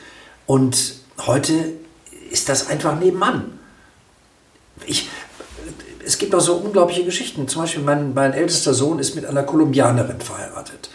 Und 0.46 0.94
heute 1.26 1.52
ist 2.30 2.48
das 2.48 2.68
einfach 2.68 2.98
nebenan. 2.98 3.58
Ich, 4.86 5.08
es 6.06 6.18
gibt 6.18 6.34
auch 6.34 6.40
so 6.40 6.54
unglaubliche 6.54 7.04
Geschichten. 7.04 7.48
Zum 7.48 7.62
Beispiel 7.62 7.82
mein, 7.82 8.14
mein 8.14 8.32
ältester 8.32 8.72
Sohn 8.72 9.00
ist 9.00 9.16
mit 9.16 9.26
einer 9.26 9.42
Kolumbianerin 9.42 10.20
verheiratet. 10.20 10.89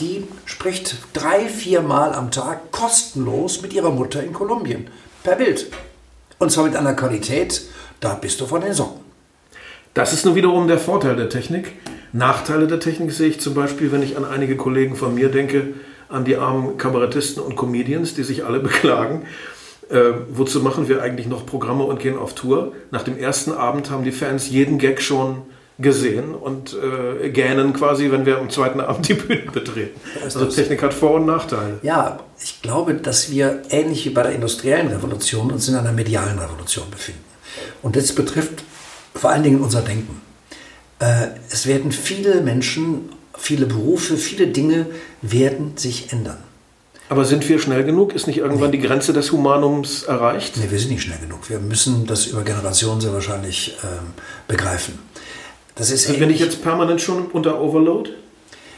Die 0.00 0.26
spricht 0.46 0.96
drei, 1.12 1.48
vier 1.48 1.82
Mal 1.82 2.14
am 2.14 2.30
Tag 2.30 2.72
kostenlos 2.72 3.62
mit 3.62 3.72
ihrer 3.72 3.90
Mutter 3.90 4.22
in 4.22 4.32
Kolumbien. 4.32 4.88
Per 5.22 5.36
Bild. 5.36 5.66
Und 6.38 6.50
zwar 6.50 6.64
mit 6.64 6.74
einer 6.74 6.94
Qualität, 6.94 7.62
da 8.00 8.14
bist 8.14 8.40
du 8.40 8.46
von 8.46 8.62
den 8.62 8.72
Socken. 8.72 9.00
Das 9.94 10.12
ist 10.12 10.24
nur 10.24 10.34
wiederum 10.34 10.66
der 10.66 10.78
Vorteil 10.78 11.16
der 11.16 11.28
Technik. 11.28 11.72
Nachteile 12.12 12.66
der 12.66 12.80
Technik 12.80 13.12
sehe 13.12 13.28
ich 13.28 13.40
zum 13.40 13.54
Beispiel, 13.54 13.92
wenn 13.92 14.02
ich 14.02 14.16
an 14.16 14.24
einige 14.24 14.56
Kollegen 14.56 14.96
von 14.96 15.14
mir 15.14 15.28
denke, 15.28 15.74
an 16.08 16.24
die 16.24 16.36
armen 16.36 16.78
Kabarettisten 16.78 17.42
und 17.42 17.56
Comedians, 17.56 18.14
die 18.14 18.24
sich 18.24 18.44
alle 18.44 18.58
beklagen. 18.60 19.26
Äh, 19.90 20.12
wozu 20.30 20.60
machen 20.60 20.88
wir 20.88 21.02
eigentlich 21.02 21.26
noch 21.26 21.44
Programme 21.44 21.84
und 21.84 22.00
gehen 22.00 22.18
auf 22.18 22.34
Tour? 22.34 22.72
Nach 22.90 23.02
dem 23.02 23.18
ersten 23.18 23.52
Abend 23.52 23.90
haben 23.90 24.04
die 24.04 24.12
Fans 24.12 24.48
jeden 24.48 24.78
Gag 24.78 25.02
schon 25.02 25.42
gesehen 25.78 26.34
und 26.34 26.74
äh, 26.74 27.30
gähnen 27.30 27.72
quasi, 27.72 28.10
wenn 28.10 28.26
wir 28.26 28.38
am 28.38 28.50
zweiten 28.50 28.80
Abend 28.80 29.08
die 29.08 29.14
Bühne 29.14 29.50
betreten. 29.50 30.00
Also 30.22 30.44
Technik 30.46 30.82
hat 30.82 30.94
Vor- 30.94 31.14
und 31.14 31.26
Nachteile. 31.26 31.78
Ja, 31.82 32.20
ich 32.42 32.62
glaube, 32.62 32.94
dass 32.94 33.30
wir 33.30 33.62
ähnlich 33.70 34.04
wie 34.04 34.10
bei 34.10 34.22
der 34.22 34.32
industriellen 34.32 34.88
Revolution 34.88 35.50
uns 35.50 35.68
in 35.68 35.74
einer 35.74 35.92
medialen 35.92 36.38
Revolution 36.38 36.90
befinden. 36.90 37.24
Und 37.82 37.96
das 37.96 38.14
betrifft 38.14 38.64
vor 39.14 39.30
allen 39.30 39.42
Dingen 39.42 39.60
unser 39.60 39.82
Denken. 39.82 40.20
Äh, 40.98 41.28
es 41.50 41.66
werden 41.66 41.92
viele 41.92 42.40
Menschen, 42.40 43.10
viele 43.36 43.66
Berufe, 43.66 44.16
viele 44.16 44.48
Dinge 44.48 44.86
werden 45.20 45.76
sich 45.76 46.12
ändern. 46.12 46.38
Aber 47.08 47.26
sind 47.26 47.46
wir 47.46 47.58
schnell 47.58 47.84
genug? 47.84 48.14
Ist 48.14 48.26
nicht 48.26 48.38
irgendwann 48.38 48.70
nee. 48.70 48.78
die 48.78 48.86
Grenze 48.86 49.12
des 49.12 49.32
Humanums 49.32 50.04
erreicht? 50.04 50.56
Nee, 50.56 50.70
wir 50.70 50.78
sind 50.78 50.92
nicht 50.92 51.02
schnell 51.02 51.18
genug. 51.18 51.50
Wir 51.50 51.58
müssen 51.58 52.06
das 52.06 52.24
über 52.24 52.42
Generationen 52.42 53.02
sehr 53.02 53.12
wahrscheinlich 53.12 53.76
ähm, 53.82 54.14
begreifen. 54.48 54.98
Das 55.74 55.90
ist 55.90 56.06
also 56.06 56.18
bin 56.18 56.30
ich 56.30 56.40
jetzt 56.40 56.62
permanent 56.62 57.00
schon 57.00 57.26
unter 57.26 57.60
Overload? 57.60 58.10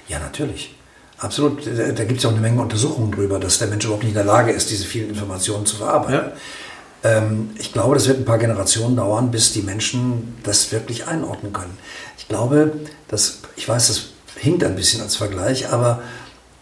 Ja, 0.09 0.19
natürlich. 0.19 0.75
Absolut. 1.19 1.67
Da, 1.67 2.05
gibt 2.05 2.19
es 2.19 2.23
ja 2.23 2.29
auch 2.29 2.35
eine 2.35 2.43
Menge 2.43 2.61
Untersuchungen 2.61 3.11
darüber, 3.11 3.39
dass 3.39 3.59
der 3.59 3.69
Mensch 3.69 3.85
überhaupt 3.85 4.03
nicht 4.03 4.13
in 4.13 4.17
der 4.17 4.25
Lage 4.25 4.53
ist, 4.53 4.71
diese 4.71 4.85
vielen 4.85 5.09
Informationen 5.09 5.65
zu 5.65 5.77
verarbeiten. 5.77 6.15
Ja. 6.15 6.33
Ähm, 7.05 7.51
ich 7.59 7.73
glaube, 7.73 7.95
das 7.95 8.09
wird 8.09 8.19
ein 8.19 8.25
paar 8.25 8.39
Generationen 8.39 8.97
dauern, 8.97 9.31
bis 9.31 9.53
die 9.53 9.63
Menschen 9.63 10.35
das 10.43 10.73
wirklich 10.73 11.07
einordnen 11.07 11.53
können. 11.53 11.77
Ich 12.19 12.29
glaube, 12.29 12.73
dass, 13.09 13.39
ich 13.57 13.69
weiß, 13.69 13.89
das 13.89 14.07
hinkt 14.37 14.65
ein 14.65 14.77
bisschen 14.77 15.01
als 15.01 15.17
Vergleich, 15.17 15.71
aber 15.71 16.03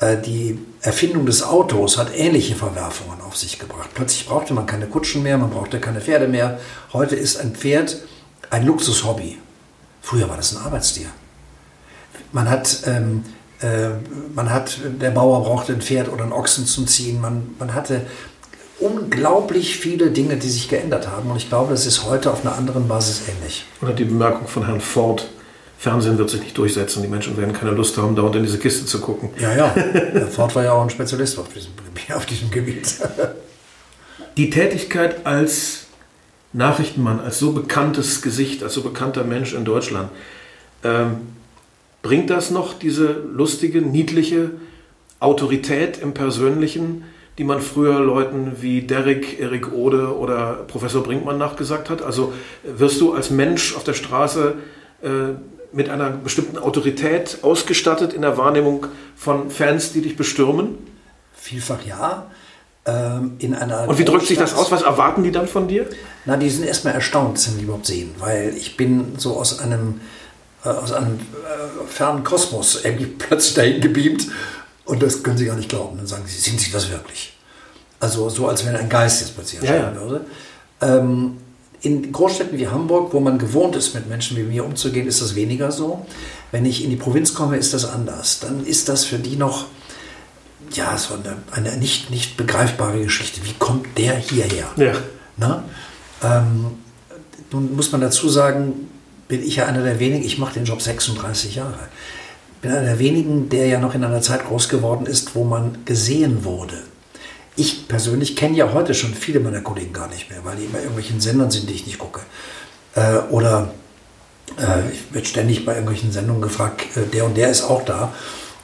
äh, 0.01 0.17
die 0.19 0.59
Erfindung 0.81 1.27
des 1.27 1.43
Autos 1.43 1.97
hat 1.97 2.17
ähnliche 2.17 2.55
Verwerfungen 2.55 3.21
auf 3.21 3.37
sich 3.37 3.59
gebracht. 3.59 3.91
Plötzlich 3.95 4.27
brauchte 4.27 4.53
man 4.53 4.67
keine 4.67 4.87
Kutschen 4.87 5.23
mehr, 5.23 5.39
man 5.39 5.51
brauchte 5.51 5.81
keine 5.81 6.01
Pferde 6.01 6.29
mehr. 6.29 6.59
Heute 6.93 7.17
ist 7.17 7.37
ein 7.39 7.55
Pferd 7.55 7.99
ein 8.51 8.67
Luxushobby. 8.67 9.39
Früher 10.03 10.29
war 10.29 10.37
das 10.37 10.55
ein 10.55 10.63
Arbeitstier. 10.63 11.07
Man 12.33 12.51
hat, 12.51 12.83
ähm, 12.87 13.25
äh, 13.61 13.91
man 14.35 14.51
hat, 14.51 14.79
der 15.01 15.11
Bauer 15.11 15.43
brauchte 15.45 15.73
ein 15.73 15.81
Pferd 15.81 16.09
oder 16.09 16.25
einen 16.25 16.33
Ochsen 16.33 16.67
zum 16.67 16.87
Ziehen. 16.87 17.21
Man, 17.21 17.55
man 17.59 17.73
hatte 17.73 18.03
unglaublich 18.81 19.79
viele 19.79 20.11
Dinge, 20.11 20.37
die 20.37 20.49
sich 20.49 20.69
geändert 20.69 21.09
haben. 21.09 21.31
Und 21.31 21.37
ich 21.37 21.49
glaube, 21.49 21.71
das 21.71 21.87
ist 21.87 22.05
heute 22.05 22.33
auf 22.33 22.45
einer 22.45 22.57
anderen 22.57 22.89
Basis 22.89 23.23
ähnlich. 23.29 23.65
Oder 23.81 23.93
die 23.93 24.05
Bemerkung 24.05 24.49
von 24.49 24.67
Herrn 24.67 24.81
Ford, 24.81 25.29
Fernsehen 25.79 26.19
wird 26.19 26.31
sich 26.31 26.43
nicht 26.43 26.59
durchsetzen, 26.59 27.03
die 27.03 27.09
Menschen 27.09 27.37
werden 27.37 27.53
keine 27.53 27.73
Lust 27.73 27.97
haben, 27.97 28.15
dauernd 28.15 28.37
in 28.37 28.43
diese 28.43 28.59
Kiste 28.59 28.85
zu 28.85 29.01
gucken. 29.01 29.31
Ja, 29.39 29.55
ja. 29.55 29.75
Herr 29.75 30.27
Ford 30.27 30.55
war 30.55 30.65
ja 30.65 30.73
auch 30.73 30.83
ein 30.83 30.91
Spezialist 30.91 31.39
auf 31.39 31.49
diesem, 31.49 31.73
auf 32.15 32.27
diesem 32.27 32.51
Gebiet. 32.51 32.97
Die 34.37 34.51
Tätigkeit 34.51 35.27
als 35.27 35.82
Nachrichtenmann, 36.53 37.21
als 37.21 37.39
so 37.39 37.53
bekanntes 37.53 38.23
Gesicht, 38.23 38.63
als 38.63 38.75
so 38.75 38.83
bekannter 38.83 39.25
Mensch 39.25 39.55
in 39.55 39.65
Deutschland, 39.65 40.11
ähm, 40.85 41.17
bringt 42.03 42.31
das 42.31 42.51
noch 42.51 42.75
diese 42.75 43.13
lustige, 43.13 43.81
niedliche 43.81 44.51
Autorität 45.21 45.99
im 45.99 46.15
Persönlichen, 46.15 47.05
die 47.39 47.45
man 47.45 47.61
früher 47.61 48.01
Leuten 48.01 48.57
wie 48.61 48.83
Derek, 48.83 49.41
Erik 49.41 49.73
Ode 49.73 50.17
oder 50.17 50.65
Professor 50.67 51.03
Brinkmann 51.03 51.39
nachgesagt 51.39 51.89
hat? 51.89 52.03
Also 52.03 52.33
wirst 52.65 53.01
du 53.01 53.15
als 53.15 53.31
Mensch 53.31 53.75
auf 53.75 53.85
der 53.85 53.95
Straße 53.95 54.55
äh, 55.03 55.09
mit 55.73 55.89
einer 55.89 56.11
bestimmten 56.11 56.59
Autorität 56.59 57.39
ausgestattet 57.43 58.13
in 58.13 58.23
der 58.23 58.37
Wahrnehmung 58.37 58.87
von 59.17 59.51
Fans, 59.51 59.93
die 59.93 60.03
dich 60.03 60.17
bestürmen? 60.17 60.77
Vielfach 61.33 61.83
ja. 61.87 62.27
Ähm, 62.85 63.37
in 63.39 63.55
einer 63.55 63.89
Und 63.89 63.99
wie 63.99 64.05
drückt 64.05 64.27
sich 64.27 64.39
das 64.39 64.55
aus? 64.55 64.73
Was 64.73 64.83
erwarten 64.83 65.23
die 65.23 65.31
dann 65.31 65.47
von 65.47 65.69
dir? 65.69 65.89
Na, 66.25 66.37
die 66.37 66.51
sind 66.51 66.65
erstmal 66.65 66.95
erstaunt, 66.95 67.37
dass 67.37 67.45
sie 67.45 67.53
mich 67.53 67.63
überhaupt 67.63 67.87
sehen, 67.87 68.13
weil 68.19 68.55
ich 68.57 68.77
bin 68.77 69.15
so 69.19 69.37
aus 69.37 69.61
einem, 69.61 70.01
äh, 70.65 70.69
aus 70.69 70.91
einem 70.93 71.15
äh, 71.15 71.87
fernen 71.87 72.25
Kosmos 72.25 72.85
irgendwie 72.85 73.07
plötzlich 73.19 73.55
dahin 73.55 73.81
gebeamt 73.81 74.27
und 74.85 75.01
das 75.01 75.23
können 75.23 75.39
sie 75.39 75.47
gar 75.47 75.55
nicht 75.55 75.69
glauben. 75.69 75.97
Dann 75.97 76.09
sagen 76.09 76.25
sie, 76.27 76.39
sind 76.39 76.61
sie 76.61 76.73
das 76.73 76.91
wirklich? 76.91 77.35
Also 78.01 78.29
so, 78.29 78.49
als 78.49 78.67
wenn 78.67 78.75
ein 78.75 78.89
Geist 78.89 79.21
jetzt 79.21 79.37
plötzlich 79.37 79.61
erscheinen 79.61 79.95
ja, 79.95 80.01
ja. 80.03 80.09
würde. 80.09 80.27
Ähm, 80.81 81.37
in 81.83 82.11
Großstädten 82.11 82.59
wie 82.59 82.67
Hamburg, 82.67 83.13
wo 83.13 83.21
man 83.21 83.39
gewohnt 83.39 83.77
ist, 83.77 83.95
mit 83.95 84.09
Menschen 84.09 84.37
wie 84.37 84.43
mir 84.43 84.65
umzugehen, 84.65 85.07
ist 85.07 85.21
das 85.21 85.37
weniger 85.37 85.71
so. 85.71 86.05
Wenn 86.51 86.65
ich 86.65 86.83
in 86.83 86.91
die 86.91 86.97
Provinz 86.97 87.33
komme, 87.35 87.57
ist 87.57 87.75
das 87.75 87.85
anders. 87.85 88.41
Dann 88.41 88.67
ist 88.67 88.89
das 88.89 89.05
für 89.05 89.19
die 89.19 89.37
noch 89.37 89.67
ja, 90.77 90.97
so 90.97 91.15
eine, 91.15 91.37
eine 91.51 91.77
nicht, 91.77 92.11
nicht 92.11 92.37
begreifbare 92.37 93.03
Geschichte. 93.03 93.41
Wie 93.45 93.55
kommt 93.59 93.99
der 93.99 94.17
hierher? 94.17 94.67
Ja. 94.77 94.93
Na? 95.37 95.65
Ähm, 96.23 96.79
nun 97.51 97.77
muss 97.77 97.93
man 97.93 98.01
dazu 98.01 98.29
sagen, 98.29 98.89
bin 99.29 99.43
ich 99.43 99.57
ja 99.57 99.67
einer 99.67 99.83
der 99.83 99.99
wenigen, 99.99 100.25
ich 100.25 100.39
mache 100.39 100.55
den 100.55 100.65
Job 100.65 100.83
36 100.83 101.57
Jahre. 101.57 101.89
Bin 102.61 102.71
einer 102.71 102.83
der 102.83 102.99
wenigen, 102.99 103.49
der 103.49 103.67
ja 103.67 103.79
noch 103.81 103.95
in 103.95 104.05
einer 104.05 104.23
Zeit 104.23 104.47
groß 104.47 104.69
geworden 104.69 105.07
ist, 105.07 105.35
wo 105.35 105.45
man 105.45 105.85
gesehen 105.85 106.45
wurde. 106.45 106.83
Ich 107.57 107.89
persönlich 107.89 108.37
kenne 108.37 108.57
ja 108.57 108.73
heute 108.73 108.95
schon 108.95 109.15
viele 109.15 109.41
meiner 109.41 109.61
Kollegen 109.61 109.93
gar 109.93 110.09
nicht 110.09 110.31
mehr, 110.31 110.45
weil 110.45 110.57
die 110.57 110.65
immer 110.65 110.79
irgendwelchen 110.79 111.21
Sendern 111.21 111.51
sind, 111.51 111.69
die 111.69 111.75
ich 111.75 111.87
nicht 111.87 111.99
gucke. 111.99 112.21
Äh, 112.95 113.19
oder 113.31 113.73
äh, 114.59 114.91
ich 114.93 115.13
werde 115.13 115.27
ständig 115.27 115.65
bei 115.65 115.73
irgendwelchen 115.73 116.13
Sendungen 116.13 116.43
gefragt, 116.43 116.97
äh, 116.97 117.07
der 117.13 117.25
und 117.25 117.37
der 117.37 117.51
ist 117.51 117.63
auch 117.63 117.85
da. 117.85 118.15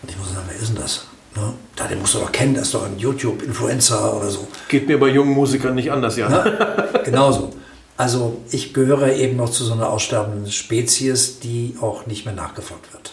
Und 0.02 0.10
ich 0.10 0.16
muss 0.16 0.28
sagen, 0.32 0.46
wer 0.48 0.56
ist 0.56 0.68
denn 0.68 0.76
das? 0.76 1.07
Ne? 1.38 1.54
Da, 1.76 1.86
den 1.86 2.00
musst 2.00 2.14
du 2.14 2.18
doch 2.18 2.32
kennen, 2.32 2.54
der 2.54 2.62
ist 2.62 2.74
doch 2.74 2.84
ein 2.84 2.98
YouTube-Influencer 2.98 4.16
oder 4.16 4.28
so. 4.28 4.48
Geht 4.68 4.88
mir 4.88 4.98
bei 4.98 5.08
jungen 5.08 5.32
Musikern 5.32 5.74
nicht 5.74 5.92
anders, 5.92 6.16
ja. 6.16 6.28
Ne? 6.28 7.00
Genauso. 7.04 7.52
Also 7.96 8.42
ich 8.50 8.74
gehöre 8.74 9.12
eben 9.12 9.36
noch 9.36 9.50
zu 9.50 9.64
so 9.64 9.72
einer 9.72 9.88
aussterbenden 9.88 10.50
Spezies, 10.50 11.40
die 11.40 11.76
auch 11.80 12.06
nicht 12.06 12.24
mehr 12.24 12.34
nachgefragt 12.34 12.92
wird. 12.92 13.12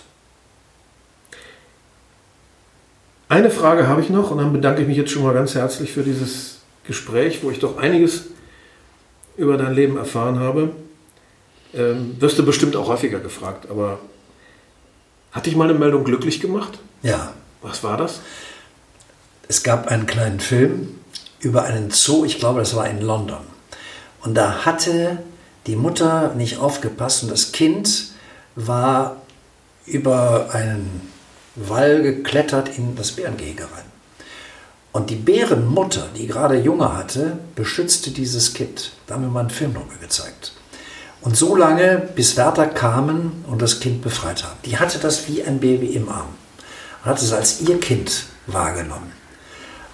Eine 3.29 3.49
Frage 3.49 3.87
habe 3.87 4.01
ich 4.01 4.09
noch 4.09 4.31
und 4.31 4.37
dann 4.37 4.53
bedanke 4.53 4.81
ich 4.81 4.87
mich 4.87 4.97
jetzt 4.97 5.11
schon 5.11 5.23
mal 5.23 5.33
ganz 5.33 5.55
herzlich 5.55 5.91
für 5.91 6.03
dieses 6.03 6.59
Gespräch, 6.85 7.43
wo 7.43 7.51
ich 7.51 7.59
doch 7.59 7.77
einiges 7.77 8.25
über 9.37 9.57
dein 9.57 9.73
Leben 9.73 9.97
erfahren 9.97 10.39
habe. 10.39 10.69
Ähm, 11.73 12.15
wirst 12.19 12.39
du 12.39 12.45
bestimmt 12.45 12.75
auch 12.75 12.87
häufiger 12.87 13.19
gefragt, 13.19 13.67
aber 13.69 13.99
Hat 15.35 15.45
dich 15.47 15.55
mal 15.57 15.69
eine 15.69 15.77
Meldung 15.77 16.05
glücklich 16.05 16.39
gemacht? 16.39 16.79
Ja. 17.03 17.33
Was 17.65 17.83
war 17.83 17.97
das? 17.97 18.19
Es 19.47 19.63
gab 19.63 19.87
einen 19.87 20.05
kleinen 20.05 20.39
Film 20.39 20.99
über 21.39 21.63
einen 21.63 21.89
Zoo, 21.89 22.23
ich 22.23 22.37
glaube, 22.37 22.59
das 22.59 22.75
war 22.75 22.87
in 22.87 23.01
London. 23.01 23.41
Und 24.21 24.35
da 24.35 24.65
hatte 24.65 25.17
die 25.65 25.75
Mutter 25.75 26.35
nicht 26.35 26.59
aufgepasst 26.59 27.23
und 27.23 27.31
das 27.31 27.51
Kind 27.51 28.11
war 28.55 29.17
über 29.87 30.49
einen 30.53 31.11
Wall 31.55 32.03
geklettert 32.03 32.77
in 32.77 32.95
das 32.95 33.13
Bärengehege 33.13 33.63
rein. 33.63 33.85
Und 34.91 35.09
die 35.09 35.15
Bärenmutter, 35.15 36.07
die 36.15 36.27
gerade 36.27 36.59
Junge 36.59 36.95
hatte, 36.95 37.39
beschützte 37.55 38.11
dieses 38.11 38.53
Kind. 38.53 38.91
Da 39.07 39.15
haben 39.15 39.23
wir 39.23 39.29
mal 39.29 39.39
einen 39.39 39.49
Film 39.49 39.73
drüber 39.73 39.95
gezeigt. 39.99 40.53
Und 41.21 41.35
so 41.35 41.55
lange, 41.55 41.97
bis 42.15 42.37
Wärter 42.37 42.67
kamen 42.67 43.43
und 43.47 43.59
das 43.63 43.79
Kind 43.79 44.03
befreit 44.03 44.43
haben. 44.43 44.57
Die 44.65 44.77
hatte 44.77 44.99
das 44.99 45.27
wie 45.27 45.43
ein 45.43 45.59
Baby 45.59 45.87
im 45.87 46.09
Arm. 46.09 46.27
Hat 47.05 47.21
es 47.21 47.31
als 47.31 47.61
ihr 47.61 47.79
Kind 47.79 48.25
wahrgenommen. 48.47 49.11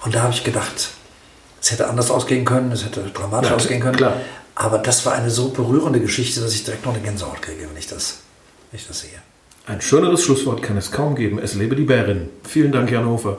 Und 0.03 0.16
da 0.16 0.24
habe 0.24 0.34
ich 0.34 0.43
gedacht, 0.43 0.89
es 1.62 1.72
hätte 1.72 1.88
anders 1.88 2.09
ausgehen 2.09 2.45
können, 2.45 2.72
es 2.72 2.84
hätte 2.84 3.01
dramatisch 3.14 3.49
Ja, 3.51 3.55
ausgehen 3.55 3.82
können. 3.82 3.97
klar. 3.97 4.14
Aber 4.55 4.80
das 4.80 5.05
war 5.05 5.14
eine 5.14 5.30
so 5.30 5.49
berührende 5.49 5.99
Geschichte, 5.99 6.41
dass 6.41 6.53
ich 6.53 6.64
direkt 6.64 6.86
noch 6.86 6.93
eine 6.93 7.03
Gänsehaut 7.03 7.41
kriege, 7.41 7.68
wenn 7.70 7.78
ich 7.78 7.88
das, 7.88 8.20
wenn 8.72 8.80
ich 8.80 8.88
das 8.88 9.01
sehe. 9.01 9.09
Ein 9.68 9.80
schöneres 9.82 10.24
Schlusswort 10.24 10.64
kann 10.64 10.76
es 10.78 10.91
kaum 10.91 11.16
geben. 11.16 11.38
Es 11.39 11.53
lebe 11.53 11.76
die 11.76 11.84
Bärin. 11.84 12.30
Vielen 12.47 12.72
Dank, 12.72 12.89
Jan 12.91 13.05
Hofer. 13.05 13.38